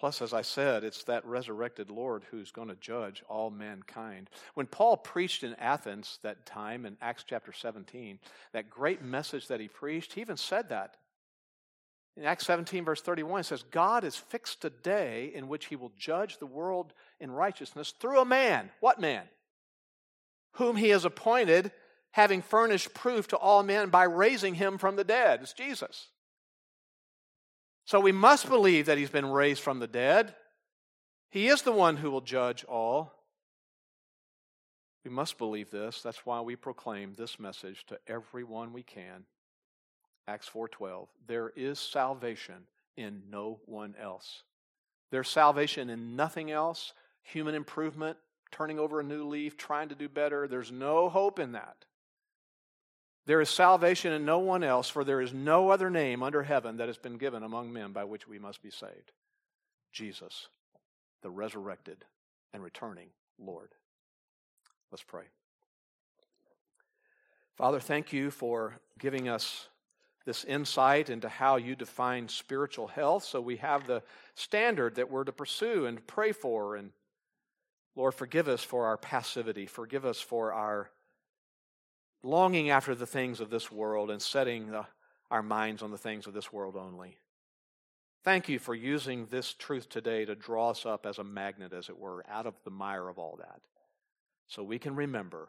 Plus, 0.00 0.22
as 0.22 0.32
I 0.32 0.40
said, 0.40 0.82
it's 0.82 1.04
that 1.04 1.26
resurrected 1.26 1.90
Lord 1.90 2.24
who's 2.30 2.50
going 2.50 2.68
to 2.68 2.74
judge 2.76 3.22
all 3.28 3.50
mankind. 3.50 4.30
When 4.54 4.66
Paul 4.66 4.96
preached 4.96 5.44
in 5.44 5.52
Athens 5.56 6.18
that 6.22 6.46
time 6.46 6.86
in 6.86 6.96
Acts 7.02 7.22
chapter 7.28 7.52
17, 7.52 8.18
that 8.54 8.70
great 8.70 9.02
message 9.02 9.48
that 9.48 9.60
he 9.60 9.68
preached, 9.68 10.14
he 10.14 10.22
even 10.22 10.38
said 10.38 10.70
that. 10.70 10.96
In 12.16 12.24
Acts 12.24 12.46
17, 12.46 12.82
verse 12.82 13.02
31, 13.02 13.40
it 13.40 13.44
says, 13.44 13.62
God 13.70 14.04
has 14.04 14.16
fixed 14.16 14.64
a 14.64 14.70
day 14.70 15.32
in 15.34 15.48
which 15.48 15.66
he 15.66 15.76
will 15.76 15.92
judge 15.98 16.38
the 16.38 16.46
world 16.46 16.94
in 17.20 17.30
righteousness 17.30 17.92
through 18.00 18.22
a 18.22 18.24
man. 18.24 18.70
What 18.80 19.02
man? 19.02 19.24
Whom 20.52 20.76
he 20.76 20.88
has 20.88 21.04
appointed, 21.04 21.72
having 22.12 22.40
furnished 22.40 22.94
proof 22.94 23.28
to 23.28 23.36
all 23.36 23.62
men 23.62 23.90
by 23.90 24.04
raising 24.04 24.54
him 24.54 24.78
from 24.78 24.96
the 24.96 25.04
dead. 25.04 25.40
It's 25.42 25.52
Jesus. 25.52 26.08
So 27.90 27.98
we 27.98 28.12
must 28.12 28.48
believe 28.48 28.86
that 28.86 28.98
he's 28.98 29.10
been 29.10 29.32
raised 29.32 29.60
from 29.60 29.80
the 29.80 29.88
dead. 29.88 30.36
He 31.28 31.48
is 31.48 31.62
the 31.62 31.72
one 31.72 31.96
who 31.96 32.08
will 32.12 32.20
judge 32.20 32.64
all. 32.66 33.12
We 35.04 35.10
must 35.10 35.38
believe 35.38 35.72
this. 35.72 36.00
That's 36.00 36.24
why 36.24 36.40
we 36.40 36.54
proclaim 36.54 37.14
this 37.16 37.40
message 37.40 37.84
to 37.86 37.98
everyone 38.06 38.72
we 38.72 38.84
can. 38.84 39.26
Acts 40.28 40.46
4:12. 40.46 41.08
There 41.26 41.48
is 41.56 41.80
salvation 41.80 42.68
in 42.96 43.24
no 43.28 43.58
one 43.66 43.96
else. 43.96 44.44
There's 45.10 45.28
salvation 45.28 45.90
in 45.90 46.14
nothing 46.14 46.52
else, 46.52 46.92
human 47.22 47.56
improvement, 47.56 48.18
turning 48.52 48.78
over 48.78 49.00
a 49.00 49.02
new 49.02 49.26
leaf, 49.26 49.56
trying 49.56 49.88
to 49.88 49.96
do 49.96 50.08
better. 50.08 50.46
There's 50.46 50.70
no 50.70 51.08
hope 51.08 51.40
in 51.40 51.50
that. 51.52 51.86
There 53.26 53.40
is 53.40 53.50
salvation 53.50 54.12
in 54.12 54.24
no 54.24 54.38
one 54.38 54.62
else, 54.62 54.88
for 54.88 55.04
there 55.04 55.20
is 55.20 55.32
no 55.32 55.70
other 55.70 55.90
name 55.90 56.22
under 56.22 56.42
heaven 56.42 56.78
that 56.78 56.88
has 56.88 56.98
been 56.98 57.18
given 57.18 57.42
among 57.42 57.72
men 57.72 57.92
by 57.92 58.04
which 58.04 58.26
we 58.26 58.38
must 58.38 58.62
be 58.62 58.70
saved. 58.70 59.12
Jesus, 59.92 60.48
the 61.22 61.30
resurrected 61.30 62.04
and 62.52 62.62
returning 62.62 63.08
Lord. 63.38 63.70
Let's 64.90 65.02
pray. 65.02 65.24
Father, 67.56 67.80
thank 67.80 68.12
you 68.12 68.30
for 68.30 68.76
giving 68.98 69.28
us 69.28 69.68
this 70.24 70.44
insight 70.44 71.10
into 71.10 71.28
how 71.28 71.56
you 71.56 71.74
define 71.74 72.28
spiritual 72.28 72.86
health 72.86 73.24
so 73.24 73.40
we 73.40 73.56
have 73.56 73.86
the 73.86 74.02
standard 74.34 74.94
that 74.96 75.10
we're 75.10 75.24
to 75.24 75.32
pursue 75.32 75.86
and 75.86 76.06
pray 76.06 76.32
for. 76.32 76.76
And 76.76 76.90
Lord, 77.96 78.14
forgive 78.14 78.48
us 78.48 78.62
for 78.62 78.86
our 78.86 78.96
passivity, 78.96 79.66
forgive 79.66 80.04
us 80.04 80.20
for 80.20 80.52
our 80.52 80.90
longing 82.22 82.70
after 82.70 82.94
the 82.94 83.06
things 83.06 83.40
of 83.40 83.50
this 83.50 83.70
world 83.70 84.10
and 84.10 84.20
setting 84.20 84.70
the, 84.70 84.86
our 85.30 85.42
minds 85.42 85.82
on 85.82 85.90
the 85.90 85.98
things 85.98 86.26
of 86.26 86.34
this 86.34 86.52
world 86.52 86.76
only. 86.76 87.16
Thank 88.22 88.48
you 88.48 88.58
for 88.58 88.74
using 88.74 89.26
this 89.26 89.54
truth 89.54 89.88
today 89.88 90.24
to 90.26 90.34
draw 90.34 90.70
us 90.70 90.84
up 90.84 91.06
as 91.06 91.18
a 91.18 91.24
magnet, 91.24 91.72
as 91.72 91.88
it 91.88 91.98
were, 91.98 92.24
out 92.28 92.46
of 92.46 92.54
the 92.64 92.70
mire 92.70 93.08
of 93.08 93.18
all 93.18 93.36
that, 93.40 93.60
so 94.46 94.62
we 94.62 94.78
can 94.78 94.94
remember 94.94 95.48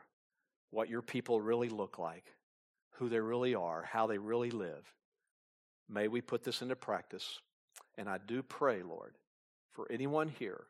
what 0.70 0.90
your 0.90 1.02
people 1.02 1.42
really 1.42 1.68
look 1.68 2.00
like, 2.00 2.24
who 2.92 3.10
they 3.10 3.20
really 3.20 3.54
are, 3.54 3.84
how 3.84 4.08
they 4.08 4.18
really 4.18 4.52
live. 4.52 4.94
May 5.90 6.08
we 6.08 6.22
put 6.22 6.44
this 6.44 6.62
into 6.62 6.78
practice. 6.78 7.40
And 7.98 8.08
I 8.08 8.18
do 8.26 8.42
pray, 8.42 8.82
Lord, 8.82 9.16
for 9.74 9.92
anyone 9.92 10.30
here 10.30 10.64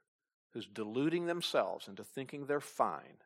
who's 0.54 0.66
deluding 0.66 1.28
themselves 1.28 1.88
into 1.88 2.04
thinking 2.04 2.46
they're 2.46 2.60
fine 2.60 3.18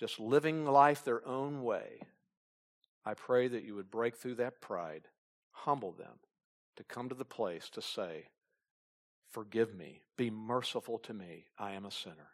just 0.00 0.18
living 0.18 0.64
life 0.64 1.04
their 1.04 1.26
own 1.28 1.62
way. 1.62 2.00
I 3.04 3.12
pray 3.12 3.48
that 3.48 3.64
you 3.64 3.74
would 3.74 3.90
break 3.90 4.16
through 4.16 4.36
that 4.36 4.62
pride, 4.62 5.02
humble 5.52 5.92
them 5.92 6.18
to 6.76 6.84
come 6.84 7.10
to 7.10 7.14
the 7.14 7.24
place 7.24 7.68
to 7.70 7.82
say, 7.82 8.28
Forgive 9.28 9.74
me, 9.74 10.00
be 10.16 10.30
merciful 10.30 10.98
to 11.00 11.14
me, 11.14 11.44
I 11.58 11.72
am 11.72 11.84
a 11.84 11.90
sinner, 11.90 12.30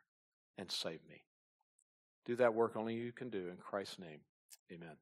and 0.57 0.71
save 0.71 1.01
me. 1.11 1.25
Do 2.25 2.37
that 2.37 2.55
work 2.55 2.77
only 2.77 2.95
you 2.95 3.13
can 3.13 3.29
do 3.29 3.49
in 3.49 3.57
Christ's 3.57 3.99
name. 3.99 4.21
Amen. 4.73 4.97